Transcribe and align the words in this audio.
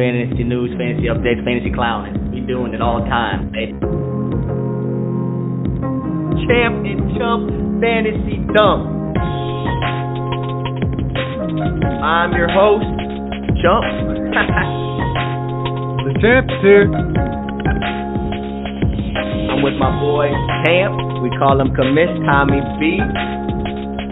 fantasy 0.00 0.48
news, 0.48 0.72
fantasy 0.80 1.12
updates, 1.12 1.44
fantasy 1.44 1.68
clowning. 1.76 2.32
We 2.32 2.40
doing 2.40 2.72
it 2.72 2.80
all 2.80 3.04
the 3.04 3.08
time, 3.12 3.52
baby. 3.52 3.76
Champ 6.48 6.80
and 6.88 7.04
Chump 7.20 7.52
Fantasy 7.84 8.40
Dump. 8.56 9.12
I'm 12.00 12.32
your 12.32 12.48
host, 12.48 12.88
Chump. 13.60 13.84
the 16.08 16.16
champ's 16.24 16.56
here. 16.64 16.88
I'm 19.52 19.60
with 19.60 19.76
my 19.76 19.92
boy 20.00 20.32
Champ. 20.64 20.96
We 21.20 21.28
call 21.36 21.60
him 21.60 21.76
Commiss 21.76 22.08
Tommy 22.24 22.64
B. 22.80 23.04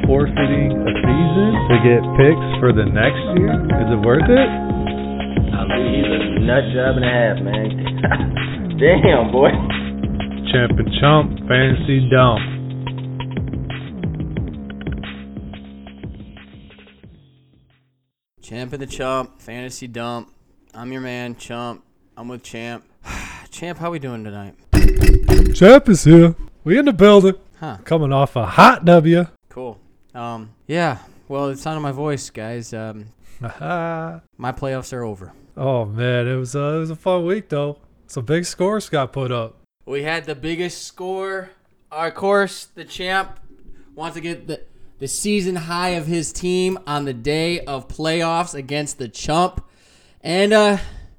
Forfeiting 0.05 0.85
a 0.85 0.93
season 1.01 1.51
to 1.73 1.81
get 1.81 2.05
picks 2.21 2.49
for 2.61 2.77
the 2.77 2.85
next 2.85 3.25
year? 3.41 3.57
Is 3.57 3.89
it 3.89 4.05
worth 4.05 4.29
it? 4.29 4.69
I 5.71 5.79
mean, 5.79 5.95
he's 5.95 6.05
a 6.07 6.41
nut 6.41 6.65
job 6.73 6.97
and 6.97 7.05
a 7.05 7.09
half, 7.09 7.37
man. 7.45 8.79
Damn, 8.79 9.31
boy. 9.33 9.51
Champ 10.51 10.79
and 10.79 10.89
Chump 10.99 11.39
Fantasy 11.47 12.09
Dump. 12.09 12.41
Champ 18.41 18.73
and 18.73 18.81
the 18.81 18.87
Chump, 18.87 19.43
Fantasy 19.43 19.87
Dump. 19.87 20.33
I'm 20.73 20.91
your 20.91 21.03
man, 21.03 21.37
Chump. 21.37 21.85
I'm 22.17 22.29
with 22.29 22.43
Champ. 22.43 22.83
Champ, 23.51 23.79
how 23.79 23.91
we 23.91 23.99
doing 23.99 24.25
tonight? 24.25 24.55
Champ 25.55 25.87
is 25.91 26.05
here. 26.05 26.35
We 26.65 26.79
in 26.79 26.87
the 26.87 26.95
building. 26.95 27.35
Huh. 27.61 27.77
Coming 27.85 28.11
off 28.13 28.37
a 28.37 28.47
hot 28.47 28.87
W. 28.87 29.27
Cool. 29.51 29.79
Um, 30.15 30.55
yeah. 30.67 30.99
Well, 31.29 31.51
it's 31.51 31.61
sound 31.61 31.77
of 31.77 31.83
my 31.83 31.93
voice, 31.93 32.31
guys. 32.31 32.73
Um, 32.73 33.09
my 33.41 34.53
playoffs 34.53 34.95
are 34.95 35.05
over. 35.05 35.33
Oh 35.59 35.85
man, 35.85 36.27
it 36.27 36.37
was 36.37 36.57
uh, 36.57 36.75
it 36.77 36.79
was 36.79 36.91
a 36.91 36.97
fun 36.97 37.27
week 37.27 37.49
though. 37.49 37.79
Some 38.07 38.25
big 38.25 38.47
scores 38.47 38.89
got 38.89 39.13
put 39.13 39.31
up. 39.31 39.57
We 39.85 40.03
had 40.03 40.25
the 40.25 40.35
biggest 40.35 40.85
score. 40.85 41.51
Of 41.91 42.15
course, 42.15 42.67
the 42.67 42.85
champ 42.85 43.41
wants 43.95 44.15
to 44.15 44.21
get 44.21 44.47
the 44.47 44.63
the 44.99 45.09
season 45.09 45.57
high 45.57 45.91
of 45.91 46.07
his 46.07 46.33
team 46.33 46.79
on 46.87 47.05
the 47.05 47.13
day 47.13 47.61
of 47.61 47.89
playoffs 47.89 48.55
against 48.55 48.99
the 48.99 49.09
chump. 49.09 49.65
And 50.23 50.53
uh 50.53 50.79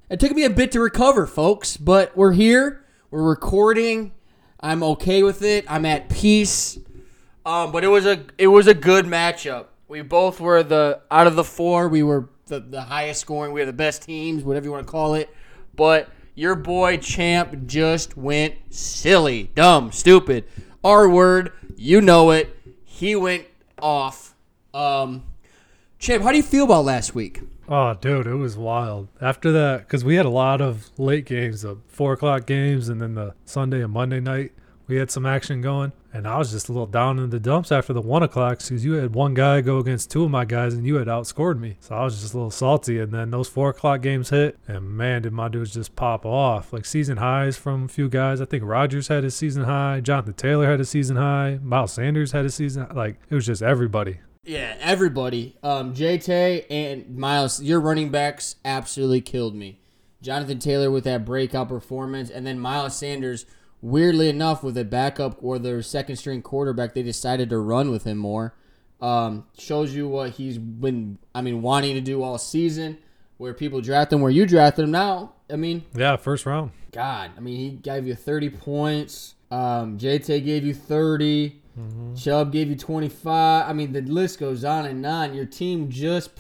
it 0.10 0.20
took 0.20 0.32
me 0.32 0.44
a 0.44 0.50
bit 0.50 0.72
to 0.72 0.80
recover, 0.80 1.28
folks, 1.28 1.78
but 1.78 2.18
we're 2.18 2.32
here. 2.32 2.84
We're 3.12 3.22
recording. 3.22 4.12
I'm 4.60 4.82
okay 4.82 5.22
with 5.22 5.44
it. 5.44 5.66
I'm 5.68 5.86
at 5.86 6.10
peace. 6.10 6.80
Um, 7.46 7.72
but 7.72 7.84
it 7.84 7.90
was 7.90 8.06
a 8.06 8.26
it 8.38 8.48
was 8.48 8.68
a 8.68 8.74
good 8.74 9.06
matchup. 9.06 9.68
We 9.88 10.02
both 10.02 10.40
were 10.40 10.64
the 10.64 11.02
out 11.10 11.28
of 11.28 11.36
the 11.36 11.44
four, 11.44 11.88
we 11.88 12.04
were 12.04 12.30
the, 12.50 12.60
the 12.60 12.82
highest 12.82 13.22
scoring. 13.22 13.54
We 13.54 13.62
were 13.62 13.66
the 13.66 13.74
best 13.74 14.04
teams, 14.04 14.44
whatever 14.44 14.66
you 14.66 14.72
want 14.72 14.86
to 14.86 14.92
call 14.92 15.14
it. 15.14 15.34
But 15.76 16.10
your 16.36 16.56
boy 16.56 16.98
Champ 16.98 17.66
just 17.66 18.18
went 18.18 18.56
silly, 18.70 19.52
dumb, 19.56 19.92
stupid. 19.92 20.46
R 20.84 21.10
word, 21.10 21.54
you 21.76 22.02
know 22.02 22.32
it. 22.32 22.56
He 22.84 23.16
went 23.16 23.46
off. 23.82 24.36
Um, 24.74 25.24
Champ, 26.00 26.24
how 26.24 26.32
do 26.32 26.38
you 26.38 26.44
feel 26.44 26.66
about 26.66 26.86
last 26.86 27.16
week? 27.16 27.42
Oh, 27.68 27.94
dude, 27.94 28.26
it 28.26 28.36
was 28.36 28.58
wild. 28.58 29.10
After 29.22 29.52
that, 29.52 29.82
because 29.82 30.04
we 30.04 30.16
had 30.16 30.26
a 30.26 30.30
lot 30.30 30.60
of 30.60 30.90
late 30.98 31.26
games, 31.26 31.62
the 31.62 31.78
four 31.88 32.14
o'clock 32.14 32.46
games, 32.48 32.90
and 32.90 33.00
then 33.00 33.14
the 33.16 33.36
Sunday 33.46 33.84
and 33.84 33.94
Monday 33.94 34.20
night, 34.20 34.54
we 34.88 34.96
had 34.96 35.12
some 35.12 35.26
action 35.26 35.62
going. 35.62 35.92
And 36.12 36.28
I 36.28 36.38
was 36.38 36.52
just 36.52 36.70
a 36.70 36.72
little 36.72 36.88
down 36.88 37.20
in 37.20 37.30
the 37.30 37.40
dumps 37.40 37.72
after 37.72 37.94
the 37.94 38.02
one 38.02 38.24
o'clock 38.24 38.60
because 38.60 38.84
you 38.84 38.94
had 38.94 39.14
one 39.14 39.34
guy 39.34 39.62
go 39.62 39.78
against 39.78 40.10
two 40.10 40.24
of 40.24 40.32
my 40.32 40.44
guys, 40.46 40.74
and 40.74 40.86
you 40.86 40.96
had 40.96 41.08
outscored 41.08 41.60
me. 41.60 41.78
So 41.80 41.96
I 41.96 42.04
was 42.04 42.20
just 42.20 42.34
a 42.34 42.38
little 42.38 42.52
salty. 42.52 43.00
And 43.00 43.12
then 43.12 43.30
those 43.30 43.48
four 43.48 43.70
o'clock 43.70 44.02
games 44.02 44.30
hit, 44.30 44.58
and 44.68 44.90
man, 44.90 45.22
did 45.22 45.34
my 45.34 45.48
dudes 45.48 45.74
just 45.74 45.96
pop 45.96 46.26
off. 46.26 46.74
Like 46.74 46.86
season 46.86 47.18
highs 47.18 47.58
from 47.58 47.86
a 47.86 47.88
few 47.88 48.10
guys. 48.10 48.42
I 48.42 48.46
think 48.46 48.64
Rogers 48.64 49.08
had 49.08 49.24
his 49.24 49.36
season 49.36 49.66
high, 49.66 50.00
Jonathan 50.00 50.34
Taylor 50.34 50.70
had 50.70 50.80
his 50.80 50.90
season 50.90 51.18
high, 51.18 51.60
Miles 51.62 51.94
Sanders 51.94 52.32
had 52.32 52.44
his 52.44 52.56
season. 52.56 52.88
Like 52.94 53.18
it 53.30 53.36
was 53.36 53.46
just 53.46 53.62
everybody. 53.62 54.20
Yeah, 54.44 54.76
everybody. 54.80 55.58
Um, 55.62 55.94
JT 55.94 56.66
and 56.70 57.18
Miles, 57.18 57.62
your 57.62 57.80
running 57.80 58.10
backs 58.10 58.56
absolutely 58.66 59.22
killed 59.22 59.54
me. 59.54 59.80
Jonathan 60.22 60.60
Taylor 60.60 60.92
with 60.92 61.04
that 61.06 61.24
breakout 61.24 61.70
performance, 61.70 62.30
and 62.30 62.46
then 62.46 62.60
Miles 62.60 62.96
Sanders, 62.96 63.46
weirdly 63.82 64.30
enough, 64.30 64.64
with 64.64 64.78
a 64.78 64.86
backup 64.86 65.38
or 65.42 65.60
their 65.60 65.82
second 65.82 66.16
string 66.18 66.42
quarterback, 66.42 66.94
they 66.94 67.04
decided 67.04 67.50
to 67.50 67.58
run 67.60 67.92
with 67.92 68.04
him 68.04 68.18
more. 68.18 68.54
Um, 69.02 69.46
shows 69.58 69.96
you 69.96 70.08
what 70.08 70.32
he's 70.32 70.58
been, 70.58 71.18
I 71.34 71.42
mean, 71.42 71.62
wanting 71.62 71.96
to 71.96 72.02
do 72.02 72.22
all 72.22 72.38
season. 72.38 72.98
Where 73.38 73.54
people 73.54 73.80
draft 73.80 74.12
him, 74.12 74.20
where 74.20 74.32
you 74.32 74.46
drafted 74.46 74.84
him 74.84 74.92
now. 74.92 75.32
I 75.50 75.56
mean, 75.56 75.86
Yeah, 75.96 76.18
first 76.18 76.46
round. 76.46 76.72
God, 76.92 77.32
I 77.38 77.40
mean, 77.40 77.56
he 77.56 77.70
gave 77.70 78.06
you 78.06 78.14
30 78.14 78.50
points. 78.50 79.36
Um, 79.50 79.98
JT 79.98 80.44
gave 80.44 80.66
you 80.66 80.74
30. 80.74 81.56
Chubb 82.18 82.52
gave 82.52 82.68
you 82.70 82.76
25. 82.76 83.70
I 83.70 83.72
mean, 83.72 83.94
the 83.94 84.02
list 84.02 84.40
goes 84.40 84.66
on 84.66 84.86
and 84.86 85.06
on. 85.06 85.34
Your 85.34 85.46
team 85.46 85.90
just 85.90 86.36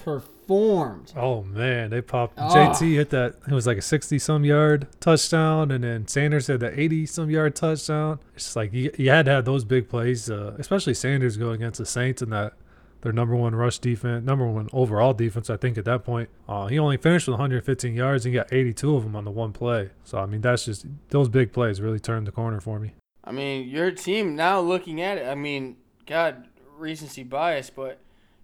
performed. 0.49 1.13
Oh 1.15 1.43
man, 1.43 1.91
they 1.91 2.01
popped. 2.01 2.39
Ah. 2.39 2.49
JT 2.49 2.95
hit 2.95 3.09
that. 3.11 3.35
It 3.47 3.53
was 3.53 3.67
like 3.67 3.77
a 3.77 3.81
sixty-some 3.81 4.43
yard 4.43 4.87
touchdown, 4.99 5.71
and 5.71 5.83
then 5.83 6.07
Sanders 6.07 6.47
had 6.47 6.59
that 6.61 6.77
eighty-some 6.77 7.29
yard 7.29 7.55
touchdown. 7.55 8.19
It's 8.33 8.45
just 8.45 8.55
like 8.55 8.73
you, 8.73 8.91
you 8.97 9.11
had 9.11 9.25
to 9.25 9.31
have 9.31 9.45
those 9.45 9.63
big 9.63 9.89
plays, 9.89 10.29
uh, 10.29 10.55
especially 10.57 10.95
Sanders 10.95 11.37
going 11.37 11.55
against 11.55 11.77
the 11.77 11.85
Saints 11.85 12.23
and 12.23 12.33
that 12.33 12.53
their 13.01 13.13
number 13.13 13.35
one 13.35 13.53
rush 13.53 13.77
defense, 13.77 14.25
number 14.25 14.47
one 14.47 14.69
overall 14.73 15.13
defense. 15.13 15.49
I 15.49 15.57
think 15.57 15.77
at 15.77 15.85
that 15.85 16.03
point, 16.03 16.29
uh, 16.47 16.65
he 16.67 16.79
only 16.79 16.97
finished 16.97 17.27
with 17.27 17.33
115 17.33 17.93
yards 17.93 18.25
and 18.25 18.33
got 18.33 18.51
82 18.51 18.95
of 18.95 19.03
them 19.03 19.15
on 19.15 19.23
the 19.25 19.31
one 19.31 19.53
play. 19.53 19.91
So 20.03 20.17
I 20.17 20.25
mean, 20.25 20.41
that's 20.41 20.65
just 20.65 20.85
those 21.09 21.29
big 21.29 21.53
plays 21.53 21.79
really 21.79 21.99
turned 21.99 22.25
the 22.25 22.31
corner 22.31 22.59
for 22.59 22.79
me. 22.79 22.93
I 23.23 23.31
mean, 23.31 23.69
your 23.69 23.91
team 23.91 24.35
now 24.35 24.59
looking 24.59 24.99
at 25.01 25.19
it, 25.19 25.27
I 25.27 25.35
mean, 25.35 25.77
God, 26.07 26.47
recency 26.75 27.23
bias, 27.23 27.69
but 27.69 27.99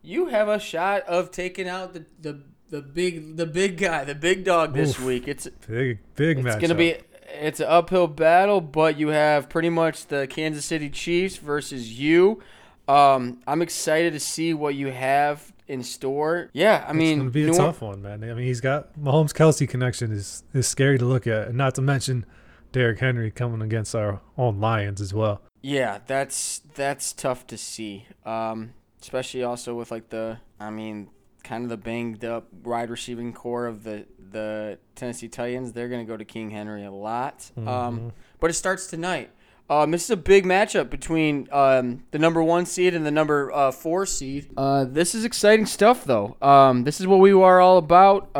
you 0.05 0.27
have 0.27 0.47
a 0.47 0.59
shot 0.59 1.03
of 1.03 1.31
taking 1.31 1.67
out 1.67 1.93
the, 1.93 2.05
the, 2.21 2.41
the 2.69 2.81
big 2.81 3.37
the 3.37 3.45
big 3.45 3.77
guy, 3.77 4.03
the 4.03 4.15
big 4.15 4.43
dog 4.43 4.73
this 4.73 4.91
Oof. 4.99 5.05
week. 5.05 5.27
It's 5.27 5.47
Big, 5.67 5.99
big 6.15 6.43
match. 6.43 6.55
It's 6.55 6.61
gonna 6.61 6.75
be 6.75 6.95
it's 7.41 7.59
an 7.59 7.67
uphill 7.67 8.07
battle, 8.07 8.61
but 8.61 8.97
you 8.97 9.09
have 9.09 9.49
pretty 9.49 9.69
much 9.69 10.07
the 10.07 10.27
Kansas 10.27 10.65
City 10.65 10.89
Chiefs 10.89 11.37
versus 11.37 11.99
you. 11.99 12.41
Um, 12.87 13.41
I'm 13.47 13.61
excited 13.61 14.13
to 14.13 14.19
see 14.19 14.53
what 14.53 14.75
you 14.75 14.91
have 14.91 15.51
in 15.67 15.81
store. 15.83 16.49
Yeah, 16.53 16.85
I 16.87 16.93
mean, 16.93 17.13
it's 17.13 17.17
gonna 17.19 17.29
be 17.31 17.43
a 17.43 17.47
New- 17.47 17.57
tough 17.57 17.81
one, 17.81 18.01
man. 18.01 18.23
I 18.23 18.33
mean, 18.33 18.45
he's 18.45 18.61
got 18.61 18.97
Mahomes 18.99 19.33
Kelsey 19.33 19.65
connection 19.67 20.11
is 20.11 20.43
is 20.53 20.67
scary 20.67 20.97
to 20.99 21.05
look 21.05 21.25
at, 21.27 21.47
and 21.47 21.57
not 21.57 21.75
to 21.75 21.81
mention 21.81 22.25
Derrick 22.71 22.99
Henry 22.99 23.31
coming 23.31 23.61
against 23.61 23.95
our 23.95 24.21
own 24.37 24.59
Lions 24.59 25.01
as 25.01 25.13
well. 25.13 25.41
Yeah, 25.61 25.99
that's 26.05 26.61
that's 26.75 27.11
tough 27.13 27.47
to 27.47 27.57
see. 27.57 28.05
Um, 28.23 28.73
especially 29.05 29.43
also 29.43 29.75
with 29.75 29.91
like 29.91 30.09
the, 30.09 30.39
I 30.59 30.71
mean, 30.71 31.09
kind 31.43 31.63
of 31.63 31.69
the 31.69 31.77
banged 31.77 32.25
up 32.25 32.51
wide 32.63 32.89
receiving 32.89 33.31
core 33.33 33.67
of 33.67 33.83
the 33.83 34.05
the 34.31 34.79
Tennessee 34.95 35.27
Titans. 35.27 35.73
They're 35.73 35.89
gonna 35.89 36.05
go 36.05 36.17
to 36.17 36.25
King 36.25 36.49
Henry 36.49 36.83
a 36.83 36.91
lot. 36.91 37.51
Um, 37.55 38.13
but 38.39 38.49
it 38.49 38.53
starts 38.53 38.87
tonight. 38.87 39.29
Um, 39.69 39.91
this 39.91 40.03
is 40.03 40.09
a 40.09 40.17
big 40.17 40.43
matchup 40.45 40.89
between 40.89 41.47
um, 41.51 42.03
the 42.11 42.19
number 42.19 42.41
one 42.41 42.65
seed 42.65 42.93
and 42.93 43.05
the 43.05 43.11
number 43.11 43.51
uh, 43.51 43.71
four 43.71 44.05
seed. 44.05 44.49
Uh, 44.57 44.85
this 44.85 45.15
is 45.15 45.23
exciting 45.23 45.65
stuff, 45.65 46.03
though. 46.03 46.37
Um, 46.41 46.83
this 46.83 46.99
is 46.99 47.07
what 47.07 47.19
we 47.19 47.31
are 47.31 47.59
all 47.59 47.77
about. 47.77 48.35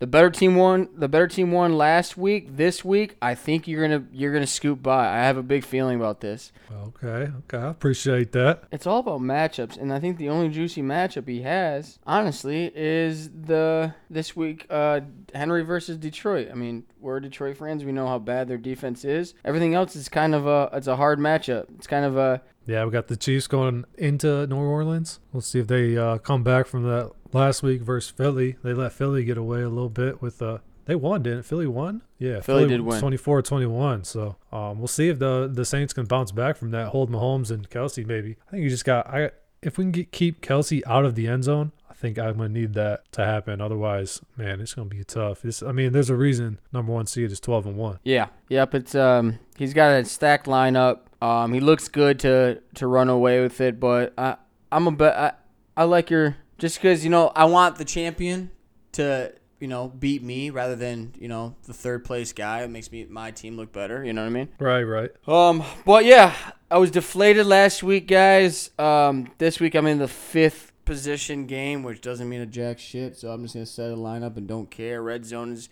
The 0.00 0.06
better 0.06 0.30
team 0.30 0.56
won. 0.56 0.88
The 0.96 1.08
better 1.08 1.28
team 1.28 1.52
won 1.52 1.76
last 1.76 2.16
week. 2.16 2.56
This 2.56 2.82
week, 2.82 3.16
I 3.20 3.34
think 3.34 3.68
you're 3.68 3.86
gonna 3.86 4.06
you're 4.10 4.32
gonna 4.32 4.46
scoop 4.46 4.82
by. 4.82 5.06
I 5.06 5.18
have 5.18 5.36
a 5.36 5.42
big 5.42 5.62
feeling 5.62 5.96
about 5.96 6.22
this. 6.22 6.52
Okay, 6.72 7.30
okay, 7.40 7.58
I 7.58 7.68
appreciate 7.68 8.32
that. 8.32 8.64
It's 8.72 8.86
all 8.86 9.00
about 9.00 9.20
matchups, 9.20 9.76
and 9.76 9.92
I 9.92 10.00
think 10.00 10.16
the 10.16 10.30
only 10.30 10.48
juicy 10.48 10.80
matchup 10.80 11.28
he 11.28 11.42
has, 11.42 11.98
honestly, 12.06 12.72
is 12.74 13.28
the 13.28 13.94
this 14.08 14.34
week 14.34 14.66
uh, 14.70 15.00
Henry 15.34 15.62
versus 15.62 15.98
Detroit. 15.98 16.48
I 16.50 16.54
mean, 16.54 16.84
we're 16.98 17.20
Detroit 17.20 17.58
fans. 17.58 17.84
We 17.84 17.92
know 17.92 18.06
how 18.06 18.18
bad 18.18 18.48
their 18.48 18.56
defense 18.56 19.04
is. 19.04 19.34
Everything 19.44 19.74
else 19.74 19.94
is 19.96 20.08
kind 20.08 20.34
of 20.34 20.46
a 20.46 20.70
it's 20.72 20.86
a 20.86 20.96
hard 20.96 21.18
matchup. 21.18 21.66
It's 21.76 21.86
kind 21.86 22.06
of 22.06 22.16
a 22.16 22.40
Yeah, 22.70 22.84
we 22.84 22.92
got 22.92 23.08
the 23.08 23.16
Chiefs 23.16 23.48
going 23.48 23.84
into 23.98 24.46
New 24.46 24.56
Orleans. 24.56 25.18
We'll 25.32 25.40
see 25.40 25.58
if 25.58 25.66
they 25.66 25.98
uh, 25.98 26.18
come 26.18 26.44
back 26.44 26.66
from 26.66 26.84
that 26.84 27.10
last 27.32 27.64
week 27.64 27.82
versus 27.82 28.12
Philly. 28.12 28.58
They 28.62 28.72
let 28.72 28.92
Philly 28.92 29.24
get 29.24 29.36
away 29.36 29.62
a 29.62 29.68
little 29.68 29.90
bit 29.90 30.22
with 30.22 30.40
uh 30.40 30.58
they 30.86 30.94
won, 30.94 31.22
didn't 31.22 31.42
Philly 31.42 31.66
won? 31.66 32.02
Yeah, 32.18 32.40
Philly 32.40 32.66
did 32.66 32.80
win. 32.80 33.00
24-21. 33.00 34.06
So 34.06 34.36
um, 34.52 34.78
we'll 34.78 34.88
see 34.88 35.08
if 35.08 35.18
the 35.18 35.50
the 35.52 35.64
Saints 35.64 35.92
can 35.92 36.04
bounce 36.04 36.30
back 36.30 36.56
from 36.56 36.70
that. 36.70 36.88
Hold 36.88 37.10
Mahomes 37.10 37.50
and 37.50 37.68
Kelsey 37.68 38.04
maybe. 38.04 38.36
I 38.46 38.50
think 38.52 38.62
you 38.62 38.70
just 38.70 38.84
got 38.84 39.08
I 39.08 39.30
if 39.62 39.76
we 39.76 39.84
can 39.84 39.92
get, 39.92 40.12
keep 40.12 40.40
Kelsey 40.40 40.84
out 40.86 41.04
of 41.04 41.16
the 41.16 41.26
end 41.26 41.44
zone. 41.44 41.72
I 41.90 41.94
think 41.94 42.20
I'm 42.20 42.36
gonna 42.36 42.50
need 42.50 42.74
that 42.74 43.10
to 43.12 43.24
happen. 43.24 43.60
Otherwise, 43.60 44.20
man, 44.36 44.60
it's 44.60 44.74
gonna 44.74 44.88
be 44.88 45.02
tough. 45.02 45.44
It's, 45.44 45.60
I 45.60 45.72
mean, 45.72 45.92
there's 45.92 46.08
a 46.08 46.16
reason 46.16 46.60
number 46.72 46.92
one 46.92 47.06
seed 47.06 47.32
is 47.32 47.40
12 47.40 47.66
and 47.66 47.76
one. 47.76 47.98
yeah, 48.04 48.28
yep. 48.48 48.74
It's 48.74 48.94
um 48.94 49.40
he's 49.58 49.74
got 49.74 49.90
a 49.90 50.04
stacked 50.04 50.46
lineup. 50.46 51.00
Um, 51.22 51.52
he 51.52 51.60
looks 51.60 51.88
good 51.88 52.18
to 52.20 52.60
to 52.74 52.86
run 52.86 53.08
away 53.08 53.40
with 53.40 53.60
it, 53.60 53.78
but 53.78 54.14
I 54.16 54.36
I'm 54.72 54.86
a 54.86 54.92
bet 54.92 55.16
I, 55.16 55.32
I 55.76 55.84
like 55.84 56.10
your 56.10 56.36
just 56.58 56.76
because 56.76 57.04
you 57.04 57.10
know 57.10 57.32
I 57.34 57.44
want 57.44 57.76
the 57.76 57.84
champion 57.84 58.50
to 58.92 59.32
you 59.60 59.68
know, 59.68 59.88
beat 59.88 60.22
me 60.22 60.48
rather 60.50 60.74
than 60.74 61.12
you 61.18 61.28
know 61.28 61.54
the 61.64 61.74
third 61.74 62.04
place 62.04 62.32
guy. 62.32 62.62
It 62.62 62.70
makes 62.70 62.90
me 62.90 63.04
my 63.04 63.30
team 63.30 63.56
look 63.56 63.72
better. 63.72 64.02
You 64.02 64.14
know 64.14 64.22
what 64.22 64.28
I 64.28 64.30
mean? 64.30 64.48
Right, 64.58 64.82
right. 64.82 65.10
Um, 65.28 65.62
but 65.84 66.06
yeah, 66.06 66.34
I 66.70 66.78
was 66.78 66.90
deflated 66.90 67.46
last 67.46 67.82
week, 67.82 68.08
guys. 68.08 68.70
Um, 68.78 69.30
this 69.38 69.60
week 69.60 69.74
I'm 69.74 69.86
in 69.86 69.98
the 69.98 70.08
fifth 70.08 70.72
position 70.86 71.46
game, 71.46 71.82
which 71.82 72.00
doesn't 72.00 72.28
mean 72.28 72.40
a 72.40 72.46
jack 72.46 72.78
shit. 72.78 73.16
So 73.16 73.30
I'm 73.30 73.42
just 73.42 73.54
gonna 73.54 73.66
set 73.66 73.92
a 73.92 73.96
lineup 73.96 74.36
and 74.38 74.48
don't 74.48 74.70
care. 74.70 75.02
Red 75.02 75.26
zone 75.26 75.52
is, 75.52 75.68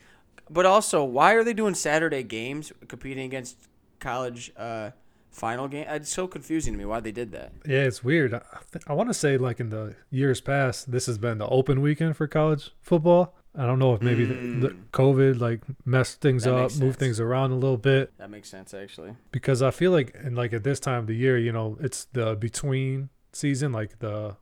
but 0.50 0.66
also, 0.66 1.02
why 1.02 1.32
are 1.32 1.42
they 1.42 1.54
doing 1.54 1.74
Saturday 1.74 2.22
games 2.22 2.72
competing 2.88 3.24
against 3.24 3.56
college 4.00 4.52
uh, 4.56 4.90
final 5.38 5.68
game? 5.68 5.86
Uh, 5.88 5.94
it's 5.94 6.12
so 6.12 6.26
confusing 6.26 6.72
to 6.74 6.78
me 6.78 6.84
why 6.84 7.00
they 7.00 7.12
did 7.12 7.32
that. 7.32 7.52
Yeah, 7.66 7.82
it's 7.82 8.02
weird. 8.04 8.34
I, 8.34 8.40
th- 8.72 8.84
I 8.86 8.92
want 8.92 9.08
to 9.08 9.14
say 9.14 9.38
like 9.38 9.60
in 9.60 9.70
the 9.70 9.94
years 10.10 10.40
past, 10.40 10.90
this 10.90 11.06
has 11.06 11.18
been 11.18 11.38
the 11.38 11.48
open 11.48 11.80
weekend 11.80 12.16
for 12.16 12.26
college 12.26 12.70
football. 12.82 13.34
I 13.56 13.66
don't 13.66 13.78
know 13.78 13.94
if 13.94 14.02
maybe 14.02 14.24
the, 14.24 14.34
hmm. 14.34 14.60
the 14.60 14.76
COVID 14.92 15.40
like 15.40 15.62
messed 15.84 16.20
things 16.20 16.44
That 16.44 16.54
up, 16.54 16.76
moved 16.76 16.98
things 16.98 17.18
around 17.18 17.50
a 17.50 17.56
little 17.56 17.78
bit 17.78 18.12
That 18.18 18.30
makes 18.30 18.48
sense, 18.48 18.72
actually. 18.72 19.14
because 19.32 19.62
I 19.62 19.70
feel 19.70 19.90
like 19.90 20.14
and 20.22 20.36
like 20.36 20.52
at 20.52 20.64
this 20.64 20.78
time 20.78 21.00
of 21.00 21.06
the 21.06 21.16
year, 21.16 21.38
you 21.38 21.52
know, 21.52 21.76
it's 21.80 22.04
the 22.12 22.36
between 22.36 23.08
season, 23.32 23.72
like 23.72 23.98
the 23.98 24.36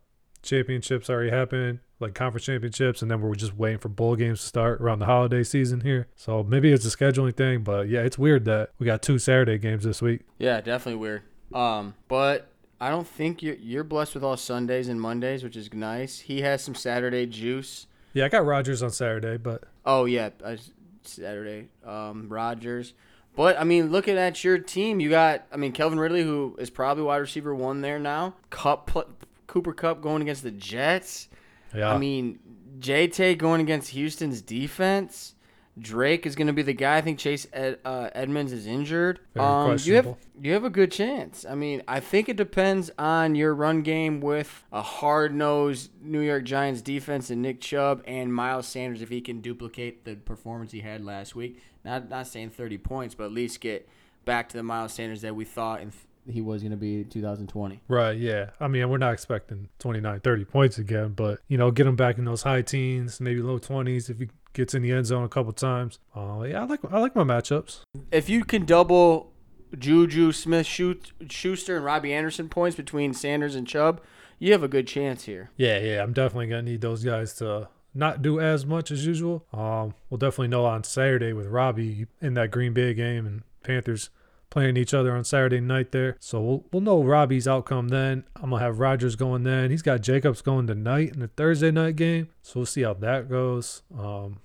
championships 0.47 1.11
already 1.11 1.31
happened, 1.31 1.81
like 2.01 2.15
conference 2.15 2.45
championships, 2.47 3.03
and 3.03 3.11
then 3.11 3.21
we're 3.21 3.35
just 3.35 3.55
waiting 3.57 3.79
for 3.79 3.89
bowl 3.89 4.17
games 4.17 4.41
to 4.41 4.47
start 4.47 4.81
around 4.81 4.99
the 5.01 5.07
holiday 5.07 5.43
season 5.43 5.81
here. 5.81 6.09
So 6.17 6.43
maybe 6.43 6.73
it's 6.73 6.85
a 6.87 6.97
scheduling 6.97 7.37
thing, 7.37 7.63
but 7.63 7.89
yeah, 7.89 8.01
it's 8.01 8.19
weird 8.19 8.45
that 8.47 8.71
we 8.79 8.87
got 8.87 9.03
two 9.03 9.19
Saturday 9.19 9.59
games 9.59 9.85
this 9.85 10.01
week. 10.01 10.23
Yeah, 10.39 10.61
definitely 10.61 11.01
weird. 11.01 11.23
Um, 11.55 11.95
but 12.09 12.49
I 12.81 12.91
don't 12.91 13.07
think 13.07 13.43
you're 13.43 13.55
you're 13.55 13.85
blessed 13.85 14.15
with 14.15 14.25
all 14.25 14.37
Sundays 14.37 14.89
and 14.89 15.01
Mondays, 15.01 15.43
which 15.43 15.57
is 15.57 15.73
nice. 15.73 16.21
He 16.21 16.43
has 16.43 16.63
some 16.63 16.75
Saturday 16.75 17.27
juice. 17.27 17.87
Yeah, 18.13 18.25
I 18.27 18.29
got 18.29 18.45
Rogers 18.47 18.83
on 18.83 18.91
Saturday, 18.91 19.37
but 19.37 19.65
Oh 19.85 20.05
yeah, 20.05 20.31
uh, 20.45 20.57
Saturday. 21.03 21.69
Um, 21.85 22.29
Rogers. 22.29 22.95
But 23.35 23.61
I 23.61 23.65
mean, 23.65 23.91
looking 23.93 24.17
at 24.17 24.43
your 24.43 24.59
team, 24.59 24.99
you 24.99 25.11
got 25.11 25.47
I 25.53 25.57
mean 25.57 25.73
Calvin 25.73 26.01
Ridley, 26.01 26.23
who 26.23 26.57
is 26.59 26.71
probably 26.71 27.05
wide 27.05 27.19
receiver 27.19 27.55
one 27.55 27.83
there 27.83 27.99
now. 27.99 28.35
Kupp, 28.51 29.16
Cooper 29.47 29.73
Kupp 29.73 30.01
going 30.01 30.23
against 30.23 30.43
the 30.43 30.51
Jets. 30.51 31.29
yeah, 31.75 31.93
I 31.93 31.99
mean, 31.99 32.39
JT 32.81 33.39
going 33.39 33.61
against 33.61 33.91
Houston's 33.91 34.43
defense. 34.43 35.35
Drake 35.79 36.25
is 36.25 36.35
going 36.37 36.47
to 36.47 36.55
be 36.55 36.63
the 36.63 36.73
guy. 36.73 36.97
I 36.97 37.01
think 37.03 37.19
Chase 37.19 37.47
Ed, 37.53 37.81
uh, 37.85 38.09
Edmonds 38.15 38.51
is 38.51 38.67
injured. 38.67 39.21
Um, 39.37 39.77
you 39.83 39.97
have 39.97 40.17
you 40.41 40.55
have 40.55 40.65
a 40.65 40.71
good 40.71 40.91
chance. 40.91 41.45
I 41.45 41.55
mean, 41.55 41.83
I 41.87 42.01
think 42.01 42.31
it 42.31 42.37
depends 42.37 42.91
on 42.99 43.35
your 43.35 43.55
run 43.55 43.83
game 43.83 44.23
with 44.23 44.65
a 44.73 44.81
hard 44.81 45.35
nosed 45.35 45.91
New 46.01 46.21
York 46.21 46.45
Giants 46.45 46.81
defense 46.81 47.29
and 47.29 47.43
Nick 47.43 47.61
Chubb 47.61 48.03
and 48.07 48.33
Miles 48.33 48.67
Sanders 48.67 49.03
if 49.03 49.11
he 49.11 49.21
can 49.21 49.43
duplicate 49.43 50.07
the 50.07 50.15
performance 50.15 50.73
he 50.73 50.81
had 50.81 51.05
last 51.05 51.37
week. 51.37 51.61
Not 51.85 52.09
not 52.09 52.27
saying 52.27 52.51
thirty 52.51 52.79
points, 52.79 53.15
but 53.15 53.25
at 53.25 53.33
least 53.33 53.61
get 53.61 53.87
back 54.25 54.49
to 54.49 54.57
the 54.57 54.63
Miles 54.63 54.95
Sanders 54.95 55.21
that 55.21 55.37
we 55.37 55.45
thought 55.45 55.83
in 55.83 55.93
he 56.29 56.41
was 56.41 56.63
going 56.63 56.73
to 56.73 56.77
be 56.77 57.05
2020. 57.05 57.81
Right, 57.89 58.17
yeah. 58.19 58.51
I 58.61 58.69
mean, 58.69 58.89
we're 58.89 58.99
not 58.99 59.13
expecting 59.13 59.69
29, 59.79 60.21
30 60.21 60.45
points 60.45 60.79
again, 60.79 61.13
but, 61.15 61.41
you 61.49 61.59
know, 61.59 61.71
get 61.71 61.87
him 61.87 61.97
back 61.97 62.19
in 62.19 62.25
those 62.25 62.43
high 62.43 62.63
teens, 62.63 63.21
maybe 63.21 63.41
low 63.41 63.59
20s 63.59 64.11
if 64.11 64.19
he 64.19 64.29
gets 64.53 64.75
in 64.75 64.83
the 64.83 64.93
end 64.93 65.07
zone 65.07 65.25
a 65.25 65.29
couple 65.29 65.53
times. 65.53 65.99
Uh, 66.15 66.43
yeah, 66.49 66.63
I 66.63 66.65
like 66.65 66.81
I 66.91 66.99
like 66.99 67.15
my 67.15 67.25
matchups. 67.25 67.81
if 68.11 68.29
you 68.29 68.45
can 68.45 68.65
double 68.65 69.33
Juju 69.79 70.33
Smith 70.33 70.67
Schuster 70.67 71.77
and 71.77 71.85
Robbie 71.85 72.13
Anderson 72.13 72.49
points 72.49 72.77
between 72.77 73.13
Sanders 73.13 73.55
and 73.55 73.67
Chubb, 73.67 74.01
you 74.39 74.53
have 74.53 74.63
a 74.63 74.69
good 74.69 74.87
chance 74.87 75.25
here. 75.25 75.51
Yeah, 75.57 75.79
yeah, 75.79 76.03
I'm 76.03 76.13
definitely 76.13 76.47
going 76.49 76.65
to 76.65 76.71
need 76.71 76.81
those 76.81 77.05
guys 77.05 77.35
to 77.35 77.69
not 77.95 78.23
do 78.23 78.41
as 78.41 78.67
much 78.67 78.91
as 78.91 79.07
usual. 79.07 79.45
Um, 79.53 79.95
we'll 80.11 80.19
definitely 80.19 80.49
know 80.49 80.65
on 80.65 80.85
Saturday 80.85 81.33
with 81.33 81.47
Robbie 81.47 82.07
in 82.21 82.35
that 82.35 82.51
Green 82.51 82.73
Bay 82.73 82.95
game 82.95 83.27
and 83.27 83.43
Panthers 83.63 84.11
playing 84.51 84.77
each 84.77 84.95
other 84.95 85.15
on 85.17 85.25
Saturday 85.25 85.61
night 85.61 85.93
there. 85.93 86.17
So 86.21 86.41
we'll, 86.41 86.65
we'll 86.73 86.83
know 86.83 87.03
Robbie's 87.03 87.47
outcome 87.49 87.89
then. 87.89 88.25
I'm 88.37 88.51
going 88.51 88.61
to 88.61 88.65
have 88.65 88.79
Rogers 88.79 89.17
going 89.17 89.43
then. 89.43 89.71
He's 89.71 89.83
got 89.83 90.01
Jacobs 90.01 90.43
going 90.43 90.67
tonight 90.67 91.13
in 91.15 91.21
the 91.21 91.29
Thursday 91.29 91.71
night 91.71 91.97
game. 91.97 92.29
So 92.43 92.61
we'll 92.61 92.67
see 92.67 92.83
how 92.83 92.95
that 92.95 93.29
goes. 93.29 93.83
Um, 93.99 94.39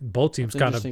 both 0.00 0.32
teams 0.32 0.54
kind 0.54 0.74
of. 0.74 0.84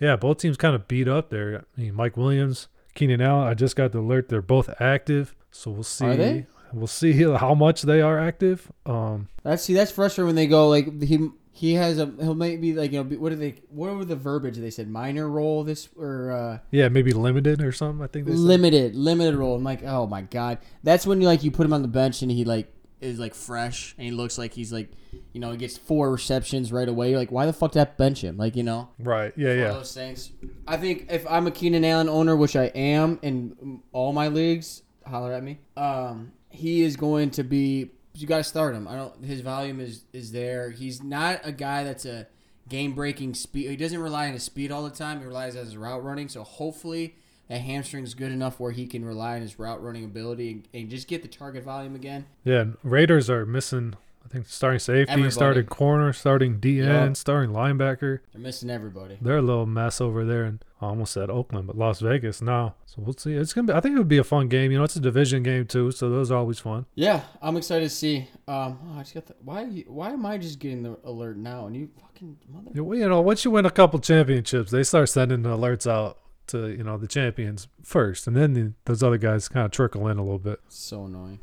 Yeah, 0.00 0.16
both 0.16 0.38
teams 0.38 0.56
kind 0.56 0.74
of 0.74 0.88
beat 0.88 1.08
up 1.08 1.30
there. 1.30 1.64
I 1.76 1.80
mean, 1.80 1.94
Mike 1.94 2.16
Williams, 2.16 2.68
Keenan 2.94 3.20
Allen. 3.20 3.46
I 3.46 3.54
just 3.54 3.76
got 3.76 3.92
the 3.92 4.00
alert; 4.00 4.28
they're 4.28 4.42
both 4.42 4.68
active. 4.80 5.34
So 5.50 5.70
we'll 5.70 5.82
see. 5.84 6.06
Are 6.06 6.16
they? 6.16 6.46
We'll 6.72 6.86
see 6.86 7.22
how 7.36 7.54
much 7.54 7.82
they 7.82 8.00
are 8.00 8.18
active. 8.18 8.70
Um, 8.84 9.28
That's 9.42 9.62
see, 9.62 9.74
that's 9.74 9.90
frustrating 9.90 10.26
when 10.26 10.34
they 10.34 10.46
go 10.46 10.68
like 10.68 11.02
he 11.02 11.30
he 11.58 11.74
has 11.74 11.98
a 11.98 12.06
he'll 12.20 12.36
maybe 12.36 12.72
like 12.72 12.92
you 12.92 13.02
know 13.02 13.16
what 13.16 13.32
are 13.32 13.36
they 13.36 13.56
what 13.68 13.92
were 13.96 14.04
the 14.04 14.14
verbiage 14.14 14.56
they 14.58 14.70
said 14.70 14.88
minor 14.88 15.28
role 15.28 15.64
this 15.64 15.88
or 15.96 16.30
uh 16.30 16.58
yeah, 16.70 16.88
maybe 16.88 17.10
limited 17.10 17.60
or 17.60 17.72
something. 17.72 18.00
I 18.04 18.06
think 18.06 18.26
they 18.26 18.32
said. 18.32 18.38
limited 18.38 18.94
limited 18.94 19.34
role. 19.34 19.56
I'm 19.56 19.64
like 19.64 19.82
oh 19.82 20.06
my 20.06 20.22
god, 20.22 20.58
that's 20.84 21.04
when 21.04 21.20
you 21.20 21.26
like 21.26 21.42
you 21.42 21.50
put 21.50 21.66
him 21.66 21.72
on 21.72 21.82
the 21.82 21.88
bench 21.88 22.22
and 22.22 22.30
he 22.30 22.44
like 22.44 22.72
is 23.00 23.18
like 23.18 23.34
fresh 23.34 23.94
and 23.98 24.04
he 24.04 24.12
looks 24.12 24.38
like 24.38 24.52
he's 24.52 24.72
like 24.72 24.92
you 25.32 25.40
know 25.40 25.50
he 25.50 25.56
gets 25.56 25.76
four 25.76 26.12
receptions 26.12 26.70
right 26.70 26.88
away. 26.88 27.10
You're 27.10 27.18
like 27.18 27.32
why 27.32 27.44
the 27.44 27.52
fuck 27.52 27.72
did 27.72 27.80
that 27.80 27.98
bench 27.98 28.22
him? 28.22 28.36
Like 28.36 28.54
you 28.54 28.62
know. 28.62 28.90
Right. 29.00 29.32
Yeah. 29.36 29.54
Yeah. 29.54 29.72
those 29.72 29.92
things. 29.92 30.30
I 30.64 30.76
think 30.76 31.06
if 31.10 31.26
I'm 31.28 31.48
a 31.48 31.50
Keenan 31.50 31.84
Allen 31.84 32.08
owner, 32.08 32.36
which 32.36 32.54
I 32.54 32.66
am 32.66 33.18
in 33.22 33.82
all 33.90 34.12
my 34.12 34.28
leagues, 34.28 34.82
holler 35.04 35.32
at 35.32 35.42
me. 35.42 35.58
Um, 35.76 36.30
he 36.50 36.82
is 36.82 36.96
going 36.96 37.30
to 37.32 37.42
be. 37.42 37.90
You 38.20 38.26
got 38.26 38.38
to 38.38 38.44
start 38.44 38.74
him. 38.74 38.88
I 38.88 38.96
don't. 38.96 39.24
His 39.24 39.40
volume 39.40 39.80
is 39.80 40.02
is 40.12 40.32
there. 40.32 40.70
He's 40.70 41.02
not 41.02 41.40
a 41.44 41.52
guy 41.52 41.84
that's 41.84 42.04
a 42.04 42.26
game 42.68 42.92
breaking 42.92 43.34
speed. 43.34 43.70
He 43.70 43.76
doesn't 43.76 44.00
rely 44.00 44.26
on 44.26 44.32
his 44.32 44.42
speed 44.42 44.70
all 44.70 44.82
the 44.82 44.90
time. 44.90 45.20
He 45.20 45.26
relies 45.26 45.56
on 45.56 45.64
his 45.64 45.76
route 45.76 46.04
running. 46.04 46.28
So 46.28 46.42
hopefully 46.42 47.14
that 47.48 47.60
hamstring's 47.60 48.14
good 48.14 48.32
enough 48.32 48.60
where 48.60 48.72
he 48.72 48.86
can 48.86 49.04
rely 49.04 49.36
on 49.36 49.42
his 49.42 49.58
route 49.58 49.82
running 49.82 50.04
ability 50.04 50.50
and, 50.50 50.68
and 50.74 50.90
just 50.90 51.08
get 51.08 51.22
the 51.22 51.28
target 51.28 51.64
volume 51.64 51.94
again. 51.94 52.26
Yeah. 52.44 52.64
Raiders 52.82 53.30
are 53.30 53.46
missing. 53.46 53.94
I 54.28 54.34
think 54.34 54.46
starting 54.46 54.78
safety, 54.78 55.10
Everybody. 55.10 55.30
starting 55.32 55.66
corner, 55.66 56.12
starting 56.12 56.60
DN, 56.60 57.06
Yup. 57.06 57.16
starting 57.16 57.50
linebacker. 57.50 58.18
They're 58.32 58.42
missing 58.42 58.68
everybody. 58.68 59.16
They're 59.22 59.38
a 59.38 59.42
little 59.42 59.64
mess 59.64 60.02
over 60.02 60.22
there, 60.26 60.44
and 60.44 60.62
I 60.82 60.86
almost 60.86 61.14
said 61.14 61.30
Oakland, 61.30 61.66
but 61.66 61.78
Las 61.78 62.00
Vegas 62.00 62.42
now. 62.42 62.74
So 62.84 62.96
we'll 62.98 63.14
see. 63.16 63.32
It's 63.32 63.54
gonna 63.54 63.68
be. 63.68 63.72
I 63.72 63.80
think 63.80 63.94
it 63.94 63.98
would 63.98 64.06
be 64.08 64.18
a 64.18 64.24
fun 64.24 64.48
game. 64.48 64.70
You 64.70 64.78
know, 64.78 64.84
it's 64.84 64.96
a 64.96 65.00
division 65.00 65.42
game 65.42 65.64
too, 65.66 65.92
so 65.92 66.10
those 66.10 66.30
are 66.30 66.36
always 66.36 66.58
fun. 66.58 66.84
Yeah, 66.94 67.22
I'm 67.40 67.56
excited 67.56 67.88
to 67.88 67.94
see. 67.94 68.28
Um, 68.46 68.78
oh, 68.86 68.98
I 68.98 69.02
just 69.02 69.14
got 69.14 69.26
the, 69.26 69.34
why 69.42 69.64
why 69.86 70.10
am 70.10 70.26
I 70.26 70.36
just 70.36 70.58
getting 70.58 70.82
the 70.82 70.98
alert 71.04 71.38
now? 71.38 71.66
And 71.66 71.74
you 71.74 71.88
fucking 71.98 72.36
mother. 72.52 72.70
Yeah, 72.74 72.82
well, 72.82 72.98
You 72.98 73.08
know, 73.08 73.22
once 73.22 73.46
you 73.46 73.50
win 73.50 73.64
a 73.64 73.70
couple 73.70 73.98
championships, 73.98 74.70
they 74.70 74.82
start 74.82 75.08
sending 75.08 75.40
the 75.40 75.56
alerts 75.56 75.90
out 75.90 76.18
to 76.48 76.68
you 76.68 76.84
know 76.84 76.98
the 76.98 77.06
champions 77.08 77.68
first, 77.82 78.26
and 78.26 78.36
then 78.36 78.52
the, 78.52 78.72
those 78.84 79.02
other 79.02 79.16
guys 79.18 79.48
kind 79.48 79.64
of 79.64 79.70
trickle 79.70 80.06
in 80.08 80.18
a 80.18 80.22
little 80.22 80.38
bit. 80.38 80.60
So 80.68 81.04
annoying. 81.06 81.40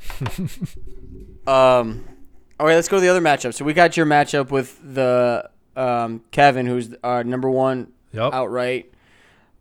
um, 1.48 2.06
all 2.60 2.66
right, 2.68 2.76
let's 2.76 2.88
go 2.88 2.98
to 2.98 3.02
the 3.02 3.10
other 3.10 3.22
matchup. 3.22 3.54
So 3.54 3.66
we 3.66 3.74
got 3.74 3.98
your 3.98 4.06
matchup 4.06 4.50
with 4.52 4.80
the 4.94 5.50
um, 5.76 6.24
Kevin, 6.32 6.66
who's 6.66 6.94
our 7.04 7.24
number 7.24 7.50
one 7.50 7.92
Yep. 8.14 8.34
outright. 8.34 8.94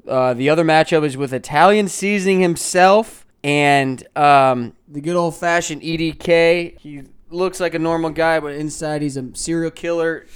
Uh, 0.07 0.35
the 0.35 0.49
other 0.51 0.65
matchup 0.65 1.05
is 1.05 1.17
with 1.17 1.33
Italian 1.33 1.89
seasoning 1.89 2.41
himself 2.41 3.27
and 3.43 4.07
um, 4.17 4.75
the 4.87 5.01
good 5.01 5.17
old 5.17 5.35
fashioned 5.37 5.83
EDK. 5.83 6.79
He 6.79 7.03
looks 7.31 7.59
like 7.59 7.75
a 7.75 7.79
normal 7.79 8.11
guy, 8.11 8.39
but 8.39 8.53
inside 8.55 9.03
he's 9.03 9.17
a 9.17 9.35
serial 9.35 9.71
killer. 9.73 10.27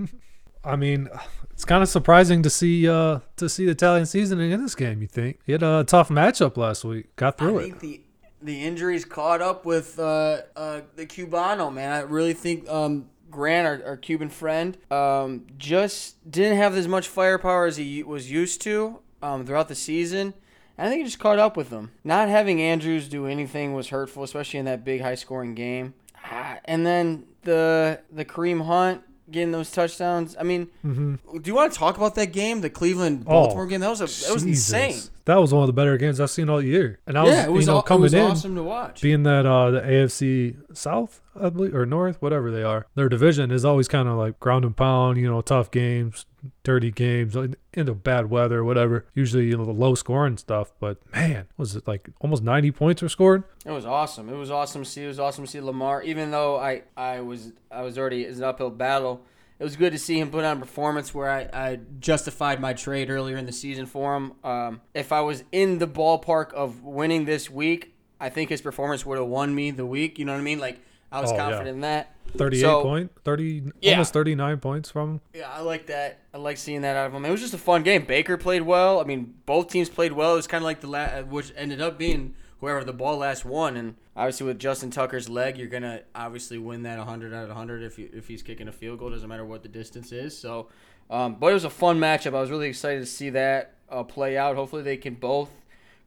I 0.64 0.76
mean, 0.76 1.08
it's 1.50 1.64
kind 1.64 1.82
of 1.82 1.88
surprising 1.88 2.42
to 2.42 2.50
see 2.50 2.88
uh 2.88 3.20
to 3.36 3.48
see 3.48 3.64
the 3.66 3.72
Italian 3.72 4.06
seasoning 4.06 4.50
in 4.50 4.62
this 4.62 4.74
game. 4.74 5.02
You 5.02 5.08
think 5.08 5.40
he 5.44 5.52
had 5.52 5.62
a 5.62 5.84
tough 5.84 6.08
matchup 6.08 6.56
last 6.56 6.84
week, 6.84 7.14
got 7.16 7.38
through 7.38 7.60
I 7.60 7.62
it. 7.64 8.00
The 8.42 8.64
injuries 8.64 9.04
caught 9.04 9.40
up 9.42 9.64
with 9.64 9.98
uh, 9.98 10.42
uh, 10.56 10.80
the 10.96 11.06
Cubano 11.06 11.72
man. 11.72 11.92
I 11.92 12.00
really 12.00 12.34
think 12.34 12.68
um, 12.68 13.06
Grant, 13.30 13.66
our, 13.66 13.90
our 13.90 13.96
Cuban 13.96 14.28
friend, 14.30 14.76
um, 14.90 15.46
just 15.58 16.16
didn't 16.30 16.56
have 16.56 16.74
as 16.76 16.86
much 16.88 17.08
firepower 17.08 17.66
as 17.66 17.76
he 17.76 18.02
was 18.02 18.30
used 18.30 18.60
to 18.62 19.00
um, 19.22 19.44
throughout 19.44 19.68
the 19.68 19.74
season. 19.74 20.34
I 20.80 20.88
think 20.88 20.98
he 21.00 21.04
just 21.04 21.18
caught 21.18 21.40
up 21.40 21.56
with 21.56 21.70
them. 21.70 21.90
Not 22.04 22.28
having 22.28 22.62
Andrews 22.62 23.08
do 23.08 23.26
anything 23.26 23.74
was 23.74 23.88
hurtful, 23.88 24.22
especially 24.22 24.60
in 24.60 24.66
that 24.66 24.84
big 24.84 25.00
high 25.00 25.16
scoring 25.16 25.54
game. 25.56 25.94
Ah, 26.24 26.58
And 26.66 26.86
then 26.86 27.24
the 27.42 28.00
the 28.12 28.24
Kareem 28.24 28.64
Hunt 28.64 29.02
getting 29.30 29.50
those 29.50 29.70
touchdowns. 29.72 30.36
I 30.38 30.44
mean, 30.44 30.68
hmm 30.82 31.16
do 31.32 31.40
you 31.44 31.54
want 31.54 31.72
to 31.72 31.78
talk 31.78 31.96
about 31.96 32.14
that 32.14 32.32
game, 32.32 32.60
the 32.60 32.70
Cleveland 32.70 33.24
Oh, 33.26 33.30
Baltimore 33.30 33.66
game? 33.66 33.80
That 33.80 33.90
was 33.90 34.00
a 34.00 34.04
that 34.26 34.32
was 34.34 34.44
Jesus. 34.44 34.72
insane. 34.72 35.10
That 35.28 35.42
was 35.42 35.52
one 35.52 35.62
of 35.62 35.66
the 35.66 35.74
better 35.74 35.98
games 35.98 36.20
I've 36.20 36.30
seen 36.30 36.48
all 36.48 36.62
year, 36.62 37.00
and 37.06 37.18
I 37.18 37.22
was, 37.22 37.32
yeah, 37.34 37.48
was, 37.48 37.66
you 37.66 37.70
know 37.70 37.78
aw- 37.78 37.82
coming 37.82 38.00
it 38.00 38.04
was 38.04 38.14
in 38.14 38.20
awesome 38.22 38.54
to 38.54 38.62
watch. 38.62 39.02
being 39.02 39.24
that 39.24 39.44
uh 39.44 39.70
the 39.70 39.80
AFC 39.82 40.56
South, 40.74 41.20
I 41.38 41.50
believe, 41.50 41.74
or 41.74 41.84
North, 41.84 42.22
whatever 42.22 42.50
they 42.50 42.62
are, 42.62 42.86
their 42.94 43.10
division 43.10 43.50
is 43.50 43.62
always 43.62 43.88
kind 43.88 44.08
of 44.08 44.16
like 44.16 44.40
ground 44.40 44.64
and 44.64 44.74
pound, 44.74 45.18
you 45.18 45.28
know, 45.30 45.42
tough 45.42 45.70
games, 45.70 46.24
dirty 46.62 46.90
games, 46.90 47.36
in- 47.36 47.56
into 47.74 47.92
bad 47.92 48.30
weather, 48.30 48.64
whatever. 48.64 49.04
Usually, 49.14 49.44
you 49.48 49.58
know, 49.58 49.66
the 49.66 49.70
low 49.72 49.94
scoring 49.94 50.38
stuff. 50.38 50.72
But 50.80 50.96
man, 51.12 51.46
was 51.58 51.76
it 51.76 51.86
like 51.86 52.08
almost 52.20 52.42
90 52.42 52.70
points 52.72 53.02
were 53.02 53.10
scored? 53.10 53.44
It 53.66 53.70
was 53.70 53.84
awesome. 53.84 54.30
It 54.30 54.36
was 54.36 54.50
awesome 54.50 54.82
to 54.84 54.88
see. 54.88 55.04
It 55.04 55.08
was 55.08 55.20
awesome 55.20 55.44
to 55.44 55.50
see 55.50 55.60
Lamar. 55.60 56.02
Even 56.04 56.30
though 56.30 56.58
I, 56.58 56.84
I 56.96 57.20
was 57.20 57.52
I 57.70 57.82
was 57.82 57.98
already 57.98 58.22
it's 58.22 58.38
an 58.38 58.44
uphill 58.44 58.70
battle 58.70 59.20
it 59.58 59.64
was 59.64 59.76
good 59.76 59.92
to 59.92 59.98
see 59.98 60.18
him 60.20 60.30
put 60.30 60.44
on 60.44 60.56
a 60.56 60.60
performance 60.60 61.12
where 61.14 61.30
I, 61.30 61.48
I 61.52 61.78
justified 62.00 62.60
my 62.60 62.72
trade 62.74 63.10
earlier 63.10 63.36
in 63.36 63.46
the 63.46 63.52
season 63.52 63.86
for 63.86 64.16
him. 64.16 64.32
Um, 64.44 64.80
if 64.94 65.12
I 65.12 65.20
was 65.20 65.44
in 65.52 65.78
the 65.78 65.86
ballpark 65.88 66.52
of 66.54 66.82
winning 66.84 67.24
this 67.24 67.50
week, 67.50 67.94
I 68.20 68.28
think 68.30 68.50
his 68.50 68.60
performance 68.60 69.04
would 69.06 69.18
have 69.18 69.26
won 69.28 69.54
me 69.54 69.70
the 69.70 69.86
week. 69.86 70.18
You 70.18 70.24
know 70.24 70.32
what 70.32 70.38
I 70.40 70.42
mean? 70.44 70.58
Like 70.58 70.80
I 71.10 71.20
was 71.20 71.30
Oh, 71.30 71.34
yeah. 71.34 71.40
confident 71.50 71.68
in 71.68 71.80
that. 71.80 72.14
38 72.36 72.60
So- 72.60 72.82
point, 72.82 73.10
30, 73.24 73.72
Yeah. 73.80 73.92
almost 73.92 74.12
39 74.12 74.58
points 74.58 74.90
from 74.90 75.12
him. 75.12 75.20
Yeah, 75.34 75.48
I 75.50 75.62
like 75.62 75.86
that. 75.86 76.18
I 76.34 76.36
like 76.38 76.58
seeing 76.58 76.82
that 76.82 76.94
out 76.96 77.06
of 77.06 77.14
him. 77.14 77.24
It 77.24 77.30
was 77.30 77.40
just 77.40 77.54
a 77.54 77.58
fun 77.58 77.82
game. 77.82 78.04
Baker 78.04 78.36
played 78.36 78.62
well. 78.62 79.00
I 79.00 79.04
mean, 79.04 79.34
both 79.46 79.68
teams 79.70 79.88
played 79.88 80.12
well. 80.12 80.34
It 80.34 80.36
was 80.36 80.46
kind 80.46 80.62
of 80.62 80.66
like 80.66 80.80
the 80.80 80.88
la- 80.88 81.22
which 81.22 81.52
ended 81.56 81.80
up 81.80 81.96
being 81.98 82.34
whoever 82.60 82.84
the 82.84 82.92
ball 82.92 83.18
last 83.18 83.44
won. 83.44 83.76
And 83.76 83.96
obviously, 84.16 84.46
with 84.46 84.58
Justin 84.58 84.90
Tucker's 84.90 85.28
leg, 85.28 85.58
you're 85.58 85.68
gonna 85.68 86.02
obviously 86.14 86.58
win 86.58 86.82
that 86.82 86.98
100 86.98 87.32
out 87.32 87.44
of 87.44 87.48
100 87.48 87.82
if 87.82 87.98
you, 87.98 88.10
if 88.12 88.28
he's 88.28 88.42
kicking 88.42 88.68
a 88.68 88.72
field 88.72 88.98
goal. 88.98 89.10
Doesn't 89.10 89.28
matter 89.28 89.44
what 89.44 89.62
the 89.62 89.68
distance 89.68 90.12
is. 90.12 90.36
So, 90.36 90.68
um, 91.10 91.36
but 91.36 91.48
it 91.48 91.54
was 91.54 91.64
a 91.64 91.70
fun 91.70 91.98
matchup. 91.98 92.34
I 92.34 92.40
was 92.40 92.50
really 92.50 92.68
excited 92.68 93.00
to 93.00 93.06
see 93.06 93.30
that 93.30 93.74
uh, 93.88 94.02
play 94.02 94.36
out. 94.36 94.56
Hopefully, 94.56 94.82
they 94.82 94.96
can 94.96 95.14
both, 95.14 95.50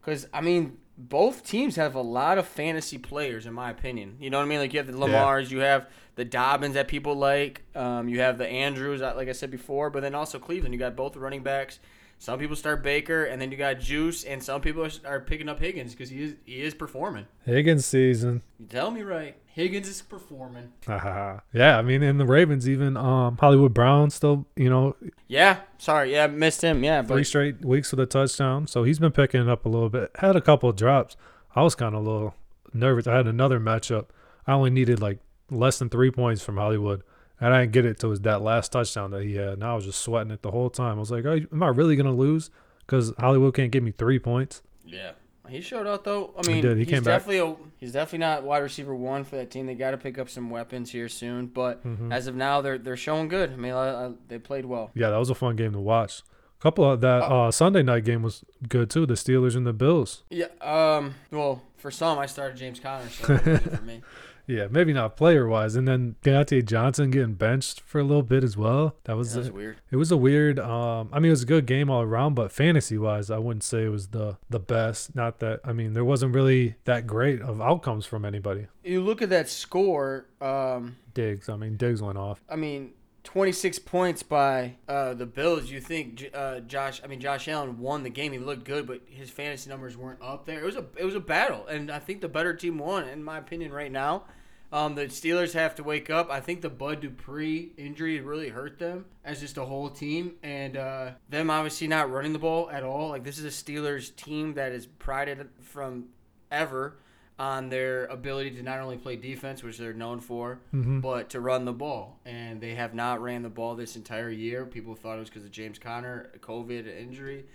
because 0.00 0.26
I 0.32 0.40
mean. 0.40 0.78
Both 0.98 1.46
teams 1.46 1.76
have 1.76 1.94
a 1.94 2.02
lot 2.02 2.36
of 2.36 2.46
fantasy 2.46 2.98
players, 2.98 3.46
in 3.46 3.54
my 3.54 3.70
opinion. 3.70 4.18
You 4.20 4.28
know 4.28 4.36
what 4.36 4.44
I 4.44 4.46
mean? 4.46 4.58
Like 4.58 4.74
you 4.74 4.78
have 4.78 4.86
the 4.86 4.92
Lamars, 4.92 5.50
you 5.50 5.60
have 5.60 5.88
the 6.14 6.24
Dobbins 6.24 6.74
that 6.74 6.88
people 6.88 7.14
like. 7.14 7.62
Um, 7.74 8.08
you 8.08 8.20
have 8.20 8.38
the 8.38 8.46
Andrews, 8.46 9.02
uh, 9.02 9.14
like 9.16 9.28
I 9.28 9.32
said 9.32 9.50
before, 9.50 9.90
but 9.90 10.02
then 10.02 10.14
also 10.14 10.38
Cleveland. 10.38 10.74
You 10.74 10.78
got 10.78 10.96
both 10.96 11.16
running 11.16 11.42
backs. 11.42 11.78
Some 12.18 12.38
people 12.38 12.54
start 12.54 12.84
Baker, 12.84 13.24
and 13.24 13.42
then 13.42 13.50
you 13.50 13.56
got 13.56 13.80
Juice, 13.80 14.22
and 14.22 14.40
some 14.40 14.60
people 14.60 14.84
are, 14.84 14.90
are 15.04 15.18
picking 15.20 15.48
up 15.48 15.58
Higgins 15.58 15.92
because 15.92 16.08
he 16.08 16.22
is 16.22 16.34
he 16.44 16.62
is 16.62 16.72
performing. 16.72 17.26
Higgins 17.44 17.84
season. 17.84 18.42
You 18.60 18.66
tell 18.66 18.92
me 18.92 19.02
right. 19.02 19.36
Higgins 19.46 19.88
is 19.88 20.00
performing. 20.02 20.72
yeah, 20.88 21.40
I 21.52 21.82
mean, 21.82 22.02
in 22.02 22.18
the 22.18 22.24
Ravens, 22.24 22.68
even 22.68 22.96
um, 22.96 23.36
Hollywood 23.38 23.74
Brown 23.74 24.10
still, 24.10 24.46
you 24.56 24.70
know, 24.70 24.96
Yeah, 25.26 25.58
sorry, 25.78 26.12
yeah, 26.12 26.26
missed 26.28 26.62
him. 26.62 26.84
Yeah, 26.84 27.02
three 27.02 27.18
but 27.18 27.26
straight 27.26 27.64
weeks 27.64 27.90
with 27.90 28.00
a 28.00 28.06
touchdown. 28.06 28.66
So 28.66 28.84
he's 28.84 28.98
been 29.00 29.12
picking 29.12 29.42
it 29.42 29.48
up 29.48 29.66
a 29.66 29.68
little 29.68 29.90
bit. 29.90 30.10
Had 30.14 30.36
a 30.36 30.40
couple 30.40 30.68
of 30.70 30.76
drops. 30.76 31.16
I 31.56 31.62
was 31.62 31.74
kind 31.74 31.94
of 31.94 32.06
a 32.06 32.08
little 32.10 32.34
nervous. 32.72 33.06
I 33.06 33.16
had 33.16 33.26
another 33.26 33.58
matchup. 33.60 34.06
I 34.46 34.52
only 34.52 34.70
needed 34.70 35.00
like 35.00 35.18
less 35.52 35.78
than 35.78 35.88
three 35.88 36.10
points 36.10 36.42
from 36.42 36.56
Hollywood. 36.56 37.02
And 37.40 37.52
I 37.52 37.62
didn't 37.62 37.72
get 37.72 37.84
it 37.86 37.98
till 37.98 38.10
his 38.10 38.20
that 38.20 38.40
last 38.42 38.70
touchdown 38.72 39.10
that 39.10 39.22
he 39.24 39.34
had. 39.36 39.48
And 39.54 39.64
I 39.64 39.74
was 39.74 39.84
just 39.84 40.00
sweating 40.00 40.30
it 40.30 40.42
the 40.42 40.50
whole 40.52 40.70
time. 40.70 40.96
I 40.96 41.00
was 41.00 41.10
like, 41.10 41.24
am 41.24 41.62
I 41.62 41.68
really 41.68 41.96
going 41.96 42.06
to 42.06 42.12
lose? 42.12 42.50
Because 42.86 43.12
Hollywood 43.18 43.54
can't 43.54 43.72
give 43.72 43.82
me 43.82 43.90
three 43.90 44.18
points. 44.18 44.62
yeah, 44.84 45.12
he 45.48 45.60
showed 45.60 45.86
out 45.86 46.04
though. 46.04 46.32
I 46.38 46.42
He 46.46 46.52
mean, 46.54 46.62
did. 46.62 46.76
He 46.76 46.84
he's 46.84 46.92
came 46.92 47.02
back. 47.02 47.20
definitely 47.20 47.38
a, 47.38 47.56
he's 47.78 47.92
definitely 47.92 48.18
not 48.20 48.44
wide 48.44 48.58
receiver 48.58 48.94
one 48.94 49.24
for 49.24 49.36
that 49.36 49.50
team. 49.50 49.66
They 49.66 49.74
got 49.74 49.90
to 49.92 49.98
pick 49.98 50.18
up 50.18 50.28
some 50.30 50.50
weapons 50.50 50.92
here 50.92 51.08
soon, 51.08 51.46
but 51.46 51.84
Mm-hmm. 51.84 52.12
as 52.12 52.26
of 52.28 52.34
now, 52.36 52.60
they're 52.60 52.78
they're 52.78 52.96
showing 52.96 53.28
good. 53.28 53.52
I 53.52 53.56
mean, 53.56 53.72
I, 53.72 54.06
I, 54.06 54.12
they 54.28 54.38
played 54.38 54.64
well. 54.66 54.90
Yeah, 54.94 55.10
that 55.10 55.16
was 55.18 55.30
a 55.30 55.34
fun 55.34 55.56
game 55.56 55.72
to 55.72 55.80
watch. 55.80 56.22
A 56.60 56.62
couple 56.62 56.88
of 56.88 57.00
that 57.00 57.22
uh, 57.24 57.50
Sunday 57.50 57.82
night 57.82 58.04
game 58.04 58.22
was 58.22 58.44
good 58.68 58.88
too. 58.88 59.04
The 59.04 59.14
Steelers 59.14 59.56
and 59.56 59.66
the 59.66 59.72
Bills. 59.72 60.22
Yeah. 60.30 60.46
Um. 60.60 61.14
Well, 61.32 61.62
for 61.76 61.90
some, 61.90 62.18
I 62.20 62.26
started 62.26 62.56
James 62.56 62.78
Conner, 62.78 63.08
so 63.08 63.34
it 63.34 63.40
for 63.58 63.82
me. 63.82 64.02
Yeah, 64.46 64.66
maybe 64.70 64.92
not 64.92 65.16
player 65.16 65.46
wise. 65.46 65.76
And 65.76 65.86
then 65.86 66.16
Diontae 66.22 66.64
Johnson 66.64 67.10
getting 67.10 67.34
benched 67.34 67.80
for 67.80 68.00
a 68.00 68.04
little 68.04 68.22
bit 68.22 68.42
as 68.42 68.56
well. 68.56 68.96
That 69.04 69.16
was, 69.16 69.32
That 69.34 69.38
was 69.40 69.48
a- 69.48 69.52
weird. 69.52 69.76
it 69.90 69.96
was 69.96 70.10
a 70.10 70.16
weird. 70.16 70.58
Um, 70.58 71.08
I 71.12 71.20
mean, 71.20 71.28
it 71.30 71.32
was 71.32 71.44
a 71.44 71.46
good 71.46 71.66
game 71.66 71.88
all 71.90 72.02
around, 72.02 72.34
but 72.34 72.50
fantasy 72.52 72.98
wise, 72.98 73.30
I 73.30 73.38
wouldn't 73.38 73.62
say 73.62 73.84
it 73.84 73.88
was 73.90 74.08
the 74.08 74.36
the 74.50 74.58
best. 74.60 75.14
Not 75.14 75.38
that 75.40 75.60
I 75.64 75.72
mean, 75.72 75.92
there 75.92 76.04
wasn't 76.04 76.34
really 76.34 76.74
that 76.84 77.06
great 77.06 77.40
of 77.40 77.60
outcomes 77.60 78.04
from 78.06 78.24
anybody. 78.24 78.66
You 78.82 79.00
look 79.02 79.22
at 79.22 79.30
that 79.30 79.48
score. 79.48 80.26
Um. 80.40 80.96
Diggs, 81.14 81.48
I 81.50 81.56
mean, 81.56 81.76
Diggs 81.76 82.00
went 82.02 82.16
off. 82.18 82.40
I 82.48 82.56
mean, 82.56 82.92
26 83.24 83.78
points 83.80 84.22
by 84.22 84.74
uh, 84.88 85.14
the 85.14 85.26
Bills. 85.26 85.70
You 85.70 85.80
think 85.80 86.30
uh, 86.34 86.60
Josh? 86.60 87.00
I 87.04 87.06
mean, 87.06 87.20
Josh 87.20 87.48
Allen 87.48 87.78
won 87.78 88.02
the 88.02 88.10
game. 88.10 88.32
He 88.32 88.38
looked 88.38 88.64
good, 88.64 88.86
but 88.86 89.02
his 89.06 89.30
fantasy 89.30 89.70
numbers 89.70 89.96
weren't 89.96 90.20
up 90.20 90.44
there. 90.44 90.60
It 90.60 90.64
was 90.64 90.76
a 90.76 90.84
it 90.96 91.04
was 91.04 91.14
a 91.14 91.20
battle, 91.20 91.66
and 91.66 91.90
I 91.90 91.98
think 91.98 92.20
the 92.20 92.28
better 92.28 92.54
team 92.54 92.78
won, 92.78 93.08
in 93.08 93.22
my 93.22 93.38
opinion, 93.38 93.72
right 93.72 93.92
now. 93.92 94.24
Um, 94.72 94.94
the 94.94 95.04
Steelers 95.04 95.52
have 95.52 95.74
to 95.74 95.84
wake 95.84 96.08
up. 96.08 96.30
I 96.30 96.40
think 96.40 96.62
the 96.62 96.70
Bud 96.70 97.02
Dupree 97.02 97.72
injury 97.76 98.20
really 98.20 98.48
hurt 98.48 98.78
them 98.78 99.04
as 99.22 99.40
just 99.40 99.58
a 99.58 99.66
whole 99.66 99.90
team, 99.90 100.36
and 100.42 100.78
uh, 100.78 101.10
them 101.28 101.50
obviously 101.50 101.88
not 101.88 102.10
running 102.10 102.32
the 102.32 102.38
ball 102.38 102.70
at 102.70 102.82
all. 102.82 103.10
Like 103.10 103.22
this 103.22 103.38
is 103.38 103.44
a 103.44 103.48
Steelers 103.48 104.16
team 104.16 104.54
that 104.54 104.72
is 104.72 104.86
prided 104.86 105.50
from 105.60 106.06
ever 106.50 106.96
on 107.42 107.68
their 107.70 108.04
ability 108.06 108.52
to 108.52 108.62
not 108.62 108.78
only 108.78 108.96
play 108.96 109.16
defense, 109.16 109.64
which 109.64 109.76
they're 109.76 109.92
known 109.92 110.20
for, 110.20 110.60
but 111.00 111.28
to 111.30 111.40
run 111.40 111.64
the 111.64 111.72
ball. 111.72 112.20
And 112.24 112.60
they 112.60 112.76
have 112.76 112.94
not 112.94 113.20
ran 113.20 113.42
the 113.42 113.48
ball 113.50 113.74
this 113.74 113.96
entire 113.96 114.30
year. 114.30 114.64
People 114.64 114.94
thought 114.94 115.16
it 115.16 115.18
was 115.18 115.28
because 115.28 115.44
of 115.44 115.50
James 115.50 115.76
Conner, 115.76 116.30
COVID 116.38 116.86
injury. 116.86 117.46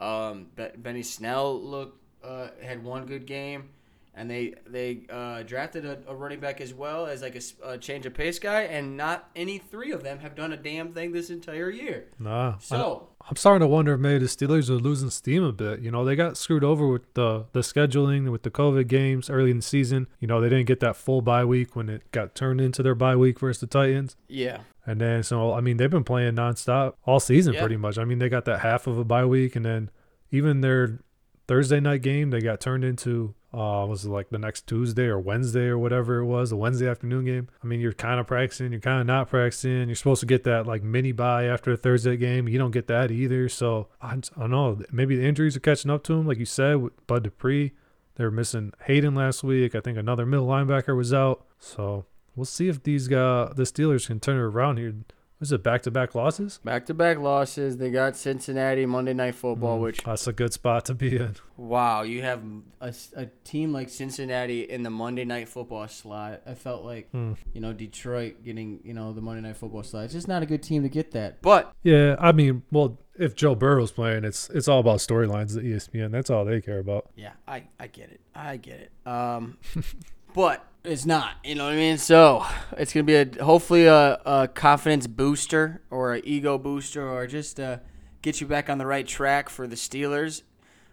Um, 0.00 0.48
Benny 0.78 1.04
Snell 1.04 1.62
looked 1.62 2.02
uh, 2.24 2.48
had 2.60 2.82
one 2.82 3.06
good 3.06 3.24
game, 3.24 3.68
and 4.16 4.30
they 4.30 4.54
they 4.66 5.02
uh, 5.10 5.42
drafted 5.42 5.84
a, 5.84 5.98
a 6.08 6.14
running 6.14 6.40
back 6.40 6.62
as 6.62 6.72
well 6.72 7.06
as 7.06 7.20
like 7.20 7.36
a, 7.36 7.72
a 7.72 7.78
change 7.78 8.06
of 8.06 8.14
pace 8.14 8.38
guy. 8.38 8.62
And 8.62 8.96
not 8.96 9.28
any 9.36 9.58
three 9.58 9.92
of 9.92 10.02
them 10.02 10.20
have 10.20 10.34
done 10.34 10.52
a 10.54 10.56
damn 10.56 10.92
thing 10.94 11.12
this 11.12 11.28
entire 11.28 11.68
year. 11.68 12.06
Nah. 12.18 12.56
So 12.58 13.10
I, 13.20 13.28
am 13.28 13.36
starting 13.36 13.60
to 13.60 13.66
wonder 13.66 13.92
if 13.92 14.00
maybe 14.00 14.20
the 14.20 14.26
Steelers 14.26 14.70
are 14.70 14.78
losing 14.78 15.10
steam 15.10 15.44
a 15.44 15.52
bit. 15.52 15.80
You 15.80 15.90
know, 15.90 16.02
they 16.02 16.16
got 16.16 16.38
screwed 16.38 16.64
over 16.64 16.88
with 16.88 17.12
the 17.12 17.44
the 17.52 17.60
scheduling 17.60 18.32
with 18.32 18.42
the 18.42 18.50
COVID 18.50 18.88
games 18.88 19.28
early 19.28 19.50
in 19.50 19.58
the 19.58 19.62
season. 19.62 20.08
You 20.18 20.26
know, 20.28 20.40
they 20.40 20.48
didn't 20.48 20.66
get 20.66 20.80
that 20.80 20.96
full 20.96 21.20
bye 21.20 21.44
week 21.44 21.76
when 21.76 21.90
it 21.90 22.10
got 22.10 22.34
turned 22.34 22.60
into 22.60 22.82
their 22.82 22.94
bye 22.94 23.16
week 23.16 23.38
versus 23.38 23.60
the 23.60 23.66
Titans. 23.66 24.16
yeah, 24.28 24.60
And 24.86 24.98
then, 24.98 25.22
so 25.24 25.52
I 25.52 25.60
mean, 25.60 25.76
they've 25.76 25.90
been 25.90 26.04
playing 26.04 26.36
nonstop 26.36 26.94
all 27.04 27.20
season 27.20 27.52
Yeah. 27.52 27.60
pretty 27.60 27.76
much. 27.76 27.98
I 27.98 28.04
mean, 28.06 28.18
they 28.18 28.30
got 28.30 28.46
that 28.46 28.60
half 28.60 28.86
of 28.86 28.96
a 28.96 29.04
bye 29.04 29.26
week, 29.26 29.54
and 29.56 29.66
then 29.66 29.90
even 30.30 30.62
their 30.62 31.00
Thursday 31.46 31.80
night 31.80 32.00
game, 32.02 32.30
they 32.30 32.40
got 32.40 32.60
turned 32.60 32.82
into 32.82 33.34
uh 33.56 33.86
was 33.86 34.04
it 34.04 34.10
like 34.10 34.28
the 34.28 34.38
next 34.38 34.66
Tuesday 34.66 35.04
or 35.04 35.18
Wednesday 35.18 35.66
or 35.66 35.78
whatever 35.78 36.18
it 36.18 36.26
was, 36.26 36.50
the 36.50 36.56
Wednesday 36.56 36.88
afternoon 36.88 37.24
game. 37.24 37.48
I 37.62 37.66
mean, 37.66 37.80
you're 37.80 37.92
kind 37.92 38.20
of 38.20 38.26
practicing, 38.26 38.72
you're 38.72 38.80
kind 38.80 39.00
of 39.00 39.06
not 39.06 39.30
practicing. 39.30 39.88
You're 39.88 39.96
supposed 39.96 40.20
to 40.20 40.26
get 40.26 40.44
that 40.44 40.66
like 40.66 40.82
mini 40.82 41.12
bye 41.12 41.44
after 41.44 41.72
a 41.72 41.76
Thursday 41.76 42.16
game. 42.16 42.48
You 42.48 42.58
don't 42.58 42.70
get 42.70 42.86
that 42.88 43.10
either. 43.10 43.48
So 43.48 43.88
I, 44.02 44.12
I 44.14 44.40
don't 44.40 44.50
know. 44.50 44.78
Maybe 44.92 45.16
the 45.16 45.26
injuries 45.26 45.56
are 45.56 45.60
catching 45.60 45.90
up 45.90 46.04
to 46.04 46.12
him, 46.12 46.26
like 46.26 46.38
you 46.38 46.44
said, 46.44 46.76
with 46.76 47.06
Bud 47.06 47.24
Dupree. 47.24 47.72
They 48.16 48.24
were 48.24 48.30
missing 48.30 48.72
Haden 48.84 49.14
last 49.14 49.42
week. 49.44 49.74
I 49.74 49.80
think 49.80 49.98
another 49.98 50.26
middle 50.26 50.46
linebacker 50.46 50.96
was 50.96 51.12
out. 51.12 51.44
So 51.58 52.06
we'll 52.34 52.46
see 52.46 52.68
if 52.68 52.82
these 52.82 53.08
guys, 53.08 53.52
the 53.56 53.64
Steelers, 53.64 54.06
can 54.06 54.20
turn 54.20 54.36
it 54.36 54.40
around 54.40 54.78
here. 54.78 54.94
Was 55.38 55.52
it 55.52 55.62
back 55.62 55.82
to 55.82 55.90
back 55.90 56.14
losses? 56.14 56.60
back 56.64 56.86
to 56.86 56.94
back 56.94 57.18
losses. 57.18 57.76
They 57.76 57.90
got 57.90 58.16
Cincinnati 58.16 58.86
Monday 58.86 59.12
Night 59.12 59.34
Football, 59.34 59.80
which 59.80 60.02
That's 60.02 60.26
a 60.26 60.32
good 60.32 60.54
spot 60.54 60.86
to 60.86 60.94
be 60.94 61.14
in. 61.16 61.34
Wow, 61.58 62.02
you 62.02 62.22
have 62.22 62.42
a, 62.80 62.94
a 63.14 63.26
team 63.44 63.70
like 63.72 63.90
Cincinnati 63.90 64.62
in 64.62 64.82
the 64.82 64.88
Monday 64.88 65.26
Night 65.26 65.48
Football 65.50 65.88
slot. 65.88 66.40
I 66.46 66.54
felt 66.54 66.84
like 66.86 67.10
Hmm. 67.10 67.34
you 67.52 67.60
know 67.60 67.74
Detroit 67.74 68.42
getting 68.44 68.80
you 68.82 68.94
know 68.94 69.12
the 69.12 69.20
Monday 69.20 69.42
Night 69.46 69.58
Football 69.58 69.82
slot. 69.82 70.04
It's 70.04 70.14
just 70.14 70.26
not 70.28 70.42
a 70.42 70.46
good 70.46 70.62
team 70.62 70.82
to 70.84 70.88
get 70.88 71.10
that. 71.10 71.42
But 71.42 71.70
Yeah, 71.82 72.16
I 72.18 72.32
mean, 72.32 72.62
well, 72.72 72.98
if 73.18 73.34
Joe 73.34 73.54
Burrow's 73.54 73.92
playing, 73.92 74.24
it's 74.24 74.48
it's 74.50 74.68
all 74.68 74.80
about 74.80 75.00
storylines 75.00 75.54
at 75.54 75.64
ESPN. 75.64 76.12
That's 76.12 76.30
all 76.30 76.46
they 76.46 76.62
care 76.62 76.78
about. 76.78 77.10
yeah, 77.14 77.32
I 77.46 77.64
I 77.78 77.88
get 77.88 78.10
it. 78.10 78.20
I 78.34 78.56
get 78.56 78.80
it. 78.80 79.06
Um, 79.06 79.58
but 80.36 80.64
it's 80.84 81.04
not. 81.04 81.32
You 81.42 81.56
know 81.56 81.64
what 81.64 81.72
I 81.72 81.76
mean? 81.76 81.98
So 81.98 82.44
it's 82.78 82.92
gonna 82.92 83.02
be 83.02 83.16
a 83.16 83.26
hopefully 83.42 83.86
a, 83.86 84.20
a 84.24 84.46
confidence 84.46 85.08
booster 85.08 85.82
or 85.90 86.14
an 86.14 86.22
ego 86.24 86.58
booster 86.58 87.08
or 87.08 87.26
just 87.26 87.58
uh, 87.58 87.78
get 88.22 88.40
you 88.40 88.46
back 88.46 88.70
on 88.70 88.78
the 88.78 88.86
right 88.86 89.06
track 89.06 89.48
for 89.48 89.66
the 89.66 89.74
Steelers. 89.76 90.42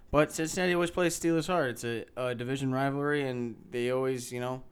But 0.09 0.31
Cincinnati 0.31 0.73
always 0.73 0.91
plays 0.91 1.19
Steelers 1.19 1.47
hard. 1.47 1.71
It's 1.71 1.83
a, 1.83 2.05
a 2.17 2.35
division 2.35 2.71
rivalry, 2.71 3.27
and 3.27 3.55
they 3.71 3.89
always, 3.91 4.31
you 4.31 4.39
know, 4.39 4.63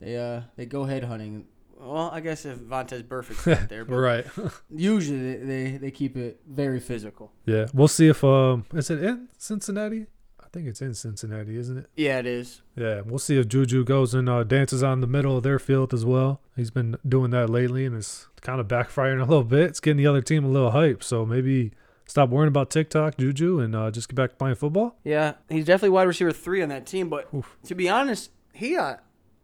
they 0.00 0.16
uh 0.18 0.42
they 0.56 0.66
go 0.66 0.84
head 0.84 1.04
hunting. 1.04 1.46
Well, 1.78 2.10
I 2.10 2.20
guess 2.20 2.46
if 2.46 2.56
Vontaze 2.58 3.06
Burfict's 3.06 3.46
not 3.46 3.68
there, 3.68 3.84
but 3.88 3.94
Right. 3.96 4.26
usually 4.74 5.20
they, 5.34 5.36
they 5.44 5.76
they 5.76 5.90
keep 5.90 6.16
it 6.16 6.40
very 6.48 6.80
physical. 6.80 7.32
yeah, 7.44 7.66
we'll 7.74 7.88
see 7.88 8.08
if 8.08 8.24
um 8.24 8.64
is 8.74 8.90
it 8.90 9.02
in 9.02 9.28
Cincinnati? 9.38 10.06
I 10.46 10.48
think 10.52 10.68
it's 10.68 10.80
in 10.80 10.94
Cincinnati, 10.94 11.56
isn't 11.56 11.76
it? 11.76 11.86
Yeah, 11.96 12.20
it 12.20 12.26
is. 12.26 12.62
Yeah, 12.76 13.00
we'll 13.04 13.18
see 13.18 13.36
if 13.36 13.48
Juju 13.48 13.84
goes 13.84 14.14
and 14.14 14.28
uh, 14.28 14.44
dances 14.44 14.80
on 14.80 15.00
the 15.00 15.08
middle 15.08 15.36
of 15.36 15.42
their 15.42 15.58
field 15.58 15.92
as 15.92 16.04
well. 16.04 16.40
He's 16.54 16.70
been 16.70 16.96
doing 17.06 17.32
that 17.32 17.50
lately, 17.50 17.84
and 17.84 17.96
it's 17.96 18.28
kind 18.42 18.60
of 18.60 18.68
backfiring 18.68 19.20
a 19.20 19.24
little 19.24 19.42
bit. 19.42 19.64
It's 19.64 19.80
getting 19.80 19.96
the 19.96 20.06
other 20.06 20.22
team 20.22 20.44
a 20.44 20.48
little 20.48 20.70
hype. 20.70 21.02
So 21.02 21.26
maybe 21.26 21.72
stop 22.06 22.28
worrying 22.30 22.46
about 22.48 22.70
TikTok, 22.70 23.18
Juju, 23.18 23.58
and 23.58 23.74
uh, 23.74 23.90
just 23.90 24.08
get 24.08 24.14
back 24.14 24.30
to 24.30 24.36
playing 24.36 24.54
football. 24.54 24.96
Yeah, 25.02 25.34
he's 25.48 25.64
definitely 25.64 25.90
wide 25.90 26.04
receiver 26.06 26.30
three 26.30 26.62
on 26.62 26.68
that 26.68 26.86
team. 26.86 27.08
But 27.08 27.28
Oof. 27.34 27.56
to 27.64 27.74
be 27.74 27.88
honest, 27.88 28.30
he 28.52 28.76
uh 28.76 28.96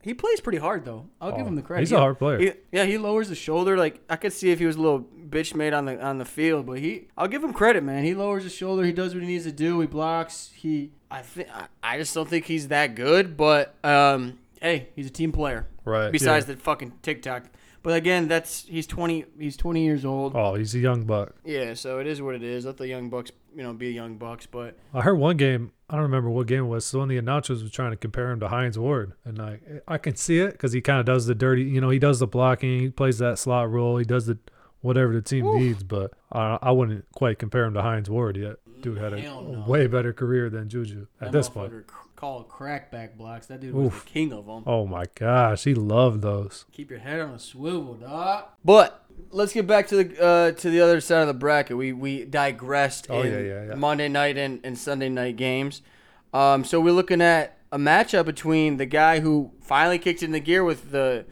he 0.03 0.15
plays 0.15 0.41
pretty 0.41 0.59
hard 0.59 0.85
though. 0.85 1.07
I'll 1.21 1.33
give 1.33 1.47
Oh, 1.47 1.49
him 1.49 1.55
the 1.57 1.63
credit. 1.63 1.81
he's 1.83 1.91
He- 1.91 1.97
a 1.97 1.99
hard 1.99 2.19
player. 2.19 2.39
he- 2.39 2.53
yeah, 2.73 2.85
he 2.85 2.99
lowers 2.99 3.29
the 3.29 3.35
shoulder. 3.35 3.77
Like 3.77 4.01
I 4.11 4.17
could 4.17 4.33
see 4.33 4.51
if 4.51 4.59
he 4.59 4.67
was 4.67 4.77
a 4.77 4.81
little 4.81 5.01
bitch 5.29 5.55
made 5.55 5.73
on 5.73 5.85
the 5.87 6.03
on 6.05 6.19
the 6.19 6.25
field, 6.25 6.67
but 6.67 6.79
he 6.79 7.09
I'll 7.17 7.29
give 7.29 7.43
him 7.43 7.53
credit, 7.53 7.83
man. 7.83 8.05
He 8.05 8.15
lowers 8.15 8.43
his 8.45 8.55
shoulder. 8.55 8.85
He 8.85 8.93
does 8.93 9.15
what 9.15 9.23
he 9.23 9.29
needs 9.29 9.45
to 9.45 9.53
do. 9.53 9.81
He 9.81 9.87
blocks. 9.87 10.51
He 10.55 10.91
I 11.11 11.23
think 11.23 11.49
I, 11.55 11.67
I 11.83 11.99
just 11.99 12.15
don't 12.15 12.29
think 12.29 12.45
he's 12.47 12.69
that 12.69 12.95
good. 12.95 13.37
But 13.37 13.75
um, 13.85 14.39
hey, 14.61 14.89
he's 14.97 15.07
a 15.07 15.11
team 15.11 15.33
player. 15.33 15.67
Right. 15.85 16.11
Besides 16.13 16.47
the 16.47 16.57
fucking 16.57 16.93
TikTok 17.03 17.45
But 17.83 17.95
again, 17.95 18.29
that's 18.29 18.65
he's 18.67 18.87
twenty. 18.87 19.25
He's 19.39 19.57
twenty 19.57 19.85
years 19.85 20.05
old. 20.05 20.35
Oh, 20.37 20.55
he's 20.55 20.75
a 20.75 20.79
young 20.79 21.05
buck. 21.05 21.35
Yeah, 21.45 21.75
so 21.75 21.99
it 21.99 22.07
is 22.07 22.23
what 22.23 22.35
it 22.35 22.43
is. 22.43 22.65
Let 22.65 22.77
the 22.77 22.87
young 22.87 23.11
bucks, 23.11 23.33
you 23.57 23.63
know, 23.63 23.73
be 23.73 23.91
young 23.91 24.19
bucks. 24.19 24.47
But 24.47 24.79
I 24.95 25.01
heard 25.01 25.19
one 25.19 25.37
game. 25.37 25.73
I 25.91 25.95
don't 25.95 26.05
remember 26.05 26.31
what 26.31 26.47
game 26.47 26.65
it 26.65 26.69
was. 26.69 26.85
So 26.85 26.99
one 26.99 27.07
of 27.07 27.09
the 27.11 27.19
announcers 27.19 27.63
was 27.63 27.73
trying 27.73 27.91
to 27.91 27.97
compare 27.97 28.31
him 28.31 28.41
to 28.41 28.49
Hines 28.49 28.79
Ward, 28.79 29.15
and 29.25 29.41
I 29.41 29.61
I 29.89 29.99
can 29.99 30.15
see 30.15 30.39
it 30.39 30.53
because 30.53 30.73
he 30.73 30.81
kind 30.81 31.01
of 31.01 31.07
does 31.07 31.27
the 31.27 31.35
dirty. 31.35 31.65
You 31.65 31.81
know, 31.81 31.91
he 31.91 31.99
does 31.99 32.21
the 32.21 32.27
blocking. 32.27 32.81
He 32.81 32.89
plays 32.89 33.19
that 33.19 33.39
slot 33.39 33.71
role. 33.71 33.97
He 33.97 34.05
does 34.05 34.27
the 34.27 34.39
whatever 34.81 35.13
the 35.13 35.23
team 35.23 35.47
Oof. 35.47 35.61
needs. 35.61 35.83
But 35.83 36.13
I 36.31 36.59
I 36.63 36.71
wouldn't 36.71 37.05
quite 37.13 37.39
compare 37.41 37.65
him 37.65 37.75
to 37.75 37.83
Hines 37.83 38.09
Ward 38.09 38.37
yet. 38.37 38.57
Dude 38.81 38.99
had 38.99 39.13
a 39.13 39.23
no. 39.23 39.65
way 39.67 39.87
better 39.87 40.13
career 40.13 40.51
than 40.51 40.69
Juju 40.69 41.07
at 41.21 41.27
that 41.27 41.33
this 41.33 41.49
point. 41.49 41.73
Motherfucker 42.23 42.43
c- 42.45 42.49
called 42.49 42.49
crackback 42.49 43.17
blocks. 43.17 43.47
That 43.47 43.61
dude 43.61 43.75
was 43.75 43.87
Oof. 43.87 44.05
the 44.05 44.11
king 44.11 44.33
of 44.33 44.47
them. 44.47 44.63
Oh 44.67 44.87
my 44.87 45.05
gosh, 45.15 45.65
he 45.65 45.75
loved 45.75 46.23
those. 46.23 46.65
Keep 46.73 46.91
your 46.91 47.01
head 47.01 47.21
on 47.21 47.31
a 47.31 47.39
swivel, 47.39 47.95
dog. 47.95 48.45
But 48.65 49.05
let's 49.31 49.53
get 49.53 49.67
back 49.67 49.89
to 49.89 50.05
the 50.05 50.23
uh, 50.23 50.53
to 50.53 50.71
the 50.71 50.81
other 50.81 51.01
side 51.01 51.23
of 51.23 51.29
the 51.29 51.35
bracket. 51.35 51.77
We 51.77 51.93
we 51.93 52.25
digressed 52.25 53.07
Oh, 53.11 53.23
in 53.23 53.33
yeah, 53.33 53.39
yeah, 53.41 53.65
yeah. 53.69 53.75
Monday 53.75 54.09
night 54.09 54.37
and, 54.37 54.61
and 54.65 54.79
Sunday 54.79 55.09
night 55.09 55.37
games. 55.37 55.83
Um, 56.35 56.65
so 56.65 56.81
we're 56.81 56.93
looking 56.93 57.21
at 57.21 57.59
a 57.71 57.79
matchup 57.79 58.25
between 58.27 58.77
the 58.79 58.87
guy 58.87 59.21
who 59.21 59.51
finally 59.61 59.99
kicked 59.99 60.23
in 60.23 60.33
the 60.33 60.41
gear 60.41 60.65
with 60.65 60.91
the 60.91 61.25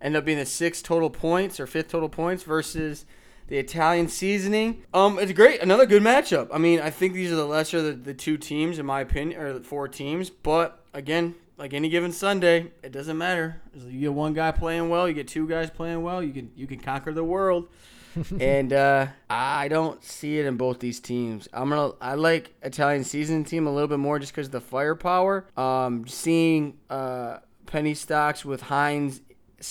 end 0.00 0.16
up 0.16 0.24
being 0.24 0.38
the 0.38 0.46
sixth 0.46 0.84
total 0.84 1.10
points 1.10 1.58
or 1.60 1.66
fifth 1.66 1.88
total 1.88 2.08
points 2.08 2.42
versus 2.42 3.04
the 3.48 3.58
Italian 3.58 4.08
seasoning. 4.08 4.84
Um, 4.94 5.18
it's 5.18 5.32
great. 5.32 5.60
Another 5.60 5.86
good 5.86 6.02
matchup. 6.02 6.48
I 6.52 6.58
mean, 6.58 6.80
I 6.80 6.90
think 6.90 7.14
these 7.14 7.32
are 7.32 7.36
the 7.36 7.46
lesser 7.46 7.78
of 7.78 7.84
the, 7.84 7.92
the 7.92 8.14
two 8.14 8.36
teams 8.36 8.78
in 8.78 8.86
my 8.86 9.00
opinion, 9.00 9.40
or 9.40 9.52
the 9.54 9.60
four 9.64 9.88
teams. 9.88 10.30
But 10.30 10.84
again, 10.94 11.34
like 11.56 11.74
any 11.74 11.88
given 11.88 12.12
Sunday, 12.12 12.70
it 12.82 12.92
doesn't 12.92 13.18
matter. 13.18 13.60
You 13.74 14.00
get 14.00 14.12
one 14.14 14.32
guy 14.32 14.52
playing 14.52 14.88
well, 14.88 15.08
you 15.08 15.14
get 15.14 15.28
two 15.28 15.48
guys 15.48 15.70
playing 15.70 16.02
well, 16.02 16.22
you 16.22 16.32
can 16.32 16.50
you 16.54 16.66
can 16.66 16.78
conquer 16.78 17.12
the 17.12 17.24
world. 17.24 17.68
and 18.40 18.72
uh, 18.72 19.06
I 19.28 19.68
don't 19.68 20.02
see 20.02 20.38
it 20.38 20.46
in 20.46 20.56
both 20.56 20.80
these 20.80 21.00
teams. 21.00 21.48
I'm 21.52 21.70
gonna 21.70 21.92
I 22.00 22.14
like 22.14 22.54
Italian 22.62 23.04
seasoning 23.04 23.44
team 23.44 23.66
a 23.66 23.72
little 23.72 23.88
bit 23.88 23.98
more 23.98 24.18
just 24.18 24.32
because 24.32 24.46
of 24.46 24.52
the 24.52 24.60
firepower. 24.60 25.46
Um, 25.56 26.06
seeing 26.06 26.78
uh, 26.90 27.38
penny 27.66 27.94
stocks 27.94 28.44
with 28.44 28.62
Hines 28.62 29.20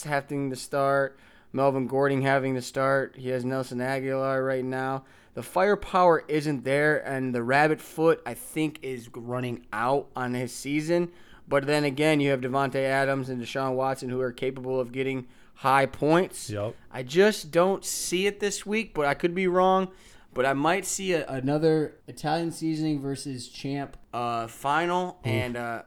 having 0.03 0.49
to 0.49 0.55
start, 0.55 1.17
Melvin 1.53 1.87
Gordon 1.87 2.21
having 2.21 2.55
to 2.55 2.61
start. 2.61 3.15
He 3.17 3.29
has 3.29 3.45
Nelson 3.45 3.79
Agholor 3.79 4.45
right 4.45 4.65
now. 4.65 5.03
The 5.33 5.43
firepower 5.43 6.23
isn't 6.27 6.63
there, 6.63 6.97
and 7.07 7.33
the 7.33 7.43
rabbit 7.43 7.79
foot 7.79 8.21
I 8.25 8.33
think 8.33 8.79
is 8.81 9.09
running 9.13 9.65
out 9.71 10.07
on 10.15 10.33
his 10.33 10.51
season. 10.51 11.11
But 11.47 11.65
then 11.65 11.83
again, 11.83 12.19
you 12.19 12.31
have 12.31 12.41
Davante 12.41 12.83
Adams 12.83 13.29
and 13.29 13.41
Deshaun 13.41 13.75
Watson 13.75 14.09
who 14.09 14.19
are 14.19 14.31
capable 14.31 14.79
of 14.79 14.91
getting 14.91 15.27
high 15.55 15.85
points. 15.85 16.49
Yep. 16.49 16.75
I 16.91 17.03
just 17.03 17.51
don't 17.51 17.85
see 17.85 18.27
it 18.27 18.39
this 18.39 18.65
week, 18.65 18.93
but 18.93 19.05
I 19.05 19.13
could 19.13 19.33
be 19.33 19.47
wrong. 19.47 19.89
But 20.33 20.45
I 20.45 20.53
might 20.53 20.85
see 20.85 21.13
a, 21.13 21.25
another 21.27 21.95
Italian 22.07 22.51
seasoning 22.51 22.99
versus 22.99 23.47
champ 23.47 23.97
uh, 24.13 24.47
final, 24.47 25.19
and 25.23 25.55
uh, 25.55 25.83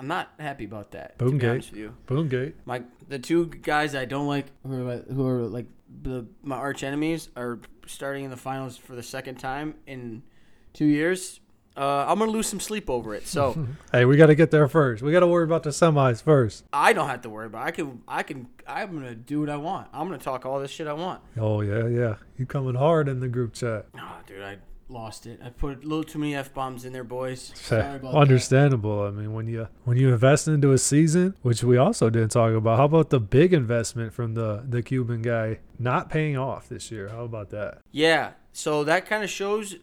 I'm 0.00 0.08
not 0.08 0.30
happy 0.38 0.64
about 0.64 0.92
that. 0.92 1.18
Boomgate. 1.18 1.92
Boomgate. 2.06 2.54
My 2.64 2.82
the 3.06 3.18
two 3.18 3.46
guys 3.46 3.94
I 3.94 4.06
don't 4.06 4.26
like 4.26 4.46
who 4.66 4.88
are, 4.88 4.96
who 4.96 5.26
are 5.26 5.42
like 5.42 5.66
the 6.02 6.26
my 6.42 6.56
arch 6.56 6.82
enemies 6.82 7.28
are 7.36 7.60
starting 7.86 8.24
in 8.24 8.30
the 8.30 8.36
finals 8.38 8.78
for 8.78 8.96
the 8.96 9.02
second 9.02 9.34
time 9.34 9.74
in 9.86 10.22
two 10.72 10.86
years. 10.86 11.40
Uh, 11.76 12.06
I'm 12.08 12.18
gonna 12.18 12.30
lose 12.30 12.48
some 12.48 12.60
sleep 12.60 12.88
over 12.88 13.14
it. 13.14 13.26
So 13.26 13.66
Hey, 13.92 14.06
we 14.06 14.16
got 14.16 14.26
to 14.26 14.34
get 14.34 14.50
there 14.50 14.66
first. 14.68 15.02
We 15.02 15.12
got 15.12 15.20
to 15.20 15.26
worry 15.26 15.44
about 15.44 15.64
the 15.64 15.70
semis 15.70 16.22
first. 16.22 16.64
I 16.72 16.94
don't 16.94 17.08
have 17.08 17.20
to 17.22 17.28
worry 17.28 17.46
about. 17.46 17.66
It. 17.66 17.68
I 17.68 17.70
can 17.72 18.02
I 18.08 18.22
can 18.22 18.48
I'm 18.66 18.94
gonna 18.94 19.14
do 19.14 19.40
what 19.40 19.50
I 19.50 19.58
want. 19.58 19.88
I'm 19.92 20.06
gonna 20.08 20.16
talk 20.16 20.46
all 20.46 20.60
this 20.60 20.70
shit 20.70 20.86
I 20.86 20.94
want. 20.94 21.20
Oh 21.38 21.60
yeah, 21.60 21.86
yeah. 21.86 22.14
You 22.38 22.46
coming 22.46 22.74
hard 22.74 23.06
in 23.06 23.20
the 23.20 23.28
group 23.28 23.52
chat. 23.52 23.84
Oh, 23.98 24.16
dude, 24.26 24.40
I 24.40 24.56
lost 24.90 25.26
it. 25.26 25.40
I 25.44 25.50
put 25.50 25.84
a 25.84 25.86
little 25.86 26.04
too 26.04 26.18
many 26.18 26.34
f 26.34 26.52
bombs 26.52 26.84
in 26.84 26.92
there, 26.92 27.04
boys. 27.04 27.52
Sorry 27.54 27.96
about 27.96 28.12
that. 28.12 28.18
Understandable. 28.18 29.02
I 29.02 29.10
mean, 29.10 29.32
when 29.32 29.46
you 29.46 29.68
when 29.84 29.96
you 29.96 30.12
invest 30.12 30.48
into 30.48 30.72
a 30.72 30.78
season, 30.78 31.34
which 31.42 31.62
we 31.62 31.76
also 31.76 32.10
didn't 32.10 32.30
talk 32.30 32.52
about. 32.52 32.78
How 32.78 32.84
about 32.84 33.10
the 33.10 33.20
big 33.20 33.52
investment 33.52 34.12
from 34.12 34.34
the 34.34 34.64
the 34.68 34.82
Cuban 34.82 35.22
guy 35.22 35.60
not 35.78 36.10
paying 36.10 36.36
off 36.36 36.68
this 36.68 36.90
year? 36.90 37.08
How 37.08 37.24
about 37.24 37.50
that? 37.50 37.78
Yeah. 37.90 38.32
So 38.52 38.84
that 38.84 39.06
kind 39.06 39.24
of 39.24 39.30
shows. 39.30 39.76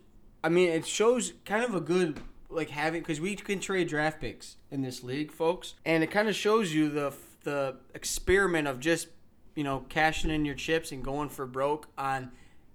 I 0.43 0.49
mean, 0.49 0.69
it 0.69 0.85
shows 0.85 1.33
kind 1.45 1.63
of 1.63 1.73
a 1.75 1.81
good 1.81 2.19
like 2.49 2.69
having 2.69 3.01
because 3.01 3.19
we 3.19 3.35
can 3.35 3.59
trade 3.59 3.87
draft 3.87 4.21
picks 4.21 4.57
in 4.71 4.81
this 4.81 5.03
league, 5.03 5.31
folks, 5.31 5.75
and 5.85 6.03
it 6.03 6.11
kind 6.11 6.27
of 6.27 6.35
shows 6.35 6.73
you 6.73 6.89
the 6.89 7.13
the 7.43 7.75
experiment 7.93 8.67
of 8.67 8.79
just 8.79 9.07
you 9.55 9.63
know 9.63 9.85
cashing 9.89 10.31
in 10.31 10.45
your 10.45 10.55
chips 10.55 10.91
and 10.91 11.03
going 11.03 11.29
for 11.29 11.45
broke 11.45 11.87
on 11.97 12.31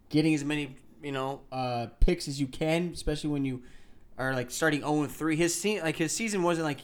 getting 0.09 0.35
as 0.35 0.45
many 0.45 0.77
you 1.03 1.13
know 1.13 1.41
uh, 1.51 1.87
picks 2.01 2.29
as 2.29 2.41
you 2.41 2.47
can, 2.47 2.91
especially 2.93 3.31
when 3.31 3.45
you 3.45 3.63
are 4.19 4.35
like 4.35 4.51
starting 4.51 4.81
0 4.81 5.07
3. 5.07 5.37
His 5.37 5.55
se- 5.55 5.83
like 5.83 5.97
his 5.97 6.15
season 6.15 6.43
wasn't 6.43 6.65
like 6.65 6.81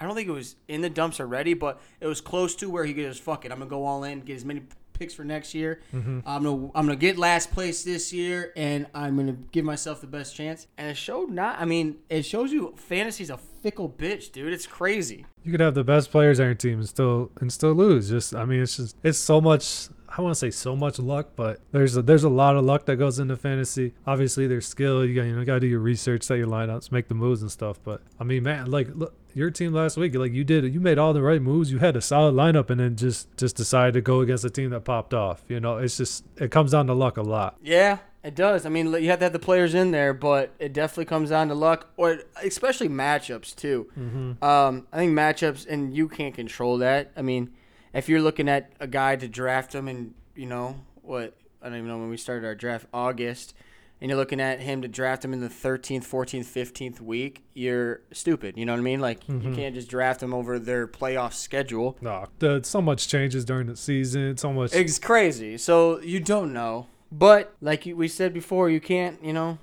I 0.00 0.04
don't 0.04 0.14
think 0.14 0.28
it 0.28 0.32
was 0.32 0.56
in 0.68 0.80
the 0.80 0.90
dumps 0.90 1.18
already, 1.20 1.54
but 1.54 1.80
it 2.00 2.06
was 2.06 2.20
close 2.20 2.54
to 2.56 2.70
where 2.70 2.84
he 2.84 2.94
just 2.94 3.22
fuck 3.22 3.44
it. 3.44 3.52
I'm 3.52 3.58
gonna 3.58 3.70
go 3.70 3.84
all 3.84 4.04
in, 4.04 4.20
get 4.20 4.36
as 4.36 4.44
many 4.44 4.62
picks 4.92 5.14
for 5.14 5.24
next 5.24 5.54
year. 5.54 5.80
I'm 5.92 6.22
gonna 6.22 6.66
I'm 6.74 6.86
gonna 6.86 6.96
get 6.96 7.18
last 7.18 7.50
place 7.52 7.84
this 7.84 8.12
year, 8.12 8.52
and 8.56 8.86
I'm 8.94 9.16
gonna 9.16 9.36
give 9.52 9.64
myself 9.64 10.00
the 10.00 10.06
best 10.06 10.34
chance. 10.36 10.66
And 10.76 10.88
it 10.88 10.96
showed 10.96 11.30
not. 11.30 11.60
I 11.60 11.64
mean, 11.64 11.96
it 12.08 12.24
shows 12.24 12.52
you 12.52 12.74
fantasy's 12.76 13.30
a 13.30 13.38
fickle 13.38 13.88
bitch, 13.88 14.30
dude. 14.32 14.52
It's 14.52 14.66
crazy. 14.66 15.26
You 15.44 15.50
could 15.52 15.60
have 15.60 15.74
the 15.74 15.84
best 15.84 16.10
players 16.10 16.38
on 16.40 16.46
your 16.46 16.54
team 16.54 16.78
and 16.78 16.88
still 16.88 17.30
and 17.40 17.52
still 17.52 17.72
lose. 17.74 18.08
Just 18.08 18.34
I 18.34 18.44
mean, 18.44 18.60
it's 18.62 18.76
just 18.76 18.96
it's 19.02 19.18
so 19.18 19.40
much. 19.40 19.88
I 20.16 20.22
want 20.22 20.32
to 20.32 20.38
say 20.38 20.50
so 20.50 20.74
much 20.74 20.98
luck, 20.98 21.30
but 21.36 21.60
there's 21.70 21.96
a, 21.96 22.02
there's 22.02 22.24
a 22.24 22.28
lot 22.28 22.56
of 22.56 22.64
luck 22.64 22.86
that 22.86 22.96
goes 22.96 23.18
into 23.18 23.36
fantasy. 23.36 23.94
Obviously, 24.06 24.46
there's 24.46 24.66
skill. 24.66 25.04
You 25.04 25.14
got 25.14 25.26
you 25.26 25.36
know 25.36 25.44
got 25.44 25.54
to 25.54 25.60
do 25.60 25.66
your 25.66 25.80
research, 25.80 26.22
set 26.22 26.38
your 26.38 26.46
lineups, 26.46 26.90
make 26.90 27.08
the 27.08 27.14
moves 27.14 27.42
and 27.42 27.50
stuff. 27.50 27.78
But 27.84 28.02
I 28.18 28.24
mean, 28.24 28.42
man, 28.42 28.70
like 28.70 28.88
look, 28.94 29.14
your 29.34 29.50
team 29.50 29.72
last 29.72 29.96
week, 29.96 30.14
like 30.14 30.32
you 30.32 30.44
did, 30.44 30.72
you 30.72 30.80
made 30.80 30.98
all 30.98 31.12
the 31.12 31.22
right 31.22 31.42
moves. 31.42 31.70
You 31.70 31.78
had 31.78 31.94
a 31.94 32.00
solid 32.00 32.34
lineup, 32.34 32.70
and 32.70 32.80
then 32.80 32.96
just 32.96 33.36
just 33.36 33.56
decided 33.56 33.94
to 33.94 34.00
go 34.00 34.20
against 34.20 34.44
a 34.44 34.50
team 34.50 34.70
that 34.70 34.84
popped 34.84 35.12
off. 35.12 35.44
You 35.48 35.60
know, 35.60 35.76
it's 35.76 35.96
just 35.96 36.24
it 36.36 36.50
comes 36.50 36.72
down 36.72 36.86
to 36.86 36.94
luck 36.94 37.16
a 37.18 37.22
lot. 37.22 37.56
Yeah, 37.62 37.98
it 38.24 38.34
does. 38.34 38.66
I 38.66 38.70
mean, 38.70 38.92
you 38.94 39.10
have 39.10 39.18
to 39.20 39.26
have 39.26 39.32
the 39.32 39.38
players 39.38 39.74
in 39.74 39.90
there, 39.90 40.14
but 40.14 40.52
it 40.58 40.72
definitely 40.72 41.04
comes 41.04 41.30
down 41.30 41.48
to 41.48 41.54
luck, 41.54 41.88
or 41.96 42.20
especially 42.42 42.88
matchups 42.88 43.54
too. 43.54 43.88
Um, 44.42 44.86
I 44.92 44.96
think 44.96 45.12
matchups, 45.12 45.66
and 45.68 45.94
you 45.94 46.08
can't 46.08 46.34
control 46.34 46.78
that. 46.78 47.12
I 47.16 47.22
mean, 47.22 47.50
if 47.98 48.08
you're 48.08 48.22
looking 48.22 48.48
at 48.48 48.72
a 48.80 48.86
guy 48.86 49.16
to 49.16 49.28
draft 49.28 49.74
him, 49.74 49.88
and 49.88 50.14
you 50.34 50.46
know 50.46 50.80
what, 51.02 51.34
I 51.62 51.68
don't 51.68 51.78
even 51.78 51.88
know 51.88 51.98
when 51.98 52.10
we 52.10 52.16
started 52.16 52.46
our 52.46 52.54
draft, 52.54 52.86
August, 52.92 53.54
and 54.00 54.08
you're 54.08 54.18
looking 54.18 54.40
at 54.40 54.60
him 54.60 54.82
to 54.82 54.88
draft 54.88 55.24
him 55.24 55.32
in 55.32 55.40
the 55.40 55.48
13th, 55.48 56.06
14th, 56.06 56.44
15th 56.44 57.00
week, 57.00 57.42
you're 57.54 58.00
stupid. 58.12 58.56
You 58.56 58.64
know 58.64 58.72
what 58.72 58.78
I 58.78 58.82
mean? 58.82 59.00
Like 59.00 59.28
you 59.28 59.34
mm-hmm. 59.34 59.54
can't 59.54 59.74
just 59.74 59.90
draft 59.90 60.22
him 60.22 60.32
over 60.32 60.58
their 60.58 60.86
playoff 60.86 61.32
schedule. 61.32 61.98
No, 62.00 62.26
the, 62.38 62.60
so 62.62 62.80
much 62.80 63.08
changes 63.08 63.44
during 63.44 63.66
the 63.66 63.76
season. 63.76 64.36
So 64.36 64.52
much. 64.52 64.72
It's 64.72 65.00
crazy. 65.00 65.58
So 65.58 66.00
you 66.00 66.20
don't 66.20 66.52
know. 66.52 66.86
But 67.10 67.54
like 67.60 67.84
we 67.92 68.06
said 68.06 68.32
before, 68.32 68.70
you 68.70 68.80
can't, 68.80 69.22
you 69.24 69.32
know, 69.32 69.58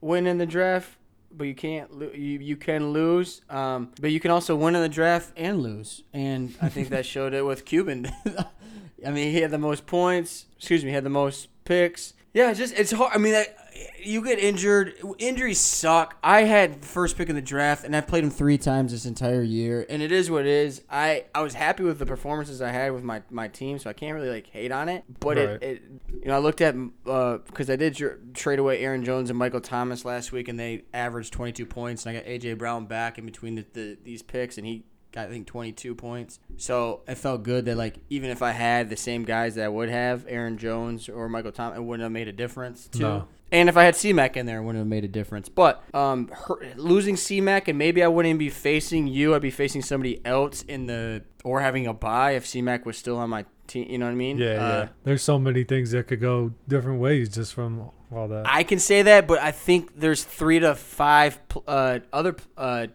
win 0.00 0.26
in 0.26 0.38
the 0.38 0.46
draft, 0.46 0.96
but 1.32 1.44
you 1.44 1.54
can't. 1.54 1.92
lo- 1.98 2.10
You 2.14 2.38
you 2.40 2.56
can 2.56 2.92
lose. 2.92 3.40
Um, 3.50 3.92
but 4.00 4.10
you 4.10 4.20
can 4.20 4.30
also 4.30 4.54
win 4.56 4.74
in 4.74 4.82
the 4.82 4.88
draft 4.88 5.32
and 5.36 5.60
lose. 5.62 6.02
And 6.12 6.54
I 6.60 6.68
think 6.68 6.88
that 6.90 7.06
showed 7.14 7.34
it 7.34 7.44
with 7.44 7.64
Cuban. 7.64 8.10
I 9.06 9.10
mean, 9.10 9.32
he 9.32 9.40
had 9.40 9.50
the 9.50 9.58
most 9.58 9.86
points. 9.86 10.46
Excuse 10.56 10.84
me, 10.84 10.90
he 10.90 10.94
had 10.94 11.04
the 11.04 11.10
most 11.10 11.48
picks. 11.64 12.12
Yeah, 12.34 12.50
it's 12.50 12.58
just 12.58 12.74
it's 12.74 12.92
hard. 12.92 13.12
I 13.14 13.18
mean, 13.18 13.32
that, 13.32 13.56
you 14.02 14.22
get 14.24 14.38
injured. 14.38 14.94
Injuries 15.18 15.58
suck. 15.58 16.16
I 16.22 16.42
had 16.42 16.84
first 16.84 17.16
pick 17.16 17.28
in 17.28 17.34
the 17.36 17.42
draft, 17.42 17.84
and 17.84 17.94
I 17.96 18.00
played 18.00 18.24
him 18.24 18.30
three 18.30 18.58
times 18.58 18.92
this 18.92 19.06
entire 19.06 19.42
year, 19.42 19.86
and 19.88 20.02
it 20.02 20.12
is 20.12 20.30
what 20.30 20.42
it 20.42 20.48
is. 20.48 20.82
I 20.90 21.24
I 21.34 21.42
was 21.42 21.54
happy 21.54 21.82
with 21.82 21.98
the 21.98 22.06
performances 22.06 22.60
I 22.62 22.70
had 22.70 22.92
with 22.92 23.02
my, 23.04 23.22
my 23.30 23.48
team, 23.48 23.78
so 23.78 23.90
I 23.90 23.92
can't 23.92 24.14
really 24.14 24.30
like 24.30 24.46
hate 24.48 24.72
on 24.72 24.88
it. 24.88 25.04
But 25.20 25.36
Right. 25.36 25.48
it, 25.48 25.62
it 25.62 25.82
you 26.22 26.26
know 26.28 26.34
I 26.36 26.38
looked 26.38 26.60
at 26.60 26.74
uh, 27.06 27.38
because 27.38 27.70
I 27.70 27.76
did 27.76 27.96
tr- 27.96 28.08
trade 28.34 28.58
away 28.58 28.80
Aaron 28.80 29.04
Jones 29.04 29.30
and 29.30 29.38
Michael 29.38 29.60
Thomas 29.60 30.04
last 30.04 30.32
week, 30.32 30.48
and 30.48 30.58
they 30.58 30.82
averaged 30.92 31.32
22 31.32 31.66
points, 31.66 32.04
and 32.06 32.16
I 32.16 32.20
got 32.20 32.28
AJ 32.28 32.58
Brown 32.58 32.86
back 32.86 33.18
in 33.18 33.26
between 33.26 33.54
the, 33.56 33.66
the 33.72 33.98
these 34.02 34.22
picks, 34.22 34.58
and 34.58 34.66
he 34.66 34.84
I 35.16 35.26
think 35.26 35.46
22 35.46 35.94
points. 35.94 36.38
So 36.56 37.00
it 37.08 37.16
felt 37.16 37.42
good 37.42 37.64
that 37.66 37.76
like 37.76 37.96
even 38.10 38.30
if 38.30 38.42
I 38.42 38.52
had 38.52 38.90
the 38.90 38.96
same 38.96 39.24
guys 39.24 39.56
that 39.56 39.64
I 39.64 39.68
would 39.68 39.88
have, 39.88 40.24
Aaron 40.28 40.58
Jones 40.58 41.08
or 41.08 41.28
Michael 41.28 41.52
Thomas, 41.52 41.78
it 41.78 41.82
wouldn't 41.82 42.02
have 42.04 42.12
made 42.12 42.28
a 42.28 42.32
difference 42.32 42.86
too. 42.88 43.00
No. 43.00 43.28
And 43.52 43.68
if 43.68 43.76
I 43.76 43.82
had 43.82 43.96
C-Mac 43.96 44.36
in 44.36 44.46
there, 44.46 44.58
it 44.58 44.62
wouldn't 44.62 44.78
have 44.80 44.86
made 44.86 45.04
a 45.04 45.08
difference. 45.08 45.48
But 45.48 45.82
um, 45.92 46.28
her, 46.28 46.54
losing 46.76 47.16
C-Mac, 47.16 47.66
and 47.66 47.76
maybe 47.76 48.00
I 48.00 48.06
wouldn't 48.06 48.38
be 48.38 48.48
facing 48.48 49.08
you. 49.08 49.34
I'd 49.34 49.42
be 49.42 49.50
facing 49.50 49.82
somebody 49.82 50.24
else 50.24 50.62
in 50.62 50.86
the 50.86 51.24
or 51.42 51.60
having 51.60 51.86
a 51.88 51.92
bye 51.92 52.32
if 52.32 52.46
C-Mac 52.46 52.86
was 52.86 52.96
still 52.96 53.16
on 53.16 53.28
my 53.30 53.44
team. 53.66 53.90
You 53.90 53.98
know 53.98 54.04
what 54.06 54.12
I 54.12 54.14
mean? 54.14 54.38
yeah, 54.38 54.46
Uh, 54.46 54.54
yeah. 54.82 54.88
There's 55.02 55.22
so 55.22 55.36
many 55.38 55.64
things 55.64 55.90
that 55.90 56.06
could 56.06 56.20
go 56.20 56.52
different 56.68 57.00
ways 57.00 57.28
just 57.28 57.52
from 57.54 57.90
all 58.14 58.28
that. 58.28 58.44
I 58.46 58.62
can 58.62 58.78
say 58.78 59.02
that, 59.02 59.26
but 59.26 59.40
I 59.40 59.50
think 59.50 59.98
there's 59.98 60.22
three 60.22 60.60
to 60.60 60.76
five 60.76 61.40
uh, 61.66 62.00
other 62.12 62.36
uh, 62.56 62.86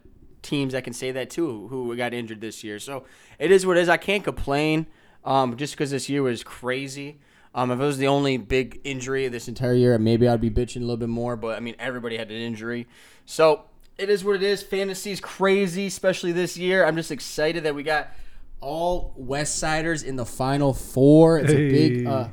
teams 0.45 0.73
that 0.73 0.83
can 0.83 0.93
say 0.93 1.11
that 1.11 1.29
too 1.29 1.67
who 1.67 1.95
got 1.97 2.13
injured 2.13 2.39
this 2.39 2.63
year. 2.63 2.79
So 2.79 3.03
it 3.39 3.51
is 3.51 3.65
what 3.65 3.75
it 3.77 3.81
is. 3.81 3.89
I 3.89 3.97
can't 3.97 4.23
complain. 4.23 4.87
um, 5.25 5.57
just 5.57 5.73
because 5.73 5.91
this 5.91 6.07
year 6.07 6.21
was 6.21 6.43
crazy. 6.43 7.19
Um, 7.55 7.71
if 7.71 7.79
it 7.79 7.83
was 7.83 7.97
the 7.97 8.07
only 8.07 8.37
big 8.37 8.79
injury 8.83 9.27
this 9.27 9.47
entire 9.47 9.73
year, 9.73 9.97
maybe 9.97 10.27
I'd 10.27 10.41
be 10.41 10.49
bitching 10.51 10.77
a 10.77 10.79
little 10.81 10.97
bit 10.97 11.09
more. 11.09 11.35
But 11.35 11.57
I 11.57 11.61
mean, 11.61 11.75
everybody 11.79 12.17
had 12.17 12.29
an 12.29 12.37
injury, 12.37 12.85
so 13.25 13.63
it 13.97 14.09
is 14.09 14.23
what 14.23 14.35
it 14.35 14.43
is. 14.43 14.61
Fantasy's 14.61 15.19
crazy, 15.21 15.87
especially 15.87 16.31
this 16.31 16.57
year. 16.57 16.85
I'm 16.85 16.95
just 16.95 17.11
excited 17.11 17.63
that 17.63 17.73
we 17.73 17.81
got 17.83 18.09
all 18.61 19.13
West 19.15 19.57
Siders 19.57 20.03
in 20.03 20.15
the 20.17 20.25
final 20.25 20.73
four. 20.73 21.39
It's 21.39 21.51
a 21.51 21.69
big. 21.69 22.05
Uh, 22.05 22.27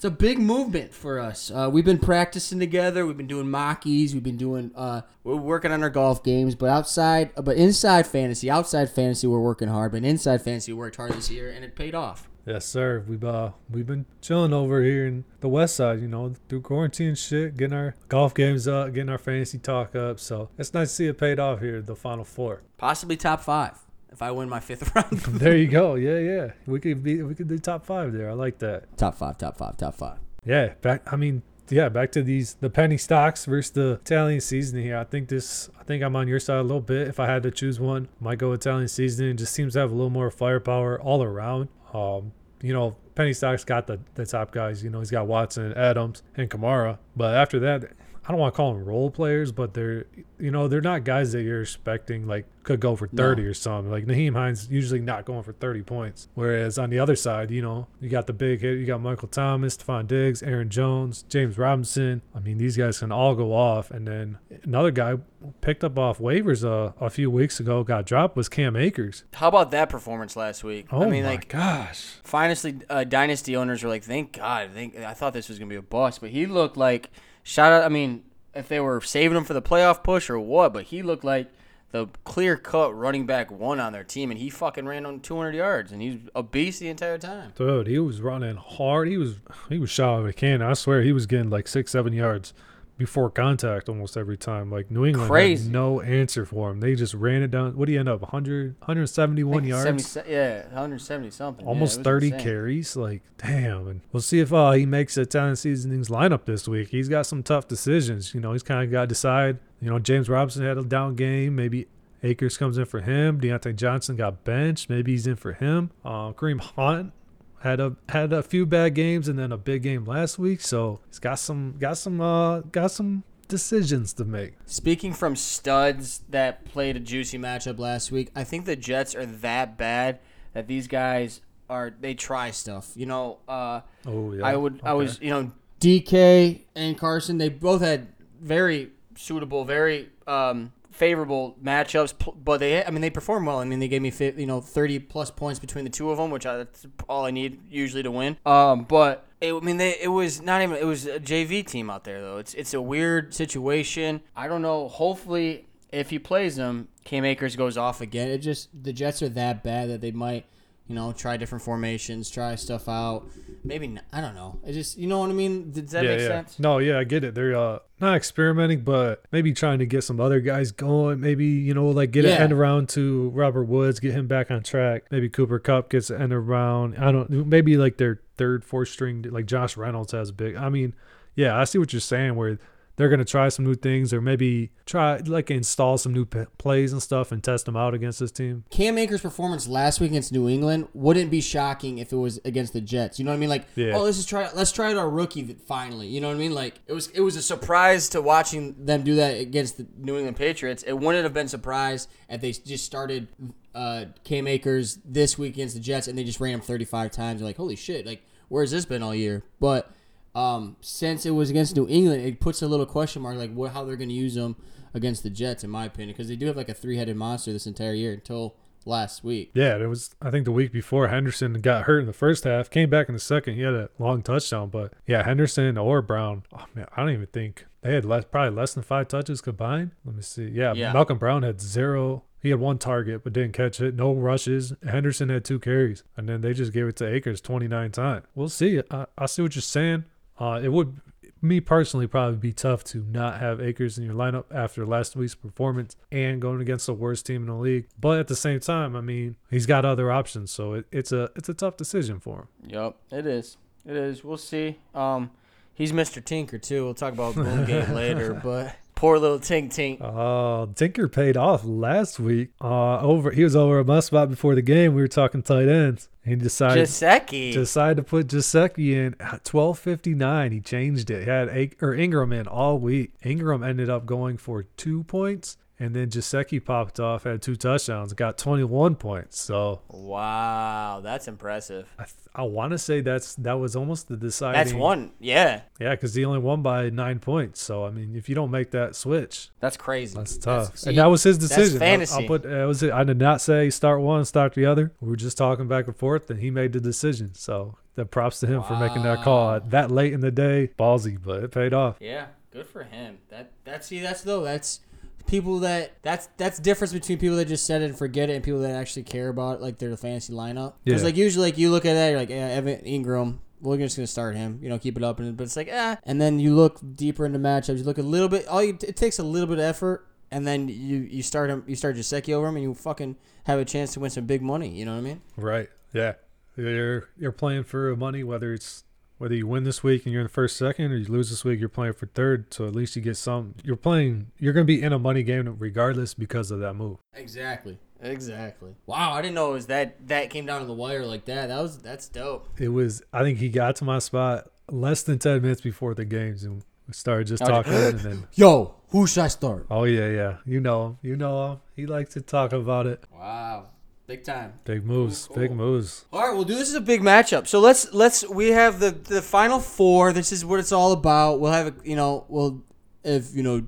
it's 0.00 0.06
a 0.06 0.10
big 0.10 0.38
movement 0.38 0.94
for 0.94 1.18
us. 1.18 1.50
Uh, 1.50 1.68
we've 1.70 1.84
been 1.84 1.98
practicing 1.98 2.58
together. 2.58 3.04
We've 3.04 3.18
been 3.18 3.26
doing 3.26 3.44
mockies. 3.44 4.14
We've 4.14 4.22
been 4.22 4.38
doing. 4.38 4.70
Uh, 4.74 5.02
we're 5.24 5.36
working 5.36 5.72
on 5.72 5.82
our 5.82 5.90
golf 5.90 6.24
games. 6.24 6.54
But 6.54 6.70
outside, 6.70 7.32
but 7.34 7.58
inside 7.58 8.06
fantasy, 8.06 8.50
outside 8.50 8.88
fantasy, 8.88 9.26
we're 9.26 9.40
working 9.40 9.68
hard. 9.68 9.92
But 9.92 10.04
inside 10.04 10.40
fantasy, 10.40 10.72
we 10.72 10.78
worked 10.78 10.96
hard 10.96 11.12
this 11.12 11.30
year, 11.30 11.50
and 11.50 11.66
it 11.66 11.76
paid 11.76 11.94
off. 11.94 12.30
Yes, 12.46 12.64
sir. 12.64 13.04
We've 13.06 13.22
uh 13.22 13.50
we've 13.68 13.86
been 13.86 14.06
chilling 14.22 14.54
over 14.54 14.82
here 14.82 15.06
in 15.06 15.26
the 15.40 15.50
west 15.50 15.76
side, 15.76 16.00
you 16.00 16.08
know, 16.08 16.32
through 16.48 16.62
quarantine 16.62 17.14
shit, 17.14 17.58
getting 17.58 17.76
our 17.76 17.94
golf 18.08 18.32
games 18.32 18.66
up, 18.66 18.94
getting 18.94 19.10
our 19.10 19.18
fantasy 19.18 19.58
talk 19.58 19.94
up. 19.94 20.18
So 20.18 20.48
it's 20.56 20.72
nice 20.72 20.88
to 20.88 20.94
see 20.94 21.06
it 21.08 21.18
paid 21.18 21.38
off 21.38 21.60
here, 21.60 21.82
the 21.82 21.94
final 21.94 22.24
four. 22.24 22.62
Possibly 22.78 23.18
top 23.18 23.42
five 23.42 23.78
if 24.12 24.22
I 24.22 24.30
win 24.30 24.48
my 24.48 24.60
fifth 24.60 24.94
round. 24.94 25.18
there 25.40 25.56
you 25.56 25.66
go. 25.68 25.94
Yeah, 25.94 26.18
yeah. 26.18 26.52
We 26.66 26.80
could 26.80 27.02
be 27.02 27.22
we 27.22 27.34
could 27.34 27.48
do 27.48 27.58
top 27.58 27.86
five 27.86 28.12
there. 28.12 28.30
I 28.30 28.34
like 28.34 28.58
that. 28.58 28.96
top 28.96 29.14
five, 29.16 29.38
top 29.38 29.56
five, 29.56 29.76
top 29.76 29.94
five. 29.94 30.18
Yeah, 30.44 30.74
back. 30.80 31.02
I 31.12 31.16
mean, 31.16 31.42
yeah, 31.68 31.88
back 31.88 32.12
to 32.12 32.22
these 32.22 32.54
the 32.54 32.70
penny 32.70 32.98
stocks 32.98 33.44
versus 33.44 33.70
the 33.72 33.92
Italian 33.92 34.40
seasoning 34.40 34.84
here. 34.84 34.98
I 34.98 35.04
think 35.04 35.28
this. 35.28 35.70
I 35.78 35.84
think 35.84 36.02
I'm 36.02 36.16
on 36.16 36.28
your 36.28 36.40
side 36.40 36.58
a 36.58 36.62
little 36.62 36.80
bit. 36.80 37.08
If 37.08 37.20
I 37.20 37.26
had 37.26 37.42
to 37.44 37.50
choose 37.50 37.78
one, 37.80 38.08
might 38.20 38.38
go 38.38 38.52
Italian 38.52 38.88
seasoning. 38.88 39.32
It 39.32 39.34
just 39.38 39.52
seems 39.54 39.74
to 39.74 39.80
have 39.80 39.90
a 39.90 39.94
little 39.94 40.10
more 40.10 40.30
firepower 40.30 41.00
all 41.00 41.22
around. 41.22 41.68
Um, 41.92 42.32
you 42.62 42.72
know, 42.72 42.96
penny 43.14 43.32
stocks 43.32 43.64
got 43.64 43.86
the 43.86 44.00
the 44.14 44.26
top 44.26 44.50
guys. 44.52 44.82
You 44.82 44.90
know, 44.90 44.98
he's 45.00 45.10
got 45.10 45.26
Watson, 45.26 45.72
Adams, 45.74 46.22
and 46.36 46.50
Kamara. 46.50 46.98
But 47.16 47.34
after 47.34 47.58
that, 47.60 47.92
I 48.24 48.32
don't 48.32 48.38
want 48.38 48.54
to 48.54 48.56
call 48.56 48.74
them 48.74 48.84
role 48.84 49.10
players, 49.10 49.50
but 49.50 49.74
they're 49.74 50.06
you 50.38 50.50
know 50.50 50.68
they're 50.68 50.80
not 50.80 51.04
guys 51.04 51.32
that 51.32 51.42
you're 51.42 51.62
expecting 51.62 52.26
like 52.26 52.46
could 52.62 52.80
go 52.80 52.94
for 52.94 53.08
30 53.08 53.42
or 53.44 53.54
something. 53.54 53.90
Like 53.90 54.04
Nyheim 54.04 54.34
Hines 54.34 54.68
usually 54.70 55.00
not 55.00 55.24
going 55.24 55.42
for 55.42 55.52
30 55.52 55.82
points. 55.82 56.28
Whereas 56.34 56.78
on 56.78 56.90
the 56.90 56.98
other 56.98 57.16
side, 57.16 57.50
you 57.50 57.62
know, 57.62 57.86
you 58.00 58.08
got 58.08 58.26
the 58.26 58.32
big 58.32 58.60
hit. 58.60 58.78
You 58.78 58.86
got 58.86 59.00
Michael 59.00 59.28
Thomas, 59.28 59.76
Stefon 59.76 60.06
Diggs, 60.06 60.42
Aaron 60.42 60.68
Jones, 60.68 61.24
James 61.28 61.56
Robinson. 61.56 62.22
I 62.34 62.40
mean, 62.40 62.58
these 62.58 62.76
guys 62.76 62.98
can 62.98 63.10
all 63.10 63.34
go 63.34 63.54
off. 63.54 63.90
And 63.90 64.06
then 64.06 64.38
another 64.62 64.90
guy 64.90 65.16
picked 65.62 65.82
up 65.82 65.98
off 65.98 66.18
waivers 66.18 66.64
uh, 66.64 66.92
a 67.00 67.10
few 67.10 67.30
weeks 67.30 67.60
ago, 67.60 67.82
got 67.82 68.04
dropped 68.04 68.36
was 68.36 68.48
Cam 68.48 68.76
Akers. 68.76 69.24
How 69.34 69.48
about 69.48 69.70
that 69.70 69.88
performance 69.88 70.36
last 70.36 70.62
week? 70.62 70.86
Oh 70.92 71.04
I 71.04 71.08
mean, 71.08 71.24
my 71.24 71.30
like 71.30 71.48
gosh. 71.48 72.16
Finally, 72.22 72.80
uh, 72.90 73.04
dynasty 73.04 73.56
owners 73.56 73.82
were 73.82 73.88
like, 73.88 74.04
"Thank 74.04 74.32
God!" 74.32 74.70
Thank, 74.74 74.96
I 74.96 75.14
thought 75.14 75.32
this 75.32 75.48
was 75.48 75.58
gonna 75.58 75.70
be 75.70 75.76
a 75.76 75.82
bust, 75.82 76.20
but 76.20 76.30
he 76.30 76.46
looked 76.46 76.76
like 76.76 77.10
shout 77.42 77.72
out. 77.72 77.84
I 77.84 77.88
mean, 77.88 78.24
if 78.54 78.68
they 78.68 78.80
were 78.80 79.00
saving 79.00 79.36
him 79.36 79.44
for 79.44 79.54
the 79.54 79.62
playoff 79.62 80.02
push 80.02 80.28
or 80.30 80.38
what, 80.38 80.72
but 80.72 80.84
he 80.86 81.02
looked 81.02 81.24
like 81.24 81.50
the 81.92 82.08
clear 82.24 82.56
cut 82.56 82.96
running 82.96 83.26
back 83.26 83.50
one 83.50 83.80
on 83.80 83.92
their 83.92 84.04
team, 84.04 84.30
and 84.30 84.38
he 84.38 84.48
fucking 84.48 84.86
ran 84.86 85.06
on 85.06 85.20
200 85.20 85.54
yards, 85.54 85.92
and 85.92 86.00
he's 86.00 86.18
a 86.34 86.42
beast 86.42 86.80
the 86.80 86.88
entire 86.88 87.18
time. 87.18 87.52
Dude, 87.56 87.86
he 87.86 87.98
was 87.98 88.20
running 88.20 88.56
hard. 88.56 89.08
He 89.08 89.16
was 89.16 89.40
he 89.68 89.78
was 89.78 89.90
shot 89.90 90.20
of 90.20 90.26
a 90.26 90.32
cannon. 90.32 90.62
I 90.62 90.74
swear 90.74 91.02
he 91.02 91.12
was 91.12 91.26
getting 91.26 91.50
like 91.50 91.66
six, 91.68 91.92
seven 91.92 92.12
yards 92.12 92.54
before 93.00 93.30
contact 93.30 93.88
almost 93.88 94.14
every 94.14 94.36
time. 94.36 94.70
Like 94.70 94.90
New 94.90 95.06
England 95.06 95.30
Crazy. 95.30 95.64
had 95.64 95.72
no 95.72 96.02
answer 96.02 96.44
for 96.44 96.70
him. 96.70 96.80
They 96.80 96.94
just 96.94 97.14
ran 97.14 97.42
it 97.42 97.50
down. 97.50 97.74
What 97.76 97.86
do 97.86 97.92
you 97.92 97.98
end 97.98 98.10
up? 98.10 98.20
100, 98.20 98.76
171 98.78 99.64
yards? 99.64 100.06
70, 100.06 100.30
yeah, 100.30 100.64
170 100.66 101.30
something. 101.30 101.66
Almost 101.66 101.96
was 101.98 102.04
30 102.04 102.26
insane. 102.26 102.40
carries. 102.40 102.96
Like, 102.96 103.22
damn. 103.38 103.88
And 103.88 104.00
we'll 104.12 104.20
see 104.20 104.38
if 104.40 104.52
uh, 104.52 104.72
he 104.72 104.84
makes 104.84 105.14
the 105.14 105.22
Italian 105.22 105.56
Seasonings 105.56 106.08
lineup 106.10 106.44
this 106.44 106.68
week. 106.68 106.90
He's 106.90 107.08
got 107.08 107.24
some 107.24 107.42
tough 107.42 107.66
decisions. 107.66 108.34
You 108.34 108.40
know, 108.40 108.52
he's 108.52 108.62
kind 108.62 108.84
of 108.84 108.92
got 108.92 109.00
to 109.02 109.06
decide. 109.06 109.58
You 109.80 109.88
know, 109.88 109.98
James 109.98 110.28
Robinson 110.28 110.62
had 110.62 110.76
a 110.76 110.84
down 110.84 111.16
game. 111.16 111.56
Maybe 111.56 111.86
Akers 112.22 112.58
comes 112.58 112.76
in 112.76 112.84
for 112.84 113.00
him. 113.00 113.40
Diontae 113.40 113.74
Johnson 113.74 114.14
got 114.16 114.44
benched. 114.44 114.90
Maybe 114.90 115.12
he's 115.12 115.26
in 115.26 115.36
for 115.36 115.54
him. 115.54 115.90
Uh, 116.04 116.32
Kareem 116.32 116.60
Hunt 116.60 117.14
had 117.60 117.80
a 117.80 117.96
had 118.08 118.32
a 118.32 118.42
few 118.42 118.66
bad 118.66 118.94
games 118.94 119.28
and 119.28 119.38
then 119.38 119.52
a 119.52 119.56
big 119.58 119.82
game 119.82 120.04
last 120.04 120.38
week. 120.38 120.60
So 120.60 121.00
he's 121.08 121.18
got 121.18 121.38
some 121.38 121.76
got 121.78 121.98
some 121.98 122.20
uh 122.20 122.60
got 122.60 122.90
some 122.90 123.22
decisions 123.48 124.12
to 124.14 124.24
make. 124.24 124.54
Speaking 124.66 125.12
from 125.12 125.36
studs 125.36 126.22
that 126.30 126.64
played 126.64 126.96
a 126.96 127.00
juicy 127.00 127.38
matchup 127.38 127.78
last 127.78 128.10
week, 128.10 128.30
I 128.34 128.44
think 128.44 128.64
the 128.64 128.76
Jets 128.76 129.14
are 129.14 129.26
that 129.26 129.76
bad 129.76 130.20
that 130.54 130.66
these 130.68 130.86
guys 130.88 131.40
are 131.68 131.92
they 132.00 132.14
try 132.14 132.50
stuff. 132.50 132.92
You 132.94 133.06
know, 133.06 133.38
uh, 133.48 133.80
Oh 134.06 134.32
yeah. 134.32 134.46
I 134.46 134.56
would 134.56 134.80
I 134.82 134.94
was 134.94 135.18
you 135.20 135.30
know 135.30 135.52
DK 135.80 136.60
and 136.74 136.96
Carson 136.98 137.38
they 137.38 137.48
both 137.48 137.82
had 137.82 138.08
very 138.40 138.90
suitable, 139.16 139.64
very 139.64 140.08
um, 140.26 140.72
favorable 140.90 141.56
matchups, 141.62 142.14
but 142.42 142.58
they 142.58 142.84
I 142.84 142.90
mean 142.90 143.00
they 143.00 143.10
performed 143.10 143.46
well. 143.46 143.58
I 143.58 143.64
mean 143.64 143.78
they 143.78 143.88
gave 143.88 144.02
me 144.02 144.12
you 144.36 144.46
know 144.46 144.60
30 144.60 144.98
plus 145.00 145.30
points 145.30 145.58
between 145.58 145.84
the 145.84 145.90
two 145.90 146.10
of 146.10 146.18
them, 146.18 146.30
which 146.30 146.46
I, 146.46 146.58
that's 146.58 146.86
all 147.08 147.24
I 147.24 147.30
need 147.30 147.60
usually 147.70 148.02
to 148.02 148.10
win. 148.10 148.36
Um, 148.44 148.84
but 148.84 149.26
it, 149.40 149.52
I 149.52 149.60
mean 149.60 149.76
they 149.76 149.96
it 150.00 150.08
was 150.08 150.42
not 150.42 150.62
even 150.62 150.76
it 150.76 150.86
was 150.86 151.06
a 151.06 151.20
JV 151.20 151.66
team 151.66 151.90
out 151.90 152.04
there 152.04 152.20
though. 152.20 152.38
It's 152.38 152.54
it's 152.54 152.74
a 152.74 152.80
weird 152.80 153.34
situation. 153.34 154.20
I 154.36 154.48
don't 154.48 154.62
know. 154.62 154.88
Hopefully 154.88 155.66
if 155.92 156.10
he 156.10 156.18
plays 156.18 156.56
them, 156.56 156.88
Cam 157.04 157.24
Akers 157.24 157.56
goes 157.56 157.76
off 157.76 158.00
again. 158.00 158.28
It 158.28 158.38
just 158.38 158.68
the 158.82 158.92
Jets 158.92 159.22
are 159.22 159.28
that 159.30 159.62
bad 159.62 159.88
that 159.90 160.00
they 160.00 160.12
might 160.12 160.46
you 160.90 160.96
know, 160.96 161.12
try 161.12 161.36
different 161.36 161.62
formations, 161.62 162.28
try 162.28 162.56
stuff 162.56 162.88
out. 162.88 163.24
Maybe 163.62 163.86
not, 163.86 164.02
I 164.12 164.20
don't 164.20 164.34
know. 164.34 164.58
It 164.66 164.72
just 164.72 164.98
you 164.98 165.06
know 165.06 165.20
what 165.20 165.30
I 165.30 165.34
mean. 165.34 165.70
Does 165.70 165.92
that 165.92 166.02
yeah, 166.02 166.10
make 166.10 166.20
yeah. 166.20 166.26
sense? 166.26 166.58
No, 166.58 166.78
yeah, 166.78 166.98
I 166.98 167.04
get 167.04 167.22
it. 167.22 167.36
They're 167.36 167.54
uh, 167.54 167.78
not 168.00 168.16
experimenting, 168.16 168.80
but 168.80 169.22
maybe 169.30 169.52
trying 169.52 169.78
to 169.78 169.86
get 169.86 170.02
some 170.02 170.18
other 170.20 170.40
guys 170.40 170.72
going. 170.72 171.20
Maybe 171.20 171.46
you 171.46 171.74
know, 171.74 171.86
like 171.90 172.10
get 172.10 172.24
Yeah. 172.24 172.34
an 172.36 172.42
end 172.42 172.52
around 172.52 172.88
to 172.90 173.28
Robert 173.28 173.66
Woods, 173.66 174.00
get 174.00 174.14
him 174.14 174.26
back 174.26 174.50
on 174.50 174.64
track. 174.64 175.04
Maybe 175.12 175.28
Cooper 175.28 175.60
Kupp 175.60 175.90
gets 175.90 176.10
an 176.10 176.20
end 176.20 176.32
around. 176.32 176.96
I 176.98 177.12
don't. 177.12 177.30
Maybe 177.30 177.76
like 177.76 177.98
their 177.98 178.20
third, 178.36 178.64
fourth 178.64 178.88
string, 178.88 179.24
like 179.30 179.46
Josh 179.46 179.76
Reynolds 179.76 180.10
has 180.10 180.30
a 180.30 180.32
big. 180.32 180.56
I 180.56 180.70
mean, 180.70 180.92
yeah, 181.36 181.56
I 181.56 181.62
see 181.62 181.78
what 181.78 181.92
you're 181.92 182.00
saying. 182.00 182.34
Where 182.34 182.58
they're 183.00 183.08
gonna 183.08 183.24
try 183.24 183.48
some 183.48 183.64
new 183.64 183.74
things, 183.74 184.12
or 184.12 184.20
maybe 184.20 184.70
try 184.84 185.16
like 185.24 185.50
install 185.50 185.96
some 185.96 186.12
new 186.12 186.26
p- 186.26 186.44
plays 186.58 186.92
and 186.92 187.02
stuff, 187.02 187.32
and 187.32 187.42
test 187.42 187.64
them 187.64 187.74
out 187.76 187.94
against 187.94 188.20
this 188.20 188.30
team. 188.30 188.64
Cam 188.70 188.98
Akers' 188.98 189.22
performance 189.22 189.66
last 189.66 190.00
week 190.00 190.10
against 190.10 190.32
New 190.32 190.48
England 190.50 190.88
wouldn't 190.92 191.30
be 191.30 191.40
shocking 191.40 191.96
if 191.96 192.12
it 192.12 192.16
was 192.16 192.38
against 192.44 192.74
the 192.74 192.80
Jets. 192.82 193.18
You 193.18 193.24
know 193.24 193.30
what 193.30 193.36
I 193.36 193.40
mean? 193.40 193.48
Like, 193.48 193.64
Yeah. 193.74 193.96
oh, 193.96 194.02
let's 194.02 194.18
just 194.18 194.28
try. 194.28 194.50
Let's 194.54 194.70
try 194.70 194.90
it 194.90 194.98
our 194.98 195.08
rookie 195.08 195.44
finally. 195.66 196.08
You 196.08 196.20
know 196.20 196.28
what 196.28 196.36
I 196.36 196.38
mean? 196.38 196.54
Like, 196.54 196.74
it 196.86 196.92
was 196.92 197.08
it 197.08 197.20
was 197.20 197.36
a 197.36 197.42
surprise 197.42 198.10
to 198.10 198.20
watching 198.20 198.84
them 198.84 199.02
do 199.02 199.14
that 199.14 199.40
against 199.40 199.78
the 199.78 199.86
New 199.96 200.16
England 200.16 200.36
Patriots. 200.36 200.82
It 200.82 200.92
wouldn't 200.92 201.24
have 201.24 201.32
been 201.32 201.48
surprised 201.48 202.10
if 202.28 202.42
they 202.42 202.52
just 202.52 202.84
started 202.84 203.28
uh, 203.74 204.04
Cam 204.24 204.46
Akers 204.46 204.98
this 205.04 205.38
week 205.38 205.54
against 205.54 205.74
the 205.74 205.80
Jets 205.80 206.06
and 206.08 206.18
they 206.18 206.24
just 206.24 206.40
ran 206.40 206.54
him 206.54 206.60
35 206.60 207.10
times. 207.12 207.40
You're 207.40 207.48
like, 207.48 207.56
holy 207.56 207.76
shit! 207.76 208.04
Like, 208.04 208.22
where's 208.48 208.70
this 208.72 208.84
been 208.84 209.02
all 209.02 209.14
year? 209.14 209.42
But 209.58 209.90
um, 210.34 210.76
since 210.80 211.26
it 211.26 211.30
was 211.30 211.50
against 211.50 211.76
New 211.76 211.86
England, 211.88 212.22
it 212.22 212.40
puts 212.40 212.62
a 212.62 212.68
little 212.68 212.86
question 212.86 213.22
mark 213.22 213.36
like 213.36 213.52
what 213.52 213.72
how 213.72 213.84
they're 213.84 213.96
going 213.96 214.08
to 214.08 214.14
use 214.14 214.34
them 214.34 214.56
against 214.94 215.22
the 215.22 215.30
Jets, 215.30 215.64
in 215.64 215.70
my 215.70 215.84
opinion, 215.84 216.14
because 216.14 216.28
they 216.28 216.36
do 216.36 216.46
have 216.46 216.56
like 216.56 216.68
a 216.68 216.74
three 216.74 216.96
headed 216.96 217.16
monster 217.16 217.52
this 217.52 217.66
entire 217.66 217.94
year 217.94 218.12
until 218.12 218.56
last 218.84 219.22
week. 219.22 219.50
Yeah, 219.54 219.76
it 219.76 219.86
was. 219.88 220.14
I 220.22 220.30
think 220.30 220.44
the 220.44 220.52
week 220.52 220.72
before 220.72 221.08
Henderson 221.08 221.54
got 221.60 221.84
hurt 221.84 222.00
in 222.00 222.06
the 222.06 222.12
first 222.12 222.44
half, 222.44 222.70
came 222.70 222.90
back 222.90 223.08
in 223.08 223.14
the 223.14 223.20
second. 223.20 223.54
He 223.54 223.62
had 223.62 223.74
a 223.74 223.90
long 223.98 224.22
touchdown, 224.22 224.68
but 224.70 224.92
yeah, 225.06 225.22
Henderson 225.24 225.76
or 225.76 226.02
Brown. 226.02 226.44
Oh 226.52 226.64
man, 226.74 226.86
I 226.96 227.02
don't 227.02 227.12
even 227.12 227.26
think 227.26 227.66
they 227.82 227.94
had 227.94 228.04
less, 228.04 228.24
probably 228.24 228.56
less 228.56 228.74
than 228.74 228.82
five 228.82 229.08
touches 229.08 229.40
combined. 229.40 229.92
Let 230.04 230.14
me 230.16 230.22
see. 230.22 230.48
Yeah, 230.48 230.74
Yeah. 230.74 230.92
Malcolm 230.92 231.18
Brown 231.18 231.42
had 231.42 231.60
zero. 231.60 232.24
He 232.42 232.48
had 232.48 232.58
one 232.58 232.78
target 232.78 233.22
but 233.22 233.34
didn't 233.34 233.52
catch 233.52 233.80
it. 233.82 233.94
No 233.94 234.14
rushes. 234.14 234.72
Henderson 234.88 235.28
had 235.28 235.44
two 235.44 235.58
carries, 235.58 236.02
and 236.16 236.26
then 236.28 236.40
they 236.40 236.54
just 236.54 236.72
gave 236.72 236.86
it 236.86 236.96
to 236.96 237.06
Akers 237.06 237.40
twenty 237.40 237.68
nine 237.68 237.90
times. 237.90 238.24
We'll 238.34 238.48
see. 238.48 238.80
I, 238.90 239.06
I 239.18 239.26
see 239.26 239.42
what 239.42 239.54
you're 239.54 239.62
saying. 239.62 240.04
Uh, 240.40 240.60
it 240.62 240.72
would 240.72 241.00
me 241.42 241.60
personally 241.60 242.06
probably 242.06 242.36
be 242.36 242.52
tough 242.52 242.84
to 242.84 243.04
not 243.08 243.40
have 243.40 243.60
Akers 243.60 243.98
in 243.98 244.04
your 244.04 244.14
lineup 244.14 244.44
after 244.50 244.84
last 244.84 245.16
week's 245.16 245.34
performance 245.34 245.96
and 246.12 246.40
going 246.40 246.60
against 246.60 246.86
the 246.86 246.94
worst 246.94 247.26
team 247.26 247.42
in 247.42 247.48
the 247.48 247.54
league. 247.54 247.86
But 247.98 248.18
at 248.18 248.28
the 248.28 248.36
same 248.36 248.60
time, 248.60 248.94
I 248.94 249.00
mean, 249.00 249.36
he's 249.50 249.66
got 249.66 249.84
other 249.84 250.10
options, 250.10 250.50
so 250.50 250.74
it, 250.74 250.86
it's 250.92 251.12
a 251.12 251.30
it's 251.36 251.48
a 251.48 251.54
tough 251.54 251.76
decision 251.76 252.20
for 252.20 252.40
him. 252.40 252.48
Yep, 252.70 252.96
it 253.10 253.26
is. 253.26 253.56
It 253.86 253.96
is. 253.96 254.22
We'll 254.22 254.36
see. 254.36 254.78
Um, 254.94 255.30
he's 255.74 255.92
Mr. 255.92 256.22
Tinker 256.22 256.58
too. 256.58 256.84
We'll 256.84 256.94
talk 256.94 257.12
about 257.12 257.34
Boomgate 257.34 257.94
later, 257.94 258.34
but 258.34 258.76
poor 259.00 259.18
little 259.18 259.38
Tink 259.38 259.70
Tink. 259.70 259.98
Uh, 260.00 260.66
Tinker 260.74 261.08
paid 261.08 261.36
off 261.36 261.64
last 261.64 262.20
week. 262.20 262.50
Uh, 262.60 263.00
over 263.00 263.30
he 263.30 263.42
was 263.42 263.56
over 263.56 263.78
a 263.78 263.84
must 263.84 264.08
spot 264.08 264.28
before 264.28 264.54
the 264.54 264.62
game. 264.62 264.92
We 264.94 265.00
were 265.00 265.08
talking 265.08 265.42
tight 265.42 265.68
ends. 265.68 266.08
He 266.22 266.36
decided 266.36 266.86
Gesicki. 266.86 267.52
decided 267.54 267.96
to 267.96 268.02
put 268.02 268.26
Gesicki 268.26 268.92
in 268.92 269.16
at 269.18 269.42
twelve 269.44 269.78
fifty 269.78 270.14
nine. 270.14 270.52
He 270.52 270.60
changed 270.60 271.10
it. 271.10 271.24
He 271.24 271.30
had 271.30 271.48
A- 271.48 271.70
or 271.80 271.94
Engram 271.94 272.38
in 272.38 272.46
all 272.46 272.78
week. 272.78 273.14
Engram 273.24 273.66
ended 273.66 273.88
up 273.88 274.04
going 274.04 274.36
for 274.36 274.64
two 274.76 275.04
points, 275.04 275.56
and 275.80 275.96
then 275.96 276.08
Gesicki 276.10 276.62
popped 276.64 277.00
off, 277.00 277.24
had 277.24 277.40
two 277.42 277.56
touchdowns, 277.56 278.12
got 278.12 278.36
21 278.38 278.94
points. 278.96 279.40
So 279.40 279.80
Wow, 279.88 281.00
that's 281.02 281.26
impressive. 281.26 281.88
I, 281.98 282.04
th- 282.04 282.14
I 282.34 282.42
want 282.42 282.72
to 282.72 282.78
say 282.78 283.00
that's 283.00 283.34
that 283.36 283.54
was 283.54 283.74
almost 283.74 284.08
the 284.08 284.16
deciding. 284.16 284.58
That's 284.58 284.72
one. 284.74 285.12
Yeah, 285.18 285.62
Yeah, 285.80 285.90
because 285.92 286.14
he 286.14 286.24
only 286.24 286.38
won 286.38 286.62
by 286.62 286.90
nine 286.90 287.18
points. 287.18 287.60
So 287.60 287.84
I 287.84 287.90
mean, 287.90 288.14
if 288.14 288.28
you 288.28 288.34
don't 288.34 288.50
make 288.50 288.70
that 288.72 288.94
switch, 288.94 289.48
that's 289.58 289.76
crazy. 289.76 290.16
that's 290.16 290.36
tough. 290.36 290.76
see, 290.76 290.90
and 290.90 290.98
that 290.98 291.06
was 291.06 291.22
his 291.22 291.38
that's 291.38 291.48
decision. 291.54 291.78
I- 291.78 291.80
fantasy. 291.80 292.22
I'll 292.22 292.26
put, 292.28 292.44
uh, 292.44 292.66
was 292.66 292.82
it, 292.82 292.92
I 292.92 293.02
did 293.02 293.18
not 293.18 293.40
say 293.40 293.70
start 293.70 294.00
one, 294.00 294.24
start 294.24 294.54
the 294.54 294.66
other. 294.66 294.92
We 295.00 295.08
were 295.08 295.16
just 295.16 295.38
talking 295.38 295.66
back 295.66 295.86
and 295.86 295.96
forth, 295.96 296.30
and 296.30 296.40
he 296.40 296.50
made 296.50 296.72
the 296.72 296.80
decision. 296.80 297.34
So 297.34 297.78
the 297.94 298.04
props 298.04 298.40
to 298.40 298.46
him 298.46 298.62
for 298.62 298.76
making 298.76 299.02
that 299.04 299.22
call 299.22 299.58
that 299.60 299.90
late 299.90 300.12
in 300.12 300.20
the 300.20 300.30
day. 300.30 300.70
Ballsy, 300.78 301.18
but 301.20 301.42
it 301.44 301.50
paid 301.50 301.72
off. 301.72 301.96
Yeah, 302.00 302.26
good 302.52 302.66
for 302.66 302.84
him. 302.84 303.18
That 303.30 303.52
that's 303.64 303.86
see 303.88 304.00
that's 304.00 304.22
though 304.22 304.42
that's 304.42 304.80
people 305.26 305.60
that 305.60 306.02
that's 306.02 306.28
that's 306.36 306.58
difference 306.58 306.92
between 306.92 307.18
people 307.18 307.36
that 307.36 307.46
just 307.48 307.66
said 307.66 307.82
it 307.82 307.86
and 307.86 307.96
forget 307.98 308.30
it 308.30 308.34
and 308.34 308.44
people 308.44 308.60
that 308.60 308.72
actually 308.72 309.02
care 309.04 309.28
about 309.28 309.56
it, 309.56 309.60
like 309.62 309.78
their 309.78 309.96
fantasy 309.96 310.32
lineup. 310.32 310.74
Because 310.84 311.02
Yeah. 311.02 311.06
like 311.06 311.16
usually 311.16 311.46
like 311.48 311.58
you 311.58 311.70
look 311.70 311.84
at 311.84 311.94
that 311.94 312.08
you're 312.10 312.18
like 312.18 312.30
yeah, 312.30 312.48
Evan 312.48 312.80
Engram. 312.84 313.38
We're 313.62 313.76
just 313.76 313.96
gonna 313.96 314.06
start 314.06 314.36
him, 314.36 314.58
you 314.62 314.68
know, 314.70 314.78
keep 314.78 314.96
it 314.96 315.02
up, 315.04 315.20
and 315.20 315.36
but 315.36 315.44
it's 315.44 315.56
like 315.56 315.68
ah, 315.72 315.98
and 316.04 316.20
then 316.20 316.38
you 316.40 316.54
look 316.54 316.80
deeper 316.96 317.26
into 317.26 317.38
matchups. 317.38 317.76
You 317.78 317.84
look 317.84 317.98
a 317.98 318.02
little 318.02 318.28
bit. 318.28 318.46
All 318.48 318.62
you, 318.64 318.78
it 318.82 318.96
takes 318.96 319.18
a 319.18 319.22
little 319.22 319.46
bit 319.46 319.58
of 319.58 319.64
effort, 319.64 320.06
and 320.30 320.46
then 320.46 320.68
you 320.68 320.98
you 321.00 321.22
start 321.22 321.50
him, 321.50 321.64
you 321.66 321.76
start 321.76 321.96
Gesicki 321.96 322.32
over 322.32 322.46
him, 322.48 322.56
and 322.56 322.62
you 322.62 322.72
fucking 322.72 323.16
have 323.44 323.58
a 323.58 323.64
chance 323.66 323.92
to 323.94 324.00
win 324.00 324.08
some 324.10 324.24
big 324.24 324.40
money. 324.40 324.70
You 324.70 324.86
know 324.86 324.92
what 324.92 324.98
I 324.98 325.02
mean? 325.02 325.20
Right. 325.36 325.68
Yeah. 325.92 326.14
You're 326.56 327.08
you're 327.18 327.32
playing 327.32 327.64
for 327.64 327.94
money, 327.96 328.24
whether 328.24 328.54
it's 328.54 328.84
whether 329.20 329.34
you 329.34 329.46
win 329.46 329.64
this 329.64 329.82
week 329.82 330.06
and 330.06 330.14
you're 330.14 330.22
in 330.22 330.26
the 330.26 330.32
first 330.32 330.56
second, 330.56 330.92
or 330.92 330.96
you 330.96 331.04
lose 331.04 331.28
this 331.28 331.44
week, 331.44 331.60
you're 331.60 331.68
playing 331.68 331.92
for 331.92 332.06
third. 332.06 332.54
So 332.54 332.66
at 332.66 332.74
least 332.74 332.96
you 332.96 333.02
get 333.02 333.18
some. 333.18 333.54
You're 333.62 333.76
playing. 333.76 334.28
You're 334.38 334.54
gonna 334.54 334.64
be 334.64 334.82
in 334.82 334.94
a 334.94 334.98
money 334.98 335.22
game 335.22 335.56
regardless 335.58 336.14
because 336.14 336.50
of 336.50 336.60
that 336.60 336.72
move. 336.72 336.96
Exactly. 337.14 337.78
Exactly. 338.00 338.74
Wow, 338.86 339.12
I 339.12 339.20
didn't 339.20 339.34
know 339.34 339.50
it 339.50 339.52
was 339.52 339.66
that 339.66 340.08
that 340.08 340.30
came 340.30 340.46
down 340.46 340.62
to 340.62 340.66
the 340.66 340.72
wire 340.72 341.04
like 341.04 341.26
that. 341.26 341.48
That 341.48 341.60
was 341.60 341.76
that's 341.80 342.08
dope. 342.08 342.48
It 342.58 342.68
was. 342.68 343.02
I 343.12 343.22
think 343.22 343.36
he 343.38 343.50
got 343.50 343.76
to 343.76 343.84
my 343.84 343.98
spot 343.98 344.50
less 344.70 345.02
than 345.02 345.18
ten 345.18 345.42
minutes 345.42 345.60
before 345.60 345.92
the 345.94 346.06
games, 346.06 346.42
and 346.42 346.64
we 346.88 346.94
started 346.94 347.26
just 347.26 347.44
talking, 347.44 347.74
and 347.74 347.98
then. 348.00 348.26
Yo, 348.34 348.74
who 348.88 349.06
should 349.06 349.24
I 349.24 349.28
start? 349.28 349.66
Oh 349.70 349.84
yeah, 349.84 350.08
yeah. 350.08 350.36
You 350.46 350.60
know 350.60 350.86
him. 350.86 350.98
You 351.02 351.16
know 351.16 351.52
him. 351.52 351.58
He 351.76 351.84
likes 351.84 352.14
to 352.14 352.22
talk 352.22 352.54
about 352.54 352.86
it. 352.86 353.04
Wow, 353.12 353.66
big 354.10 354.24
time. 354.24 354.54
Big 354.64 354.84
moves. 354.84 355.26
Cool, 355.28 355.36
Big 355.36 355.52
moves. 355.52 356.04
All 356.12 356.26
right, 356.26 356.34
well, 356.34 356.42
dude, 356.42 356.58
this 356.58 356.68
is 356.68 356.74
a 356.74 356.80
big 356.80 357.00
matchup. 357.00 357.46
So 357.46 357.60
let's 357.60 357.92
let's 357.94 358.28
we 358.28 358.48
have 358.48 358.80
the 358.80 358.90
the 358.90 359.22
final 359.22 359.60
four. 359.60 360.12
This 360.12 360.32
is 360.32 360.44
what 360.44 360.58
it's 360.58 360.72
all 360.72 360.90
about. 360.90 361.38
We'll 361.38 361.52
have 361.52 361.68
a 361.68 361.74
you 361.84 361.94
know 361.94 362.24
we'll 362.28 362.62
if 363.04 363.34
you 363.34 363.42
know. 363.42 363.64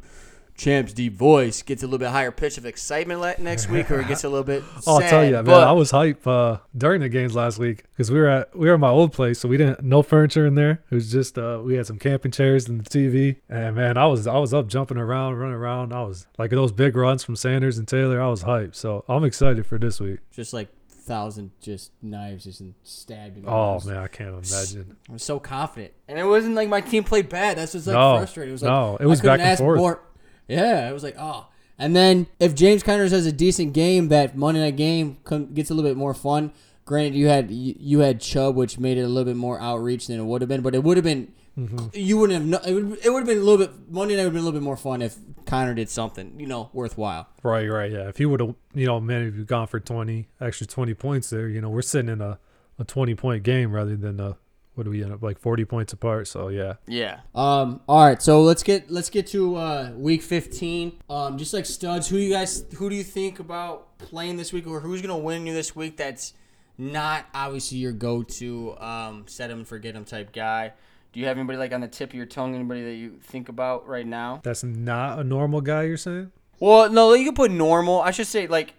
Champ's 0.55 0.93
deep 0.93 1.15
voice 1.15 1.63
gets 1.63 1.83
a 1.83 1.87
little 1.87 1.99
bit 1.99 2.11
higher 2.11 2.31
pitch 2.31 2.59
of 2.59 2.67
excitement 2.67 3.41
next 3.41 3.69
week, 3.69 3.91
or 3.91 4.01
it 4.01 4.09
gets 4.09 4.23
a 4.25 4.29
little 4.29 4.45
bit. 4.45 4.63
Oh, 4.87 4.95
I'll 4.95 5.01
sad, 5.01 5.11
tell 5.11 5.25
you, 5.25 5.43
man. 5.43 5.49
I 5.49 5.73
was 5.73 5.91
hype 5.91 6.27
uh, 6.27 6.59
during 6.77 7.01
the 7.01 7.09
games 7.09 7.35
last 7.35 7.59
week 7.59 7.85
because 7.93 8.11
we 8.11 8.19
were 8.21 8.29
at 8.29 8.57
we 8.57 8.69
were 8.69 8.75
at 8.75 8.81
my 8.81 8.91
old 8.91 9.13
place, 9.13 9.41
so 9.41 9.49
we 9.49 9.57
didn't 9.57 9.83
no 9.83 10.03
furniture 10.03 10.47
in 10.47 10.55
there. 10.55 10.83
It 10.91 10.95
was 10.95 11.11
just 11.11 11.39
uh, 11.39 11.61
we 11.65 11.75
had 11.75 11.87
some 11.87 11.99
camping 11.99 12.33
chairs 12.33 12.69
and 12.69 12.85
the 12.85 12.89
TV, 12.89 13.37
and 13.49 13.77
man, 13.77 13.97
I 13.97 14.07
was 14.07 14.27
I 14.27 14.39
was 14.39 14.53
up 14.53 14.69
jumping 14.69 14.99
around, 14.99 15.37
running 15.37 15.55
around. 15.57 15.93
I 15.93 16.03
was 16.03 16.27
like 16.39 16.51
those 16.51 16.73
big 16.73 16.97
runs 16.97 17.25
from 17.25 17.35
Sanders 17.35 17.79
and 17.79 17.89
Taylor. 17.89 18.21
I 18.21 18.29
was 18.29 18.45
hyped, 18.45 18.75
so 18.75 19.05
I'm 19.09 19.25
excited 19.25 19.67
for 19.67 19.79
this 19.79 20.01
week. 20.01 20.21
just 20.31 20.53
like 20.53 20.69
thousand 21.03 21.51
just 21.61 21.91
knives 22.01 22.45
just 22.45 22.63
stabbed 22.85 23.37
in 23.37 23.45
Oh 23.47 23.81
man, 23.85 23.97
I 23.97 24.07
can't 24.07 24.31
imagine. 24.31 24.97
I 25.09 25.13
was 25.13 25.23
so 25.25 25.41
confident, 25.41 25.93
and 26.07 26.19
it 26.19 26.25
wasn't 26.25 26.55
like 26.55 26.69
my 26.69 26.81
team 26.81 27.05
played 27.05 27.29
bad. 27.29 27.59
That's 27.59 27.73
just 27.73 27.87
like 27.87 27.95
No, 27.95 28.19
frustrating. 28.19 28.51
It 28.51 28.53
was 28.53 28.63
like 28.63 28.71
no, 28.71 28.97
it 29.01 29.07
was 29.07 29.21
I 29.21 29.25
back 29.25 29.41
and 29.41 29.59
forth. 29.59 29.79
More. 29.79 30.01
Yeah, 30.49 30.89
it 30.89 30.93
was 30.93 31.03
like 31.03 31.17
oh, 31.19 31.47
and 31.79 31.95
then 31.97 32.27
if 32.39 32.55
James 32.55 32.83
Connors 32.83 33.11
has 33.13 33.27
a 33.27 33.33
decent 33.33 33.73
game, 33.73 34.09
that 34.09 34.37
Monday 34.37 34.61
night 34.61 34.77
game 34.77 35.19
gets 35.55 35.71
a 35.71 35.75
little 35.75 35.91
bit 35.91 35.97
more 35.97 36.15
fun. 36.15 36.53
Granted, 36.85 37.15
you 37.15 37.29
had 37.29 37.51
you, 37.51 37.75
you 37.79 37.99
had 38.01 38.21
Chubb, 38.21 38.57
which 38.57 38.79
made 38.79 38.99
it 38.99 39.03
a 39.03 39.09
little 39.09 39.25
bit 39.33 39.37
more 39.37 39.61
outreach 39.61 40.09
than 40.09 40.19
it 40.19 40.25
would 40.25 40.43
have 40.43 40.49
been, 40.49 40.63
but 40.63 40.75
it 40.75 40.83
would 40.83 40.97
have 40.97 41.05
been. 41.05 41.33
Mm-hmm. 41.57 41.89
You 41.93 42.17
wouldn't 42.19 42.39
have. 42.39 42.47
kno- 42.65 42.71
It 42.71 42.75
would, 42.75 42.99
it 43.05 43.11
would 43.11 43.19
have 43.21 43.27
been 43.27 43.39
a 43.39 43.43
little 43.43 43.59
bit. 43.67 43.71
Monday 43.91 44.17
night 44.17 44.23
would 44.23 44.29
have 44.29 44.33
been 44.33 44.41
a 44.43 44.45
little 44.45 44.59
bit 44.59 44.65
more 44.65 44.77
fun 44.77 45.03
if 45.03 45.17
Connor 45.45 45.75
did 45.75 45.91
something, 45.91 46.41
you 46.41 46.47
know, 46.47 46.71
worthwhile. 46.73 47.29
Right, 47.43 47.67
right, 47.69 47.93
yeah. 47.93 48.09
If 48.09 48.17
he 48.17 48.25
would 48.27 48.41
have, 48.41 48.55
you 48.75 48.87
know, 48.87 48.99
man, 49.01 49.27
if 49.29 49.37
you 49.37 49.45
gone 49.45 49.67
for 49.67 49.79
twenty 49.79 50.29
extra 50.41 50.67
twenty 50.67 50.95
points 50.95 51.29
there, 51.31 51.49
you 51.49 51.61
know, 51.61 51.69
we're 51.69 51.83
sitting 51.83 52.11
in 52.11 52.21
a, 52.23 52.39
a 52.79 52.85
twenty 52.85 53.15
point 53.15 53.43
game 53.43 53.71
rather 53.73 53.97
than 53.97 54.19
a 54.19 54.39
what 54.75 54.85
do 54.85 54.91
we 54.91 55.03
end 55.03 55.13
up 55.13 55.23
like 55.23 55.39
forty 55.39 55.65
points 55.65 55.93
apart. 55.93 56.29
So 56.29 56.49
yeah, 56.49 56.75
Yeah. 56.87 57.21
Um. 57.35 57.81
All 57.89 58.05
right. 58.05 58.21
So 58.23 58.43
let's 58.43 58.63
get 58.63 58.91
let's 58.91 59.11
get 59.11 59.27
to 59.29 59.57
uh, 59.57 59.91
week 59.95 60.23
fifteen. 60.23 60.99
Um. 61.11 61.39
Just 61.39 61.53
like 61.55 61.67
studs, 61.67 62.09
who 62.09 62.17
you 62.17 62.31
guys 62.33 62.65
who 62.77 62.89
do 62.91 62.97
you 62.97 63.05
think 63.05 63.39
about 63.39 63.99
playing 63.99 64.37
this 64.37 64.53
week, 64.53 64.67
or 64.67 64.81
who's 64.81 65.03
gonna 65.03 65.19
win 65.19 65.47
you 65.47 65.53
this 65.53 65.75
week? 65.77 65.97
That's 65.97 66.35
not 66.79 67.27
obviously 67.35 67.79
your 67.79 67.93
go-to 67.93 68.75
um 68.79 69.25
set 69.27 69.51
'em 69.51 69.59
and 69.59 69.69
forget 69.69 69.95
'em 69.95 70.05
type 70.05 70.33
guy. 70.33 70.73
Do 71.13 71.21
you 71.21 71.27
have 71.27 71.37
anybody 71.37 71.59
like 71.59 71.73
on 71.75 71.83
the 71.83 71.89
tip 71.89 72.09
of 72.11 72.15
your 72.15 72.25
tongue? 72.27 72.55
Anybody 72.55 72.83
that 72.83 72.95
you 72.95 73.19
think 73.23 73.51
about 73.51 73.87
right 73.87 74.07
now? 74.07 74.41
that's 74.43 74.65
not 74.65 75.19
a 75.19 75.25
normal 75.25 75.61
guy. 75.61 75.83
You're 75.83 75.99
saying? 75.99 76.33
Well, 76.59 76.91
no, 76.91 77.13
you 77.13 77.27
can 77.27 77.35
put 77.35 77.51
normal. 77.51 78.01
I 78.01 78.11
should 78.13 78.27
say 78.27 78.47
like 78.47 78.69
m- 78.71 78.75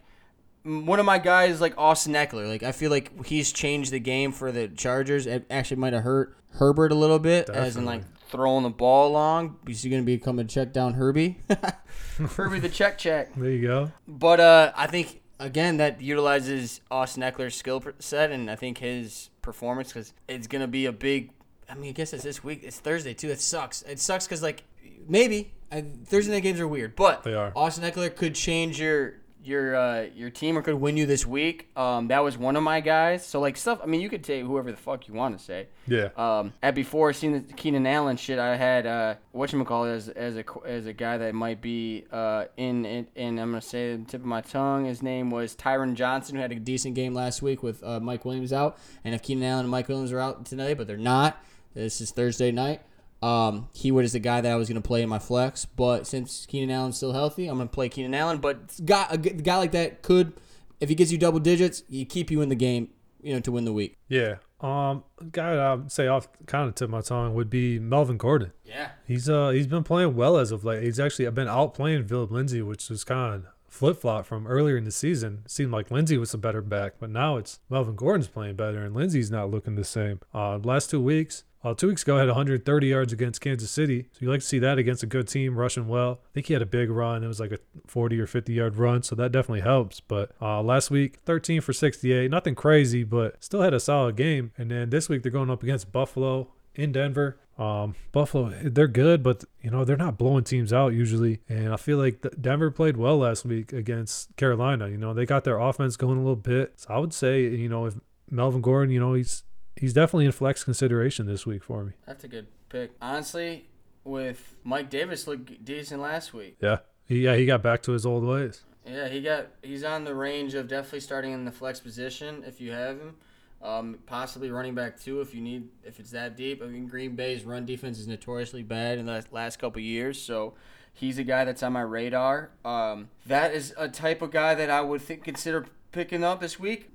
one 0.63 0.99
of 0.99 1.05
my 1.05 1.17
guys 1.17 1.59
like 1.61 1.77
Austin 1.77 2.13
Ekeler. 2.13 2.47
Like 2.47 2.63
I 2.63 2.71
feel 2.71 2.89
like 2.91 3.25
he's 3.25 3.51
changed 3.51 3.91
the 3.91 3.99
game 3.99 4.31
for 4.31 4.51
the 4.51 4.67
Chargers. 4.67 5.25
It 5.27 5.45
actually 5.49 5.77
might 5.77 5.93
have 5.93 6.03
hurt 6.03 6.37
Herbert 6.51 6.91
a 6.91 6.95
little 6.95 7.19
bit, 7.19 7.49
as 7.49 7.75
in 7.75 7.85
like 7.85 8.03
throwing 8.29 8.63
the 8.63 8.69
ball 8.69 9.09
along. 9.09 9.57
He's 9.67 9.83
gonna 9.83 10.01
become 10.03 10.39
a 10.39 10.43
check 10.43 10.73
down 10.73 10.93
Herbie. 10.93 11.39
Herbie 12.35 12.59
the 12.59 12.69
check 12.69 12.97
check. 12.97 13.29
There 13.37 13.51
you 13.51 13.61
go. 13.67 13.91
But 14.07 14.39
uh, 14.39 14.71
I 14.75 14.87
think 14.87 15.21
again 15.39 15.77
that 15.77 16.01
utilizes 16.01 16.81
Austin 16.89 17.23
Ekeler's 17.23 17.55
skill 17.55 17.83
set, 17.99 18.31
and 18.31 18.49
I 18.49 18.55
think 18.55 18.77
his 18.77 19.29
performance 19.41 19.89
because 19.89 20.13
it's 20.27 20.47
gonna 20.47 20.67
be 20.67 20.85
a 20.85 20.91
big. 20.91 21.31
I 21.69 21.75
mean, 21.75 21.89
I 21.89 21.93
guess 21.93 22.13
it's 22.13 22.23
this 22.23 22.43
week. 22.43 22.61
It's 22.63 22.79
Thursday 22.79 23.13
too. 23.13 23.29
It 23.29 23.39
sucks. 23.41 23.81
It 23.83 23.99
sucks 23.99 24.25
because 24.27 24.41
like 24.43 24.63
maybe 25.07 25.51
I, 25.71 25.83
Thursday 26.05 26.31
night 26.31 26.43
games 26.43 26.59
are 26.59 26.67
weird, 26.67 26.95
but 26.95 27.23
They 27.23 27.33
are. 27.33 27.51
Austin 27.55 27.83
Ekeler 27.89 28.15
could 28.15 28.35
change 28.35 28.79
your 28.79 29.15
your 29.43 29.75
uh, 29.75 30.01
your 30.15 30.29
team 30.29 30.57
or 30.57 30.61
could 30.61 30.75
win 30.75 30.97
you 30.97 31.05
this 31.05 31.25
week. 31.25 31.69
Um, 31.75 32.07
that 32.07 32.23
was 32.23 32.37
one 32.37 32.55
of 32.55 32.63
my 32.63 32.79
guys. 32.79 33.25
So 33.25 33.39
like 33.39 33.57
stuff. 33.57 33.79
I 33.83 33.85
mean, 33.85 34.01
you 34.01 34.09
could 34.09 34.25
say 34.25 34.41
whoever 34.41 34.71
the 34.71 34.77
fuck 34.77 35.07
you 35.07 35.13
want 35.13 35.37
to 35.37 35.43
say. 35.43 35.67
Yeah. 35.87 36.09
Um, 36.15 36.53
at 36.61 36.75
before 36.75 37.13
seeing 37.13 37.33
the 37.33 37.53
Keenan 37.53 37.85
Allen 37.85 38.17
shit, 38.17 38.39
I 38.39 38.55
had 38.55 38.85
uh, 38.85 39.15
whatchamacallit 39.35 39.93
as 39.95 40.09
as 40.09 40.37
a 40.37 40.43
as 40.65 40.85
a 40.85 40.93
guy 40.93 41.17
that 41.17 41.35
might 41.35 41.61
be 41.61 42.05
uh, 42.11 42.45
in 42.57 42.85
it, 42.85 43.09
and 43.15 43.39
I'm 43.39 43.51
gonna 43.51 43.61
say 43.61 43.95
the 43.95 44.05
tip 44.05 44.21
of 44.21 44.27
my 44.27 44.41
tongue. 44.41 44.85
His 44.85 45.01
name 45.01 45.29
was 45.29 45.55
Tyron 45.55 45.95
Johnson, 45.95 46.35
who 46.35 46.41
had 46.41 46.51
a 46.51 46.55
decent 46.55 46.95
game 46.95 47.13
last 47.13 47.41
week 47.41 47.63
with 47.63 47.83
uh, 47.83 47.99
Mike 47.99 48.25
Williams 48.25 48.53
out. 48.53 48.77
And 49.03 49.13
if 49.13 49.21
Keenan 49.21 49.43
Allen 49.43 49.61
and 49.61 49.71
Mike 49.71 49.87
Williams 49.87 50.11
are 50.11 50.19
out 50.19 50.45
today, 50.45 50.73
but 50.73 50.87
they're 50.87 50.97
not, 50.97 51.43
this 51.73 52.01
is 52.01 52.11
Thursday 52.11 52.51
night. 52.51 52.81
Um, 53.23 53.69
he 53.73 53.89
was 53.89 54.11
the 54.11 54.19
guy 54.19 54.41
that 54.41 54.51
I 54.51 54.55
was 54.55 54.67
gonna 54.67 54.81
play 54.81 55.01
in 55.01 55.07
my 55.07 55.19
flex, 55.19 55.63
but 55.63 56.05
since 56.05 56.45
Keenan 56.45 56.69
Allen's 56.69 56.97
still 56.97 57.13
healthy, 57.13 57.47
I'm 57.47 57.57
gonna 57.57 57.69
play 57.69 57.87
Keenan 57.87 58.13
Allen. 58.13 58.39
But 58.39 58.85
guy, 58.85 59.07
a 59.09 59.17
guy 59.17 59.55
like 59.55 59.71
that 59.71 60.01
could, 60.01 60.33
if 60.81 60.89
he 60.89 60.95
gets 60.95 61.09
you 61.09 61.17
double 61.17 61.39
digits, 61.39 61.83
he 61.89 62.03
keep 62.03 62.29
you 62.29 62.41
in 62.41 62.49
the 62.49 62.55
game, 62.55 62.89
you 63.21 63.33
know, 63.33 63.39
to 63.39 63.51
win 63.51 63.63
the 63.63 63.71
week. 63.71 63.97
Yeah. 64.09 64.35
Um, 64.59 65.05
guy 65.31 65.53
I 65.55 65.75
would 65.75 65.91
say 65.91 66.07
off 66.07 66.27
kind 66.47 66.67
of 66.67 66.75
tip 66.75 66.89
my 66.89 66.99
tongue 66.99 67.33
would 67.33 67.49
be 67.49 67.79
Melvin 67.79 68.17
Gordon. 68.17 68.51
Yeah. 68.65 68.89
He's 69.07 69.29
uh 69.29 69.49
he's 69.49 69.67
been 69.67 69.83
playing 69.83 70.15
well 70.15 70.37
as 70.37 70.51
of 70.51 70.65
late. 70.65 70.83
He's 70.83 70.99
actually 70.99 71.29
been 71.31 71.47
outplaying 71.47 72.09
Phillip 72.09 72.29
Lindsay, 72.29 72.61
which 72.61 72.91
is 72.91 73.05
kind 73.05 73.35
of 73.35 73.45
flip 73.73 73.99
flop 73.99 74.25
from 74.25 74.45
earlier 74.47 74.77
in 74.77 74.83
the 74.83 74.91
season. 74.91 75.41
It 75.45 75.51
seemed 75.51 75.71
like 75.71 75.91
Lindsay 75.91 76.17
was 76.17 76.33
a 76.33 76.37
better 76.37 76.61
back, 76.61 76.93
but 76.99 77.09
now 77.09 77.37
it's 77.37 77.59
Melvin 77.69 77.95
Gordon's 77.95 78.27
playing 78.27 78.55
better, 78.55 78.83
and 78.83 78.95
Lindsay's 78.95 79.31
not 79.31 79.49
looking 79.49 79.75
the 79.75 79.83
same. 79.83 80.19
Uh, 80.33 80.59
last 80.59 80.89
two 80.89 81.01
weeks. 81.01 81.43
Uh, 81.63 81.73
two 81.73 81.87
weeks 81.87 82.03
ago, 82.03 82.17
had 82.17 82.27
130 82.27 82.87
yards 82.87 83.13
against 83.13 83.39
Kansas 83.39 83.71
City. 83.71 84.09
So 84.11 84.19
you 84.19 84.29
like 84.29 84.41
to 84.41 84.45
see 84.45 84.59
that 84.59 84.77
against 84.77 85.01
a 85.01 85.05
good 85.05 85.29
team, 85.29 85.57
rushing 85.57 85.87
well. 85.87 86.19
I 86.25 86.27
think 86.33 86.47
he 86.47 86.53
had 86.53 86.61
a 86.61 86.65
big 86.65 86.89
run. 86.89 87.23
It 87.23 87.27
was 87.27 87.39
like 87.39 87.53
a 87.53 87.59
40 87.87 88.19
or 88.19 88.27
50 88.27 88.51
yard 88.51 88.75
run, 88.75 89.01
so 89.01 89.15
that 89.15 89.31
definitely 89.31 89.61
helps. 89.61 90.01
But 90.01 90.31
uh, 90.41 90.61
last 90.61 90.91
week, 90.91 91.19
13 91.25 91.61
for 91.61 91.71
68. 91.71 92.29
Nothing 92.29 92.53
crazy, 92.53 93.05
but 93.05 93.41
still 93.41 93.61
had 93.61 93.73
a 93.73 93.79
solid 93.79 94.17
game. 94.17 94.51
And 94.57 94.69
then 94.69 94.89
this 94.89 95.07
week, 95.07 95.23
they're 95.23 95.31
going 95.31 95.49
up 95.49 95.63
against 95.63 95.91
Buffalo 95.91 96.49
in 96.75 96.91
Denver. 96.91 97.39
Um, 97.57 97.93
Buffalo, 98.11 98.49
they're 98.63 98.87
good, 98.87 99.21
but 99.21 99.43
you 99.61 99.69
know 99.69 99.85
they're 99.85 99.95
not 99.95 100.17
blowing 100.17 100.43
teams 100.43 100.73
out 100.73 100.93
usually. 100.93 101.39
And 101.47 101.71
I 101.71 101.77
feel 101.77 101.97
like 101.97 102.25
Denver 102.41 102.71
played 102.71 102.97
well 102.97 103.19
last 103.19 103.45
week 103.45 103.71
against 103.71 104.35
Carolina. 104.37 104.89
You 104.89 104.97
know 104.97 105.13
they 105.13 105.25
got 105.25 105.43
their 105.43 105.59
offense 105.59 105.95
going 105.95 106.17
a 106.17 106.21
little 106.21 106.35
bit. 106.35 106.73
So 106.77 106.93
I 106.93 106.97
would 106.97 107.13
say 107.13 107.41
you 107.43 107.69
know 107.69 107.85
if 107.85 107.95
Melvin 108.29 108.61
Gordon, 108.61 108.91
you 108.91 108.99
know 108.99 109.13
he's 109.13 109.43
he's 109.75 109.93
definitely 109.93 110.25
in 110.25 110.31
flex 110.31 110.63
consideration 110.63 111.27
this 111.27 111.45
week 111.45 111.63
for 111.63 111.83
me. 111.83 111.93
That's 112.07 112.23
a 112.23 112.27
good 112.27 112.47
pick. 112.69 112.93
Honestly, 112.99 113.67
with 114.03 114.55
Mike 114.63 114.89
Davis 114.89 115.27
looked 115.27 115.63
decent 115.63 116.01
last 116.01 116.33
week. 116.33 116.57
Yeah, 116.59 116.79
yeah, 117.07 117.35
he 117.35 117.45
got 117.45 117.61
back 117.61 117.83
to 117.83 117.91
his 117.91 118.05
old 118.05 118.23
ways. 118.23 118.63
Yeah, 118.85 119.07
he 119.07 119.21
got 119.21 119.47
he's 119.61 119.83
on 119.83 120.03
the 120.03 120.15
range 120.15 120.55
of 120.55 120.67
definitely 120.67 121.01
starting 121.01 121.33
in 121.33 121.45
the 121.45 121.51
flex 121.51 121.79
position 121.79 122.43
if 122.45 122.59
you 122.59 122.71
have 122.71 122.99
him. 122.99 123.15
Um, 123.63 123.97
possibly 124.05 124.51
running 124.51 124.75
back 124.75 124.99
two 124.99 125.21
if 125.21 125.33
you 125.33 125.41
need 125.41 125.69
if 125.85 125.99
it's 125.99 126.11
that 126.11 126.35
deep. 126.35 126.61
I 126.61 126.65
mean 126.67 126.85
Green 126.85 127.15
Bay's 127.15 127.45
run 127.45 127.65
defense 127.65 127.97
is 127.97 128.07
notoriously 128.07 128.61
bad 128.61 128.97
in 128.97 129.05
the 129.05 129.23
last 129.31 129.57
couple 129.57 129.81
years, 129.81 130.21
so 130.21 130.53
He's 130.93 131.17
a 131.17 131.23
guy 131.23 131.43
that's 131.43 131.63
on 131.63 131.73
my 131.73 131.81
radar. 131.81 132.51
Um, 132.63 133.09
that 133.25 133.53
is 133.53 133.73
a 133.77 133.89
type 133.89 134.21
of 134.21 134.29
guy 134.29 134.53
that 134.53 134.69
I 134.69 134.81
would 134.81 135.01
think 135.01 135.23
consider 135.23 135.65
picking 135.91 136.23
up 136.23 136.39
this 136.39 136.59
week. 136.59 136.89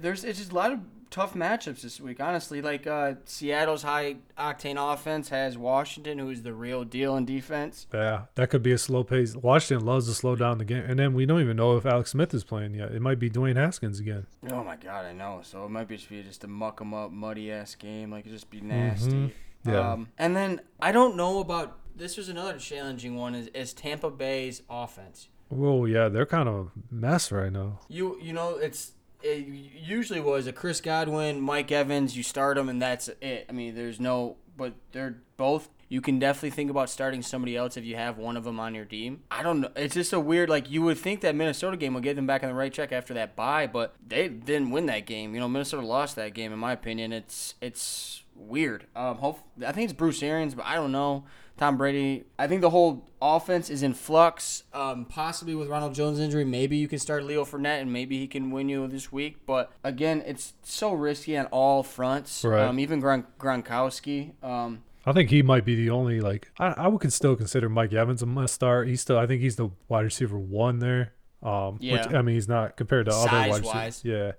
There's 0.00 0.24
it's 0.24 0.38
just 0.38 0.52
a 0.52 0.54
lot 0.54 0.72
of 0.72 0.80
tough 1.12 1.34
matchups 1.34 1.82
this 1.82 2.00
week. 2.00 2.18
Honestly, 2.20 2.60
like 2.60 2.86
uh, 2.88 3.14
Seattle's 3.24 3.82
high 3.84 4.16
octane 4.36 4.76
offense 4.92 5.28
has 5.28 5.56
Washington, 5.56 6.18
who's 6.18 6.42
the 6.42 6.52
real 6.52 6.82
deal 6.82 7.14
in 7.16 7.24
defense. 7.24 7.86
Yeah, 7.94 8.22
that 8.34 8.50
could 8.50 8.62
be 8.64 8.72
a 8.72 8.78
slow 8.78 9.04
pace. 9.04 9.36
Washington 9.36 9.86
loves 9.86 10.08
to 10.08 10.14
slow 10.14 10.34
down 10.34 10.58
the 10.58 10.64
game, 10.64 10.82
and 10.84 10.98
then 10.98 11.14
we 11.14 11.26
don't 11.26 11.40
even 11.40 11.56
know 11.56 11.76
if 11.76 11.86
Alex 11.86 12.10
Smith 12.10 12.34
is 12.34 12.42
playing 12.42 12.74
yet. 12.74 12.90
It 12.90 13.00
might 13.02 13.20
be 13.20 13.30
Dwayne 13.30 13.54
Haskins 13.56 14.00
again. 14.00 14.26
Oh 14.50 14.64
my 14.64 14.74
god, 14.76 15.04
I 15.04 15.12
know. 15.12 15.40
So 15.44 15.64
it 15.66 15.68
might 15.70 15.86
be 15.86 15.96
just 15.96 16.08
be 16.08 16.22
just 16.22 16.42
a 16.42 16.48
muck 16.48 16.80
'em 16.80 16.92
up, 16.94 17.12
muddy 17.12 17.52
ass 17.52 17.76
game. 17.76 18.10
Like 18.10 18.26
it 18.26 18.30
just 18.30 18.50
be 18.50 18.60
nasty. 18.60 19.12
Mhm. 19.12 19.30
Yeah. 19.64 19.92
Um, 19.92 20.08
and 20.18 20.34
then 20.34 20.60
I 20.80 20.90
don't 20.90 21.16
know 21.16 21.38
about 21.38 21.78
this. 21.94 22.16
Was 22.16 22.28
another 22.28 22.58
challenging 22.58 23.14
one 23.14 23.34
is, 23.36 23.46
is 23.48 23.72
Tampa 23.72 24.10
Bay's 24.10 24.62
offense. 24.68 25.28
Whoa, 25.50 25.84
yeah, 25.84 26.08
they're 26.08 26.26
kind 26.26 26.48
of 26.48 26.54
a 26.54 26.70
mess 26.90 27.30
right 27.30 27.52
now. 27.52 27.80
You 27.88 28.18
you 28.20 28.32
know 28.32 28.56
it's 28.56 28.92
it 29.22 29.46
usually 29.46 30.20
was 30.20 30.46
a 30.46 30.52
Chris 30.52 30.80
Godwin, 30.80 31.40
Mike 31.40 31.70
Evans. 31.72 32.16
You 32.16 32.22
start 32.22 32.56
them 32.56 32.68
and 32.68 32.80
that's 32.80 33.08
it. 33.20 33.46
I 33.48 33.52
mean, 33.52 33.74
there's 33.74 34.00
no, 34.00 34.36
but 34.56 34.74
they're 34.92 35.18
both. 35.36 35.68
You 35.88 36.00
can 36.00 36.18
definitely 36.18 36.50
think 36.50 36.70
about 36.70 36.88
starting 36.88 37.20
somebody 37.20 37.54
else 37.54 37.76
if 37.76 37.84
you 37.84 37.96
have 37.96 38.16
one 38.16 38.38
of 38.38 38.44
them 38.44 38.58
on 38.58 38.74
your 38.74 38.86
team. 38.86 39.24
I 39.30 39.42
don't 39.42 39.60
know. 39.60 39.70
It's 39.76 39.94
just 39.94 40.12
a 40.14 40.20
weird. 40.20 40.48
Like 40.48 40.70
you 40.70 40.80
would 40.82 40.96
think 40.96 41.20
that 41.20 41.34
Minnesota 41.34 41.76
game 41.76 41.92
would 41.94 42.02
get 42.02 42.16
them 42.16 42.26
back 42.26 42.42
on 42.42 42.48
the 42.48 42.54
right 42.54 42.72
track 42.72 42.92
after 42.92 43.12
that 43.14 43.36
bye, 43.36 43.66
but 43.66 43.94
they 44.06 44.28
didn't 44.28 44.70
win 44.70 44.86
that 44.86 45.04
game. 45.04 45.34
You 45.34 45.40
know, 45.40 45.48
Minnesota 45.48 45.86
lost 45.86 46.16
that 46.16 46.32
game. 46.32 46.52
In 46.52 46.58
my 46.58 46.72
opinion, 46.72 47.12
it's 47.12 47.56
it's 47.60 48.22
weird. 48.34 48.86
Um, 48.96 49.18
hope 49.18 49.40
I 49.66 49.72
think 49.72 49.84
it's 49.84 49.92
Bruce 49.92 50.22
Arians, 50.22 50.54
but 50.54 50.64
I 50.64 50.76
don't 50.76 50.92
know. 50.92 51.24
Tom 51.56 51.76
Brady. 51.76 52.24
I 52.38 52.46
think 52.48 52.60
the 52.60 52.70
whole 52.70 53.08
offense 53.20 53.70
is 53.70 53.82
in 53.82 53.94
flux. 53.94 54.64
Um, 54.72 55.04
possibly 55.04 55.54
with 55.54 55.68
Ronald 55.68 55.94
Jones' 55.94 56.18
injury, 56.18 56.44
maybe 56.44 56.76
you 56.76 56.88
can 56.88 56.98
start 56.98 57.24
Leo 57.24 57.44
Fournette 57.44 57.80
and 57.80 57.92
maybe 57.92 58.18
he 58.18 58.26
can 58.26 58.50
win 58.50 58.68
you 58.68 58.86
this 58.88 59.12
week. 59.12 59.46
But 59.46 59.70
again, 59.84 60.22
it's 60.26 60.54
so 60.62 60.92
risky 60.92 61.36
on 61.36 61.46
all 61.46 61.82
fronts. 61.82 62.44
Right. 62.44 62.62
Um, 62.64 62.78
even 62.80 63.00
Gron- 63.00 63.26
Gronkowski. 63.38 64.32
Um, 64.42 64.82
I 65.04 65.12
think 65.12 65.30
he 65.30 65.42
might 65.42 65.64
be 65.64 65.74
the 65.74 65.90
only 65.90 66.20
like 66.20 66.50
I, 66.58 66.68
I 66.76 66.88
would 66.88 67.00
could 67.00 67.12
still 67.12 67.34
consider 67.36 67.68
Mike 67.68 67.92
Evans 67.92 68.22
a 68.22 68.26
must 68.26 68.54
start. 68.54 68.88
He's 68.88 69.00
still 69.00 69.18
I 69.18 69.26
think 69.26 69.40
he's 69.40 69.56
the 69.56 69.70
wide 69.88 70.02
receiver 70.04 70.38
one 70.38 70.78
there. 70.78 71.12
Um, 71.42 71.74
which 71.74 71.82
Yeah. 71.82 72.06
I 72.18 72.22
mean 72.22 72.36
he's 72.36 72.48
not 72.48 72.76
compared 72.76 73.06
to 73.06 73.12
other 73.12 73.30
wide 73.50 73.60
receivers. 73.62 74.02
Yeah, 74.04 74.32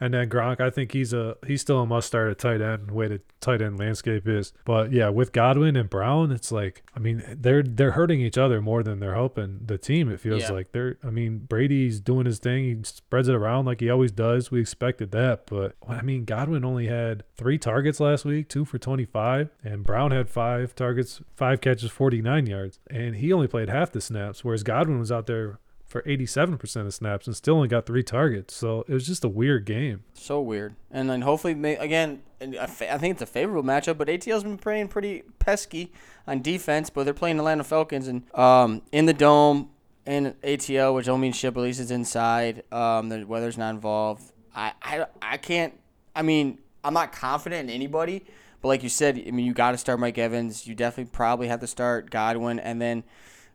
and 0.00 0.14
then 0.14 0.28
Gronk, 0.28 0.60
I 0.60 0.70
think 0.70 0.92
he's 0.92 1.12
a 1.12 1.36
he's 1.46 1.60
still 1.60 1.80
a 1.80 1.86
must 1.86 2.06
start 2.06 2.30
at 2.30 2.38
tight 2.38 2.60
end. 2.60 2.88
the 2.88 2.94
Way 2.94 3.08
the 3.08 3.20
tight 3.40 3.62
end 3.62 3.78
landscape 3.78 4.26
is, 4.26 4.52
but 4.64 4.92
yeah, 4.92 5.08
with 5.08 5.32
Godwin 5.32 5.76
and 5.76 5.88
Brown, 5.90 6.32
it's 6.32 6.50
like 6.52 6.82
I 6.94 6.98
mean 6.98 7.22
they're 7.36 7.62
they're 7.62 7.92
hurting 7.92 8.20
each 8.20 8.36
other 8.38 8.60
more 8.60 8.82
than 8.82 9.00
they're 9.00 9.14
helping 9.14 9.60
the 9.64 9.78
team. 9.78 10.10
It 10.10 10.20
feels 10.20 10.42
Yeah. 10.42 10.52
like 10.52 10.72
they're 10.72 10.98
I 11.04 11.10
mean 11.10 11.38
Brady's 11.48 12.00
doing 12.00 12.26
his 12.26 12.38
thing. 12.38 12.64
He 12.64 12.76
spreads 12.84 13.28
it 13.28 13.34
around 13.34 13.66
like 13.66 13.80
he 13.80 13.90
always 13.90 14.12
does. 14.12 14.50
We 14.50 14.60
expected 14.60 15.10
that, 15.12 15.46
but 15.46 15.74
I 15.88 16.02
mean 16.02 16.24
Godwin 16.24 16.64
only 16.64 16.86
had 16.86 17.24
three 17.36 17.58
targets 17.58 18.00
last 18.00 18.24
week, 18.24 18.48
two 18.48 18.64
for 18.64 18.78
twenty 18.78 19.04
five, 19.04 19.50
and 19.62 19.84
Brown 19.84 20.10
had 20.10 20.28
five 20.28 20.74
targets, 20.74 21.20
five 21.36 21.60
catches, 21.60 21.90
forty 21.90 22.22
nine 22.22 22.46
yards, 22.46 22.78
and 22.90 23.16
he 23.16 23.32
only 23.32 23.46
played 23.48 23.68
half 23.68 23.92
the 23.92 24.00
snaps, 24.00 24.44
whereas 24.44 24.62
Godwin 24.62 24.98
was 24.98 25.12
out 25.12 25.26
there 25.26 25.58
for 25.88 26.02
87% 26.02 26.86
of 26.86 26.94
snaps 26.94 27.26
and 27.26 27.34
still 27.34 27.56
only 27.56 27.68
got 27.68 27.86
three 27.86 28.02
targets. 28.02 28.54
So 28.54 28.84
it 28.86 28.92
was 28.92 29.06
just 29.06 29.24
a 29.24 29.28
weird 29.28 29.64
game. 29.64 30.04
so 30.12 30.40
weird. 30.40 30.74
And 30.90 31.08
then 31.08 31.22
hopefully, 31.22 31.52
again, 31.76 32.22
I 32.40 32.66
think 32.66 33.12
it's 33.12 33.22
a 33.22 33.26
favorable 33.26 33.62
matchup. 33.62 33.96
But 33.98 34.08
ATL's 34.08 34.44
been 34.44 34.58
playing 34.58 34.88
pretty 34.88 35.22
pesky 35.38 35.92
on 36.26 36.42
defense, 36.42 36.90
but 36.90 37.04
they're 37.04 37.14
playing 37.14 37.38
Atlanta 37.38 37.64
Falcons 37.64 38.06
and 38.06 38.22
um 38.34 38.82
in 38.92 39.06
the 39.06 39.14
dome 39.14 39.70
in 40.06 40.34
ATL, 40.42 40.94
which 40.94 41.06
don't 41.06 41.20
mean 41.20 41.32
shit. 41.32 41.56
At 41.56 41.62
least 41.62 41.80
it's 41.80 41.90
inside. 41.90 42.62
Um, 42.72 43.08
the 43.08 43.24
weather's 43.24 43.58
not 43.58 43.70
involved. 43.70 44.22
I 44.54 44.72
I 44.82 45.06
I 45.22 45.36
can't. 45.38 45.74
I 46.14 46.22
mean, 46.22 46.58
I'm 46.84 46.94
not 46.94 47.12
confident 47.12 47.68
in 47.70 47.74
anybody. 47.74 48.24
But 48.60 48.68
like 48.68 48.82
you 48.82 48.88
said, 48.88 49.22
I 49.26 49.30
mean, 49.30 49.46
you 49.46 49.54
got 49.54 49.70
to 49.70 49.78
start 49.78 50.00
Mike 50.00 50.18
Evans. 50.18 50.66
You 50.66 50.74
definitely 50.74 51.10
probably 51.12 51.46
have 51.48 51.60
to 51.60 51.66
start 51.66 52.10
Godwin, 52.10 52.58
and 52.58 52.82
then 52.82 53.04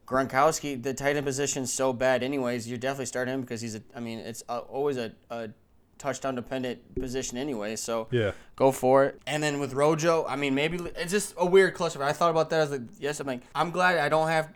Gronkowski. 0.05 0.81
The 0.81 0.93
tight 0.93 1.15
end 1.15 1.25
position's 1.25 1.71
so 1.73 1.93
bad, 1.93 2.23
anyways. 2.23 2.67
You 2.67 2.77
definitely 2.77 3.05
start 3.07 3.27
him 3.27 3.41
because 3.41 3.61
he's 3.61 3.75
a. 3.75 3.81
I 3.95 3.99
mean, 3.99 4.19
it's 4.19 4.43
uh 4.49 4.59
always 4.59 4.97
a, 4.97 5.13
a 5.29 5.49
touchdown 5.97 6.35
dependent 6.35 6.95
position 6.95 7.37
anyway. 7.37 7.75
So 7.75 8.07
Yeah. 8.11 8.31
go 8.55 8.71
for 8.71 9.05
it. 9.05 9.21
And 9.25 9.41
then 9.41 9.59
with 9.59 9.73
Rojo, 9.73 10.25
I 10.27 10.35
mean, 10.35 10.53
maybe 10.55 10.77
it's 10.97 11.11
just 11.11 11.33
a 11.37 11.45
weird 11.45 11.73
cluster. 11.75 12.03
I 12.03 12.11
thought 12.13 12.31
about 12.31 12.49
that. 12.49 12.57
I 12.57 12.61
was 12.63 12.71
like, 12.71 12.81
yes, 12.99 13.19
I'm 13.19 13.27
like, 13.27 13.41
I'm 13.55 13.71
glad 13.71 13.97
I 13.99 14.09
don't 14.09 14.27
have 14.27 14.49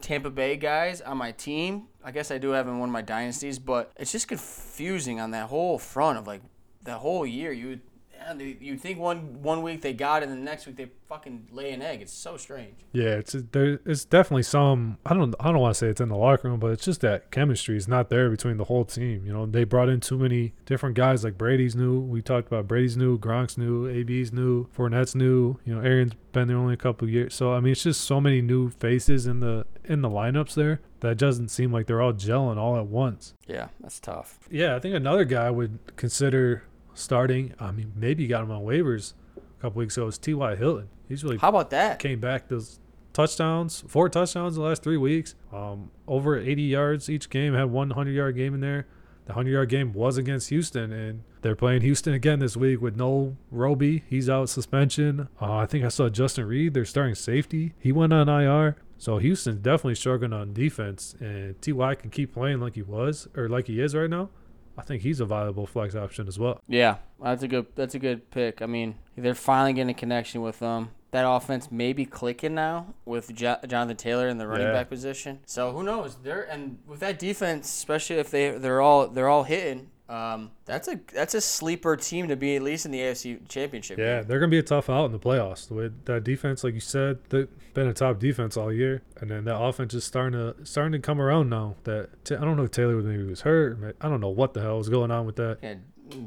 Tampa 0.00 0.30
Bay 0.30 0.56
guys 0.56 1.00
on 1.02 1.18
my 1.18 1.32
team. 1.32 1.88
I 2.02 2.10
guess 2.10 2.30
I 2.30 2.38
do 2.38 2.50
have 2.50 2.68
in 2.68 2.78
one 2.78 2.88
of 2.88 2.92
my 2.92 3.02
dynasties, 3.02 3.58
but 3.58 3.92
it's 3.96 4.12
just 4.12 4.28
confusing 4.28 5.20
on 5.20 5.30
that 5.32 5.48
whole 5.48 5.78
front 5.78 6.18
of 6.18 6.26
like 6.26 6.42
the 6.82 6.94
whole 6.98 7.26
year. 7.26 7.52
You 7.52 7.80
yeah, 8.26 8.54
you 8.60 8.76
think 8.76 8.98
one 8.98 9.42
one 9.42 9.62
week 9.62 9.82
they 9.82 9.92
got 9.92 10.22
it, 10.22 10.28
and 10.28 10.38
the 10.38 10.44
next 10.44 10.66
week 10.66 10.76
they 10.76 10.90
fucking 11.08 11.48
lay 11.52 11.72
an 11.72 11.82
egg. 11.82 12.02
It's 12.02 12.12
so 12.12 12.36
strange. 12.36 12.74
Yeah, 12.92 13.16
it's 13.16 13.36
there. 13.52 13.80
It's 13.84 14.04
definitely 14.04 14.42
some. 14.42 14.98
I 15.04 15.14
don't. 15.14 15.34
I 15.40 15.52
don't 15.52 15.60
want 15.60 15.74
to 15.74 15.78
say 15.78 15.88
it's 15.88 16.00
in 16.00 16.08
the 16.08 16.16
locker 16.16 16.48
room, 16.48 16.60
but 16.60 16.70
it's 16.72 16.84
just 16.84 17.00
that 17.02 17.30
chemistry 17.30 17.76
is 17.76 17.88
not 17.88 18.10
there 18.10 18.30
between 18.30 18.56
the 18.56 18.64
whole 18.64 18.84
team. 18.84 19.26
You 19.26 19.32
know, 19.32 19.46
they 19.46 19.64
brought 19.64 19.88
in 19.88 20.00
too 20.00 20.18
many 20.18 20.54
different 20.66 20.96
guys. 20.96 21.24
Like 21.24 21.38
Brady's 21.38 21.76
new. 21.76 22.00
We 22.00 22.22
talked 22.22 22.46
about 22.46 22.66
Brady's 22.66 22.96
new, 22.96 23.18
Gronk's 23.18 23.58
new, 23.58 23.88
AB's 23.88 24.32
new, 24.32 24.66
Fournette's 24.76 25.14
new. 25.14 25.58
You 25.64 25.74
know, 25.74 25.80
Arians 25.80 26.14
been 26.32 26.48
there 26.48 26.56
only 26.56 26.74
a 26.74 26.78
couple 26.78 27.06
of 27.06 27.12
years. 27.12 27.34
So 27.34 27.52
I 27.52 27.60
mean, 27.60 27.72
it's 27.72 27.82
just 27.82 28.02
so 28.02 28.20
many 28.20 28.42
new 28.42 28.70
faces 28.70 29.26
in 29.26 29.40
the 29.40 29.66
in 29.84 30.02
the 30.02 30.10
lineups 30.10 30.54
there 30.54 30.80
that 31.00 31.18
doesn't 31.18 31.48
seem 31.48 31.72
like 31.72 31.86
they're 31.86 32.00
all 32.00 32.12
gelling 32.12 32.56
all 32.56 32.76
at 32.76 32.86
once. 32.86 33.34
Yeah, 33.46 33.68
that's 33.80 34.00
tough. 34.00 34.38
Yeah, 34.50 34.74
I 34.76 34.78
think 34.80 34.94
another 34.94 35.24
guy 35.24 35.46
I 35.46 35.50
would 35.50 35.78
consider 35.96 36.64
starting. 36.94 37.54
I 37.60 37.70
mean, 37.72 37.92
maybe 37.94 38.22
you 38.22 38.28
got 38.28 38.42
him 38.42 38.50
on 38.50 38.62
waivers 38.62 39.14
a 39.36 39.62
couple 39.62 39.80
weeks 39.80 39.96
ago. 39.96 40.06
Is 40.08 40.18
T.Y. 40.18 40.56
Hilton. 40.56 40.88
He's 41.08 41.22
really 41.22 41.36
How 41.38 41.48
about 41.50 41.70
that? 41.70 41.98
came 41.98 42.20
back 42.20 42.48
those 42.48 42.80
touchdowns, 43.12 43.84
four 43.86 44.08
touchdowns 44.08 44.56
in 44.56 44.62
the 44.62 44.68
last 44.68 44.82
three 44.82 44.96
weeks. 44.96 45.34
Um, 45.52 45.90
over 46.08 46.38
80 46.38 46.62
yards 46.62 47.08
each 47.10 47.30
game. 47.30 47.54
Had 47.54 47.64
one 47.70 47.88
100 47.90 48.10
yard 48.12 48.36
game 48.36 48.54
in 48.54 48.60
there. 48.60 48.86
The 49.26 49.32
100 49.32 49.50
yard 49.50 49.68
game 49.70 49.92
was 49.94 50.18
against 50.18 50.50
Houston, 50.50 50.92
and 50.92 51.22
they're 51.40 51.56
playing 51.56 51.80
Houston 51.80 52.12
again 52.12 52.40
this 52.40 52.56
week 52.58 52.82
with 52.82 52.96
no 52.96 53.36
Roby. 53.50 54.02
He's 54.10 54.28
out 54.28 54.50
suspension. 54.50 55.28
Uh, 55.40 55.54
I 55.56 55.66
think 55.66 55.82
I 55.84 55.88
saw 55.88 56.10
Justin 56.10 56.46
Reid, 56.46 56.74
their 56.74 56.84
starting 56.84 57.14
safety. 57.14 57.72
He 57.78 57.90
went 57.90 58.12
on 58.12 58.28
IR. 58.28 58.76
So 58.98 59.18
Houston's 59.18 59.60
definitely 59.60 59.94
struggling 59.96 60.32
on 60.32 60.52
defense, 60.52 61.14
and 61.20 61.60
Ty 61.62 61.94
can 61.96 62.10
keep 62.10 62.34
playing 62.34 62.60
like 62.60 62.74
he 62.74 62.82
was 62.82 63.28
or 63.36 63.48
like 63.48 63.66
he 63.66 63.80
is 63.80 63.94
right 63.94 64.10
now. 64.10 64.28
I 64.76 64.82
think 64.82 65.02
he's 65.02 65.20
a 65.20 65.24
viable 65.24 65.66
flex 65.66 65.94
option 65.94 66.26
as 66.28 66.38
well. 66.38 66.60
Yeah, 66.68 66.96
that's 67.22 67.42
a 67.42 67.48
good 67.48 67.66
that's 67.74 67.94
a 67.94 67.98
good 67.98 68.30
pick. 68.30 68.60
I 68.62 68.66
mean, 68.66 68.96
they're 69.16 69.34
finally 69.34 69.72
getting 69.72 69.90
a 69.90 69.94
connection 69.94 70.42
with 70.42 70.58
them. 70.58 70.90
That 71.12 71.24
offense 71.30 71.70
may 71.70 71.92
be 71.92 72.04
clicking 72.06 72.54
now 72.56 72.92
with 73.04 73.32
jo- 73.36 73.58
Jonathan 73.68 73.96
Taylor 73.96 74.26
in 74.28 74.38
the 74.38 74.48
running 74.48 74.66
Yeah. 74.66 74.72
back 74.72 74.88
position. 74.88 75.38
So 75.46 75.70
who 75.70 75.84
knows? 75.84 76.16
They're 76.16 76.42
and 76.42 76.78
with 76.88 76.98
that 77.00 77.20
defense, 77.20 77.66
especially 77.68 78.16
if 78.16 78.30
they 78.30 78.50
they're 78.50 78.80
all 78.80 79.06
they're 79.06 79.28
all 79.28 79.44
hitting. 79.44 79.90
Um, 80.06 80.50
that's 80.66 80.86
a 80.88 81.00
that's 81.14 81.34
a 81.34 81.40
sleeper 81.40 81.96
team 81.96 82.28
to 82.28 82.36
be 82.36 82.56
at 82.56 82.62
least 82.62 82.84
in 82.84 82.92
the 82.92 82.98
AFC 83.00 83.48
Championship. 83.48 83.98
Yeah, 83.98 84.18
game. 84.20 84.28
they're 84.28 84.38
gonna 84.38 84.50
be 84.50 84.58
a 84.58 84.62
tough 84.62 84.90
out 84.90 85.06
in 85.06 85.12
the 85.12 85.18
playoffs. 85.18 85.66
The 85.68 85.74
way 85.74 85.90
that 86.04 86.24
defense, 86.24 86.62
like 86.62 86.74
you 86.74 86.80
said, 86.80 87.18
they've 87.30 87.48
been 87.72 87.86
a 87.88 87.94
top 87.94 88.18
defense 88.18 88.56
all 88.58 88.70
year, 88.70 89.02
and 89.20 89.30
then 89.30 89.44
that 89.44 89.58
offense 89.58 89.94
is 89.94 90.04
starting 90.04 90.38
to 90.38 90.54
starting 90.66 90.92
to 90.92 90.98
come 90.98 91.20
around 91.20 91.48
now. 91.48 91.76
That 91.84 92.10
I 92.30 92.34
don't 92.44 92.56
know 92.58 92.64
if 92.64 92.70
Taylor 92.70 92.96
maybe 92.96 93.22
was 93.24 93.40
hurt. 93.40 93.96
I 94.00 94.08
don't 94.10 94.20
know 94.20 94.28
what 94.28 94.52
the 94.52 94.60
hell 94.60 94.76
was 94.76 94.90
going 94.90 95.10
on 95.10 95.24
with 95.24 95.36
that. 95.36 95.58
Yeah, 95.62 95.76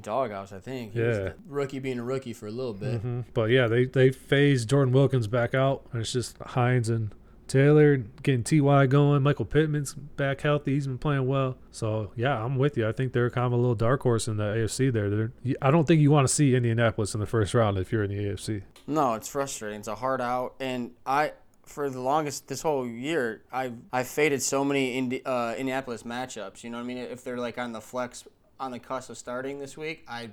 doghouse. 0.02 0.52
I 0.52 0.60
think. 0.60 0.94
He 0.94 1.00
Yeah. 1.00 1.34
rookie 1.48 1.78
being 1.78 2.00
a 2.00 2.04
rookie 2.04 2.34
for 2.34 2.48
a 2.48 2.52
little 2.52 2.74
bit. 2.74 3.02
hmm 3.02 3.22
But 3.36 3.52
yeah, 3.52 3.68
they 3.68 3.86
they 3.86 4.10
phased 4.12 4.70
Jordan 4.72 4.92
Wilkins 4.92 5.28
back 5.28 5.54
out, 5.54 5.86
and 5.92 6.02
it's 6.02 6.12
just 6.12 6.36
Hines 6.40 6.90
and 6.90 7.14
Taylor 7.48 7.98
getting 7.98 8.44
Ty 8.44 8.88
going. 8.88 9.24
Michael 9.24 9.46
Pittman's 9.46 9.94
back 9.94 10.42
healthy. 10.42 10.74
He's 10.74 10.88
been 10.88 10.98
playing 10.98 11.28
well. 11.28 11.58
So 11.72 12.12
yeah, 12.16 12.44
I'm 12.44 12.58
with 12.58 12.78
you. 12.78 12.88
I 12.88 12.92
think 12.92 13.14
they're 13.14 13.30
kind 13.30 13.46
of 13.46 13.54
a 13.54 13.56
little 13.56 13.76
dark 13.76 14.02
horse 14.02 14.28
in 14.28 14.38
the 14.38 14.44
AFC. 14.44 14.92
There, 14.92 15.10
they're, 15.10 15.32
I 15.62 15.72
don't 15.72 15.88
think 15.88 16.02
you 16.02 16.12
want 16.12 16.28
to 16.28 16.34
see 16.34 16.56
Indianapolis 16.56 17.14
in 17.14 17.20
the 17.20 17.26
first 17.26 17.54
round 17.54 17.78
if 17.78 17.92
you're 17.92 18.04
in 18.04 18.10
the 18.10 18.18
AFC. 18.18 18.64
No, 18.86 19.14
it's 19.14 19.28
frustrating. 19.28 19.80
It's 19.80 19.88
a 19.88 19.96
hard 19.96 20.22
out, 20.22 20.56
and 20.60 20.92
I 21.06 21.34
for 21.66 21.90
the 21.90 22.00
longest 22.00 22.48
this 22.48 22.62
whole 22.62 22.88
year 22.88 23.42
I 23.52 23.74
I 23.92 24.04
faded 24.04 24.42
so 24.42 24.64
many 24.64 24.98
Indi- 24.98 25.26
uh, 25.26 25.54
Indianapolis 25.56 26.04
matchups. 26.04 26.64
You 26.64 26.70
know 26.70 26.78
what 26.78 26.84
I 26.84 26.88
mean? 26.88 26.98
If 26.98 27.24
they're 27.24 27.38
like 27.38 27.58
on 27.58 27.74
the 27.74 27.82
flex 27.82 28.24
on 28.60 28.72
the 28.72 28.80
cusp 28.80 29.10
of 29.10 29.18
starting 29.18 29.60
this 29.60 29.78
week, 29.78 30.04
I. 30.08 30.30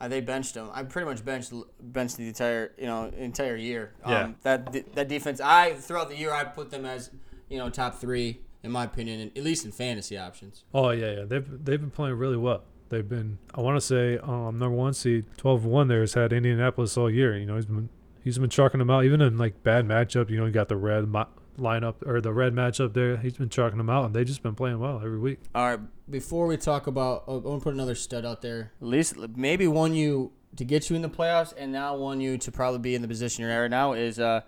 I, 0.00 0.08
they 0.08 0.20
benched 0.20 0.54
them. 0.54 0.70
I 0.72 0.82
pretty 0.82 1.08
much 1.08 1.24
benched 1.24 1.52
benched 1.80 2.16
the 2.16 2.28
entire 2.28 2.72
you 2.78 2.86
know 2.86 3.10
entire 3.16 3.56
year. 3.56 3.92
Yeah. 4.06 4.24
Um, 4.24 4.36
that 4.42 4.94
that 4.94 5.08
defense. 5.08 5.40
I 5.40 5.74
throughout 5.74 6.08
the 6.08 6.16
year 6.16 6.32
I 6.32 6.44
put 6.44 6.70
them 6.70 6.84
as 6.84 7.10
you 7.48 7.58
know 7.58 7.70
top 7.70 8.00
three 8.00 8.40
in 8.62 8.70
my 8.70 8.84
opinion, 8.84 9.32
at 9.34 9.42
least 9.42 9.64
in 9.64 9.72
fantasy 9.72 10.16
options. 10.16 10.64
Oh 10.72 10.90
yeah, 10.90 11.18
yeah. 11.18 11.24
They've 11.24 11.64
they've 11.64 11.80
been 11.80 11.90
playing 11.90 12.16
really 12.16 12.36
well. 12.36 12.62
They've 12.88 13.08
been 13.08 13.38
I 13.54 13.60
want 13.60 13.76
to 13.76 13.80
say 13.80 14.18
um 14.18 14.58
number 14.58 14.76
one 14.76 14.94
seed, 14.94 15.24
twelve 15.36 15.64
one. 15.64 15.88
There 15.88 16.00
has 16.00 16.14
had 16.14 16.32
Indianapolis 16.32 16.96
all 16.96 17.10
year. 17.10 17.36
You 17.36 17.46
know 17.46 17.56
he's 17.56 17.66
been 17.66 17.88
he's 18.22 18.38
been 18.38 18.50
chucking 18.50 18.78
them 18.78 18.90
out 18.90 19.04
even 19.04 19.20
in 19.20 19.38
like 19.38 19.62
bad 19.62 19.86
matchup. 19.86 20.30
You 20.30 20.38
know 20.38 20.46
he 20.46 20.52
got 20.52 20.68
the 20.68 20.76
red 20.76 21.04
lineup 21.62 22.06
or 22.06 22.20
the 22.20 22.32
red 22.32 22.52
matchup 22.54 22.92
there. 22.92 23.16
He's 23.16 23.36
been 23.36 23.48
chalking 23.48 23.78
them 23.78 23.88
out, 23.88 24.04
and 24.06 24.14
they've 24.14 24.26
just 24.26 24.42
been 24.42 24.54
playing 24.54 24.78
well 24.78 24.96
every 24.96 25.18
week. 25.18 25.38
All 25.54 25.64
right, 25.64 25.80
before 26.10 26.46
we 26.46 26.56
talk 26.56 26.86
about, 26.86 27.24
oh, 27.26 27.40
I 27.40 27.48
want 27.48 27.60
to 27.60 27.64
put 27.64 27.74
another 27.74 27.94
stud 27.94 28.26
out 28.26 28.42
there. 28.42 28.72
At 28.80 28.86
least 28.86 29.16
maybe 29.36 29.66
one 29.66 29.94
you 29.94 30.32
to 30.56 30.64
get 30.64 30.90
you 30.90 30.96
in 30.96 31.02
the 31.02 31.08
playoffs, 31.08 31.54
and 31.56 31.72
now 31.72 31.96
one 31.96 32.20
you 32.20 32.36
to 32.38 32.52
probably 32.52 32.80
be 32.80 32.94
in 32.94 33.02
the 33.02 33.08
position 33.08 33.42
you're 33.42 33.50
at 33.50 33.58
right 33.58 33.70
now 33.70 33.94
is 33.94 34.18
uh, 34.18 34.42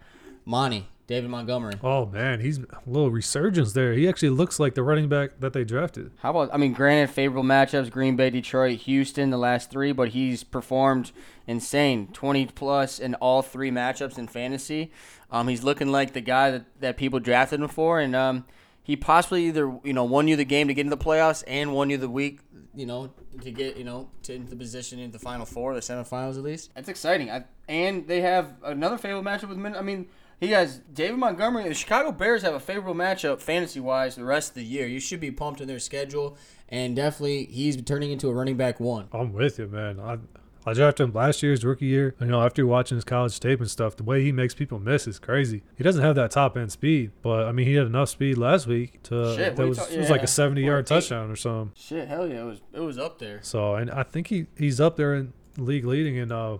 Monty 0.45 0.89
David 1.07 1.29
Montgomery. 1.29 1.75
Oh 1.83 2.07
man, 2.07 2.41
he's 2.41 2.59
a 2.59 2.67
little 2.87 3.11
resurgence 3.11 3.75
there. 3.75 3.93
He 3.93 4.09
actually 4.09 4.31
looks 4.31 4.59
like 4.59 4.75
the 4.75 4.83
running 4.83 5.09
back 5.09 5.39
that 5.41 5.53
they 5.53 5.63
drafted. 5.63 6.11
How 6.19 6.31
about? 6.31 6.51
I 6.53 6.57
mean, 6.57 6.73
granted, 6.73 7.11
favorable 7.13 7.43
matchups: 7.43 7.91
Green 7.91 8.17
Bay, 8.17 8.31
Detroit, 8.31 8.81
Houston, 8.81 9.29
the 9.31 9.37
last 9.37 9.71
three. 9.71 9.93
But 9.93 10.11
he's 10.11 10.45
performed 10.45 11.13
insane, 11.47 12.09
twenty 12.13 12.47
plus 12.47 12.99
in 12.99 13.15
all 13.17 13.43
three 13.43 13.71
matchups 13.71 14.17
in 14.17 14.29
fantasy. 14.29 14.93
Um, 15.31 15.49
he's 15.49 15.63
looking 15.63 15.89
like 15.93 16.15
the 16.15 16.21
guy 16.23 16.53
that, 16.53 16.65
that 16.81 16.97
people 16.97 17.21
drafted 17.21 17.61
him 17.61 17.69
for, 17.69 18.01
and 18.01 18.17
um, 18.17 18.47
he 18.83 18.97
possibly 18.97 19.47
either 19.47 19.79
you 19.85 19.93
know 19.93 20.05
won 20.05 20.27
you 20.27 20.37
the 20.37 20.45
game 20.45 20.69
to 20.69 20.75
get 20.75 20.87
into 20.87 20.97
the 20.97 21.05
playoffs 21.05 21.45
and 21.47 21.75
won 21.75 21.91
you 21.91 21.99
the 21.99 22.09
week, 22.09 22.41
you 22.75 22.87
know, 22.87 23.13
to 23.43 23.51
get 23.51 23.77
you 23.77 23.85
know 23.85 24.09
to 24.23 24.33
into 24.35 24.49
the 24.49 24.57
position 24.57 24.99
in 24.99 25.11
the 25.11 25.19
final 25.19 25.45
four, 25.45 25.75
the 25.75 25.81
semifinals 25.81 26.39
at 26.39 26.43
least. 26.43 26.71
That's 26.75 26.89
exciting. 26.89 27.31
I, 27.31 27.45
and 27.69 28.09
they 28.09 28.23
have 28.23 28.55
another 28.65 28.97
favorable 28.97 29.31
matchup 29.31 29.51
with 29.51 29.59
Min. 29.59 29.77
I 29.77 29.83
mean. 29.83 30.09
He 30.41 30.49
has 30.49 30.79
David 30.93 31.19
Montgomery. 31.19 31.69
The 31.69 31.75
Chicago 31.75 32.13
Bears 32.13 32.43
have 32.43 32.55
a 32.55 32.61
favorable 32.61 32.95
matchup 32.95 33.41
fantasy 33.41 33.81
wise 33.81 34.17
the 34.17 34.25
rest 34.25 34.51
of 34.51 34.55
the 34.57 34.65
year. 34.65 34.87
You 34.87 35.01
should 35.01 35.21
be 35.21 35.31
pumped 35.31 35.61
in 35.61 35.69
their 35.69 35.79
schedule, 35.79 36.37
and 36.69 36.95
definitely 36.97 37.47
he's 37.47 37.81
turning 37.83 38.11
into 38.13 38.29
a 38.29 38.35
running 38.35 38.57
back 38.57 38.81
one. 38.81 39.09
I'm 39.13 39.33
with 39.33 39.59
you, 39.59 39.67
man. 39.69 40.01
I 40.01 40.19
I 40.67 40.73
drafted 40.73 41.09
him 41.09 41.13
last 41.13 41.43
year's 41.43 41.63
rookie 41.63 41.85
year. 41.87 42.15
You 42.21 42.27
know, 42.27 42.41
after 42.43 42.67
watching 42.67 42.97
his 42.97 43.05
college 43.05 43.39
tape 43.39 43.61
and 43.61 43.71
stuff, 43.71 43.97
the 43.97 44.03
way 44.03 44.23
he 44.23 44.33
makes 44.33 44.55
people 44.55 44.79
miss 44.79 45.07
is 45.07 45.19
crazy. 45.19 45.63
He 45.77 45.85
doesn't 45.85 46.03
have 46.03 46.15
that 46.17 46.31
top 46.31 46.57
end 46.57 46.73
speed, 46.73 47.11
but 47.21 47.45
I 47.47 47.53
mean, 47.53 47.67
he 47.67 47.75
had 47.75 47.87
enough 47.87 48.09
speed 48.09 48.39
last 48.39 48.67
week 48.67 49.03
to 49.05 49.37
Shit, 49.37 49.57
that 49.57 49.67
was 49.69 49.77
talk- 49.79 49.91
it 49.93 49.99
was 49.99 50.09
like 50.09 50.23
a 50.23 50.27
70 50.27 50.63
yard 50.63 50.87
touchdown 50.87 51.31
or 51.31 51.37
something. 51.37 51.73
Shit, 51.77 52.09
hell 52.09 52.27
yeah, 52.27 52.41
it 52.41 52.45
was. 52.45 52.63
It 52.73 52.81
was 52.81 52.99
up 52.99 53.19
there. 53.19 53.41
So, 53.43 53.75
and 53.75 53.91
I 53.91 54.03
think 54.05 54.29
he 54.29 54.47
he's 54.57 54.81
up 54.81 54.97
there 54.97 55.15
in 55.15 55.35
league 55.59 55.85
leading 55.85 56.17
in 56.17 56.33
uh 56.33 56.57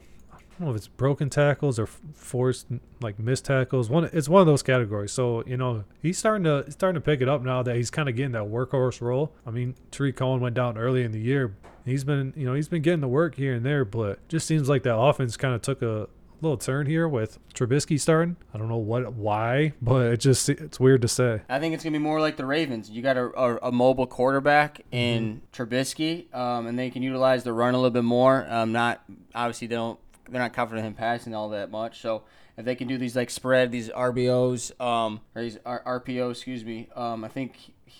I 0.55 0.59
don't 0.59 0.69
know 0.69 0.75
if 0.75 0.77
it's 0.77 0.89
broken 0.89 1.31
tackles 1.31 1.81
or 1.81 1.87
forced 1.87 2.69
like 3.01 3.19
missed 3.19 3.45
tackles. 3.45 3.91
One, 3.91 4.09
it's 4.13 4.29
one 4.29 4.41
of 4.41 4.47
those 4.47 4.63
categories. 4.63 5.11
So 5.11 5.43
you 5.47 5.57
know 5.57 5.85
he's 6.01 6.17
starting 6.17 6.45
to 6.45 6.63
he's 6.65 6.75
starting 6.75 6.95
to 6.95 7.01
pick 7.01 7.21
it 7.21 7.29
up 7.29 7.43
now 7.43 7.63
that 7.65 7.75
he's 7.75 7.91
kind 7.91 8.09
of 8.09 8.15
getting 8.15 8.33
that 8.33 8.45
workhorse 8.45 9.01
role. 9.01 9.33
I 9.45 9.51
mean, 9.51 9.75
Tarik 9.91 10.17
Cohen 10.17 10.41
went 10.41 10.55
down 10.55 10.79
early 10.79 11.03
in 11.03 11.11
the 11.11 11.21
year. 11.21 11.57
He's 11.85 12.05
been 12.05 12.33
you 12.37 12.47
know 12.47 12.55
he's 12.55 12.69
been 12.69 12.83
getting 12.83 13.01
the 13.01 13.09
work 13.09 13.35
here 13.35 13.55
and 13.55 13.67
there, 13.67 13.85
but 13.85 14.27
just 14.29 14.47
seems 14.47 14.69
like 14.69 14.85
that 14.85 14.97
offense 14.97 15.37
kind 15.37 15.55
of 15.55 15.63
took 15.63 15.83
a 15.83 16.09
little 16.41 16.57
turn 16.57 16.87
here 16.87 17.09
with 17.09 17.39
Trubisky 17.53 17.99
starting. 17.99 18.37
I 18.53 18.59
don't 18.59 18.69
know 18.69 18.77
what 18.77 19.13
why, 19.15 19.73
but 19.83 20.13
it 20.13 20.17
just 20.19 20.49
it's 20.49 20.79
weird 20.79 21.03
to 21.03 21.09
say. 21.09 21.41
I 21.49 21.59
think 21.59 21.75
it's 21.75 21.83
gonna 21.83 21.99
be 21.99 21.99
more 21.99 22.21
like 22.21 22.37
the 22.37 22.47
Ravens. 22.47 22.91
You 22.91 23.03
got 23.03 23.17
a, 23.17 23.25
a, 23.37 23.57
a 23.69 23.73
mobile 23.73 24.07
quarterback 24.07 24.83
in 24.93 25.43
Trubisky, 25.53 26.33
um, 26.33 26.69
and 26.69 26.79
they 26.79 26.91
can 26.91 27.03
utilize 27.03 27.43
the 27.43 27.53
run 27.53 27.75
a 27.75 27.79
little 27.79 27.91
bit 27.91 28.05
more. 28.05 28.47
Um, 28.49 28.71
not 28.71 29.03
obviously 29.35 29.67
they 29.67 29.75
don't 29.75 29.99
they're 30.29 30.41
not 30.41 30.53
confident 30.53 30.87
in 30.87 30.95
passing 30.95 31.35
all 31.35 31.49
that 31.51 31.71
much. 31.71 32.01
So 32.01 32.23
if 32.57 32.65
they 32.65 32.75
can 32.75 32.89
do 32.89 32.99
these 32.99 33.15
like 33.17 33.31
spread 33.31 33.71
these 33.73 33.89
RBOs, 33.91 34.79
um, 34.81 35.21
or 35.35 35.43
these 35.43 35.59
R- 35.67 36.01
RPOs, 36.01 36.33
excuse 36.33 36.65
me, 36.65 36.89
um, 36.95 37.25
I 37.25 37.29
think 37.29 37.57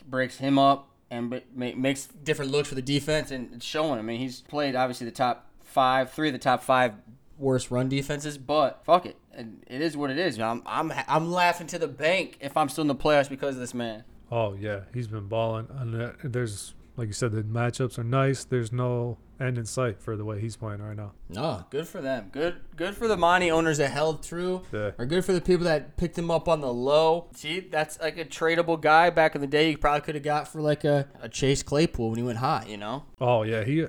breaks 0.09 0.39
him 0.39 0.59
up 0.59 0.89
and 1.11 1.43
ma- 1.55 1.71
makes 1.77 2.07
Different 2.07 2.51
looks 2.51 2.69
for 2.69 2.75
the 2.75 2.83
defense. 2.83 3.31
and 3.31 3.53
it's 3.55 3.65
showing. 3.65 3.99
I 3.99 4.03
mean, 4.03 4.19
he's 4.21 4.41
played 4.43 4.75
obviously 4.77 5.05
the 5.07 5.11
top 5.13 5.47
five, 5.61 6.11
three 6.13 6.29
of 6.29 6.33
the 6.33 6.39
top 6.39 6.63
five 6.63 6.95
Worst 7.37 7.71
run 7.73 7.89
defenses. 7.89 8.39
but 8.39 8.85
fuck 8.85 9.07
it, 9.07 9.17
it 9.37 9.81
is 9.81 9.97
what 9.97 10.09
it 10.11 10.19
is. 10.19 10.39
I'm 10.39 10.63
I'm 10.67 10.93
I'm 11.09 11.33
laughing 11.33 11.67
to 11.67 11.79
the 11.81 11.89
bank 11.89 12.39
if 12.41 12.57
I'm 12.57 12.69
still 12.69 12.83
in 12.83 12.89
the 12.89 12.95
playoffs 12.95 13.29
because 13.29 13.57
of 13.57 13.61
this 13.61 13.75
man. 13.75 14.05
Oh 14.31 14.55
yeah, 14.55 14.83
he's 14.95 15.09
been 15.09 15.27
balling. 15.27 15.67
Uh, 15.69 16.13
there's 16.23 16.75
like 16.97 17.09
you 17.09 17.13
said, 17.13 17.33
the 17.33 17.43
matchups 17.43 17.99
are 17.99 18.05
nice. 18.05 18.45
There's 18.45 18.73
no 18.73 19.19
end 19.41 19.59
in 19.59 19.65
sight 19.65 20.01
for 20.01 20.17
the 20.17 20.25
way 20.25 20.41
he's 20.41 20.57
playing 20.57 20.81
right 20.81 20.97
now. 20.97 21.13
No, 21.29 21.65
good 21.71 21.89
for 21.89 22.01
them. 22.01 22.29
Good, 22.31 22.57
good 22.77 22.95
for 22.95 23.09
the 23.09 23.17
Monty 23.17 23.51
owners 23.51 23.79
that 23.79 23.91
held 23.91 24.23
true. 24.23 24.63
Yeah. 24.73 24.93
Or 24.97 25.07
good 25.07 25.25
for 25.25 25.33
the 25.33 25.41
people 25.41 25.65
that 25.65 25.97
picked 25.97 26.17
him 26.17 26.31
up 26.31 26.49
on 26.49 26.61
the 26.61 26.73
low. 26.73 27.29
See, 27.35 27.61
that's 27.61 28.01
like 28.01 28.17
a 28.17 28.25
tradable 28.25 28.81
guy 28.81 29.11
back 29.11 29.35
in 29.35 29.41
the 29.41 29.47
day. 29.47 29.71
You 29.71 29.79
probably 29.79 30.03
could 30.03 30.15
have 30.15 30.25
got 30.25 30.47
for 30.47 30.61
like 30.61 30.85
a, 30.85 31.09
a 31.21 31.29
Chase 31.29 31.63
Claypool 31.63 32.11
when 32.11 32.19
he 32.19 32.23
went 32.25 32.39
high. 32.39 32.65
You 32.69 32.77
know, 32.77 33.05
Oh 33.21 33.43
yeah, 33.43 33.65
he 33.65 33.85
uh, 33.85 33.89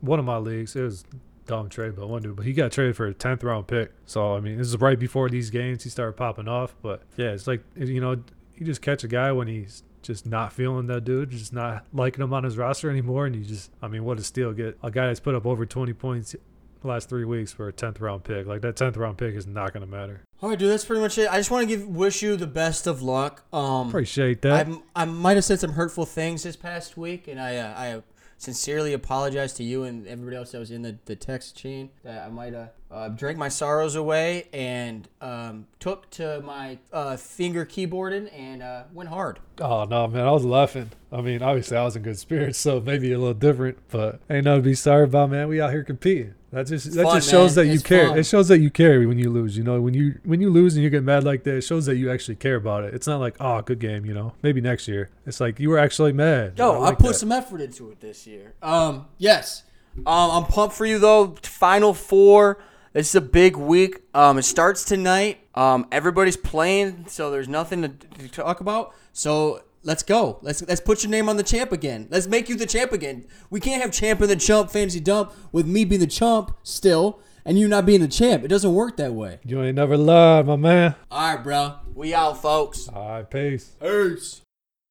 one 0.00 0.18
of 0.18 0.24
my 0.24 0.36
leagues. 0.36 0.76
It 0.76 0.82
was 0.82 1.04
dumb 1.46 1.68
trade, 1.68 1.96
but 1.96 2.08
one 2.08 2.22
dude, 2.22 2.36
but 2.36 2.44
he 2.44 2.52
got 2.52 2.72
traded 2.72 2.96
for 2.96 3.06
a 3.06 3.14
tenth 3.14 3.42
round 3.42 3.66
pick. 3.66 3.92
So 4.04 4.34
I 4.34 4.40
mean, 4.40 4.58
this 4.58 4.66
is 4.68 4.78
right 4.80 4.98
before 4.98 5.30
these 5.30 5.50
games 5.50 5.84
he 5.84 5.90
started 5.90 6.16
popping 6.16 6.48
off. 6.48 6.74
But 6.82 7.02
yeah, 7.16 7.30
it's 7.30 7.46
like 7.46 7.62
you 7.76 8.00
know, 8.00 8.22
you 8.56 8.66
just 8.66 8.82
catch 8.82 9.04
a 9.04 9.08
guy 9.08 9.32
when 9.32 9.48
he's 9.48 9.82
just 10.06 10.26
not 10.26 10.52
feeling 10.52 10.86
that 10.86 11.04
dude, 11.04 11.30
just 11.30 11.52
not 11.52 11.84
liking 11.92 12.22
him 12.22 12.32
on 12.32 12.44
his 12.44 12.56
roster 12.56 12.90
anymore, 12.90 13.26
and 13.26 13.34
you 13.34 13.44
just, 13.44 13.70
I 13.82 13.88
mean, 13.88 14.04
what 14.04 14.18
a 14.18 14.22
steal! 14.22 14.52
Get 14.52 14.78
a 14.82 14.90
guy 14.90 15.06
that's 15.06 15.20
put 15.20 15.34
up 15.34 15.46
over 15.46 15.66
twenty 15.66 15.92
points 15.92 16.34
the 16.82 16.88
last 16.88 17.08
three 17.08 17.24
weeks 17.24 17.52
for 17.52 17.68
a 17.68 17.72
tenth 17.72 18.00
round 18.00 18.24
pick. 18.24 18.46
Like 18.46 18.60
that 18.60 18.76
tenth 18.76 18.96
round 18.96 19.18
pick 19.18 19.34
is 19.34 19.46
not 19.46 19.72
going 19.72 19.84
to 19.84 19.90
matter. 19.90 20.22
All 20.42 20.50
right, 20.50 20.58
dude, 20.58 20.70
that's 20.70 20.84
pretty 20.84 21.00
much 21.00 21.16
it. 21.18 21.30
I 21.30 21.38
just 21.38 21.50
want 21.50 21.68
to 21.68 21.76
give 21.76 21.86
wish 21.88 22.22
you 22.22 22.36
the 22.36 22.46
best 22.46 22.86
of 22.86 23.02
luck. 23.02 23.44
Um, 23.52 23.88
Appreciate 23.88 24.42
that. 24.42 24.66
I'm, 24.66 24.82
I 24.94 25.06
might 25.06 25.36
have 25.36 25.44
said 25.44 25.58
some 25.60 25.72
hurtful 25.72 26.06
things 26.06 26.42
this 26.42 26.56
past 26.56 26.96
week, 26.96 27.26
and 27.26 27.40
I 27.40 27.56
uh, 27.56 27.74
I 27.76 28.02
sincerely 28.38 28.92
apologize 28.92 29.52
to 29.54 29.64
you 29.64 29.84
and 29.84 30.06
everybody 30.06 30.36
else 30.36 30.52
that 30.52 30.58
was 30.58 30.70
in 30.70 30.82
the, 30.82 30.98
the 31.06 31.16
text 31.16 31.56
chain 31.56 31.90
that 32.02 32.26
I 32.26 32.28
might 32.28 32.52
have 32.52 32.70
uh, 32.90 33.08
drank 33.08 33.36
my 33.36 33.48
sorrows 33.48 33.94
away 33.94 34.48
and 34.52 35.08
um, 35.20 35.66
took 35.80 36.08
to 36.10 36.40
my 36.42 36.78
uh, 36.92 37.16
finger 37.16 37.66
keyboarding 37.66 38.32
and 38.38 38.62
uh, 38.62 38.84
went 38.92 39.08
hard. 39.08 39.40
Oh 39.60 39.84
no, 39.84 40.06
man, 40.06 40.26
I 40.26 40.30
was 40.30 40.44
laughing. 40.44 40.90
I 41.10 41.20
mean, 41.20 41.42
obviously 41.42 41.76
I 41.76 41.84
was 41.84 41.96
in 41.96 42.02
good 42.02 42.18
spirits, 42.18 42.58
so 42.58 42.80
maybe 42.80 43.12
a 43.12 43.18
little 43.18 43.34
different, 43.34 43.78
but 43.90 44.20
ain't 44.30 44.44
nothing 44.44 44.62
to 44.62 44.68
be 44.68 44.74
sorry 44.74 45.04
about, 45.04 45.30
man. 45.30 45.48
We 45.48 45.60
out 45.60 45.72
here 45.72 45.84
competing. 45.84 46.34
That 46.56 46.68
just 46.68 46.94
that 46.94 47.02
fun, 47.02 47.16
just 47.18 47.30
shows 47.30 47.54
man. 47.54 47.66
that 47.66 47.70
you 47.70 47.74
It's 47.74 47.82
care. 47.82 48.08
fun. 48.08 48.18
It 48.18 48.24
shows 48.24 48.48
that 48.48 48.60
you 48.60 48.70
care 48.70 49.06
when 49.06 49.18
you 49.18 49.28
lose. 49.28 49.58
You 49.58 49.62
know, 49.62 49.78
when 49.78 49.92
you 49.92 50.18
when 50.24 50.40
you 50.40 50.48
lose 50.48 50.74
and 50.74 50.82
you 50.82 50.88
get 50.88 51.02
mad 51.02 51.22
like 51.22 51.42
that, 51.42 51.56
it 51.56 51.60
shows 51.60 51.84
that 51.84 51.96
you 51.96 52.10
actually 52.10 52.36
care 52.36 52.54
about 52.54 52.82
it. 52.84 52.94
It's 52.94 53.06
not 53.06 53.20
like 53.20 53.36
oh, 53.40 53.60
good 53.60 53.78
game. 53.78 54.06
You 54.06 54.14
know, 54.14 54.32
maybe 54.42 54.62
next 54.62 54.88
year. 54.88 55.10
It's 55.26 55.38
like 55.38 55.60
you 55.60 55.68
were 55.68 55.78
actually 55.78 56.14
mad. 56.14 56.54
Yo, 56.56 56.72
I, 56.72 56.78
like 56.78 56.98
put 56.98 57.08
that. 57.08 57.14
some 57.16 57.30
effort 57.30 57.60
into 57.60 57.90
it 57.90 58.00
this 58.00 58.26
year. 58.26 58.54
Um, 58.62 59.04
yes. 59.18 59.64
Um, 59.98 60.30
I'm 60.30 60.44
pumped 60.44 60.74
for 60.74 60.86
you 60.86 60.98
though. 60.98 61.36
Final 61.42 61.92
four. 61.92 62.58
This 62.94 63.10
is 63.10 63.14
a 63.16 63.20
big 63.20 63.56
week. 63.58 64.00
Um, 64.14 64.38
it 64.38 64.44
starts 64.44 64.82
tonight. 64.82 65.40
Um, 65.54 65.86
everybody's 65.92 66.38
playing, 66.38 67.04
so 67.08 67.30
there's 67.30 67.48
nothing 67.48 67.82
to, 67.82 67.88
to 67.88 68.28
talk 68.28 68.60
about. 68.60 68.94
So 69.12 69.60
let's 69.86 70.02
go. 70.02 70.38
Let's 70.42 70.60
let's 70.66 70.80
put 70.80 71.02
your 71.02 71.10
name 71.10 71.28
on 71.28 71.36
the 71.36 71.42
champ 71.42 71.72
again. 71.72 72.08
Let's 72.10 72.26
make 72.26 72.48
you 72.48 72.56
the 72.56 72.66
champ 72.66 72.92
again. 72.92 73.26
We 73.48 73.60
can't 73.60 73.80
have 73.80 73.92
champ 73.92 74.20
and 74.20 74.28
the 74.28 74.36
chump 74.36 74.70
fantasy 74.70 75.00
dump 75.00 75.32
with 75.52 75.66
me 75.66 75.84
being 75.84 76.00
the 76.00 76.06
chump 76.06 76.56
still 76.62 77.20
and 77.44 77.58
you 77.58 77.68
not 77.68 77.86
being 77.86 78.00
the 78.00 78.08
champ. 78.08 78.44
It 78.44 78.48
doesn't 78.48 78.74
work 78.74 78.96
that 78.98 79.14
way. 79.14 79.38
You 79.44 79.62
ain't 79.62 79.76
never 79.76 79.96
lied, 79.96 80.46
my 80.46 80.56
man. 80.56 80.96
All 81.10 81.36
right, 81.36 81.42
bro. 81.42 81.76
We 81.94 82.12
out, 82.12 82.42
folks. 82.42 82.88
All 82.88 83.08
right, 83.08 83.30
peace. 83.30 83.76
Peace. 83.80 84.42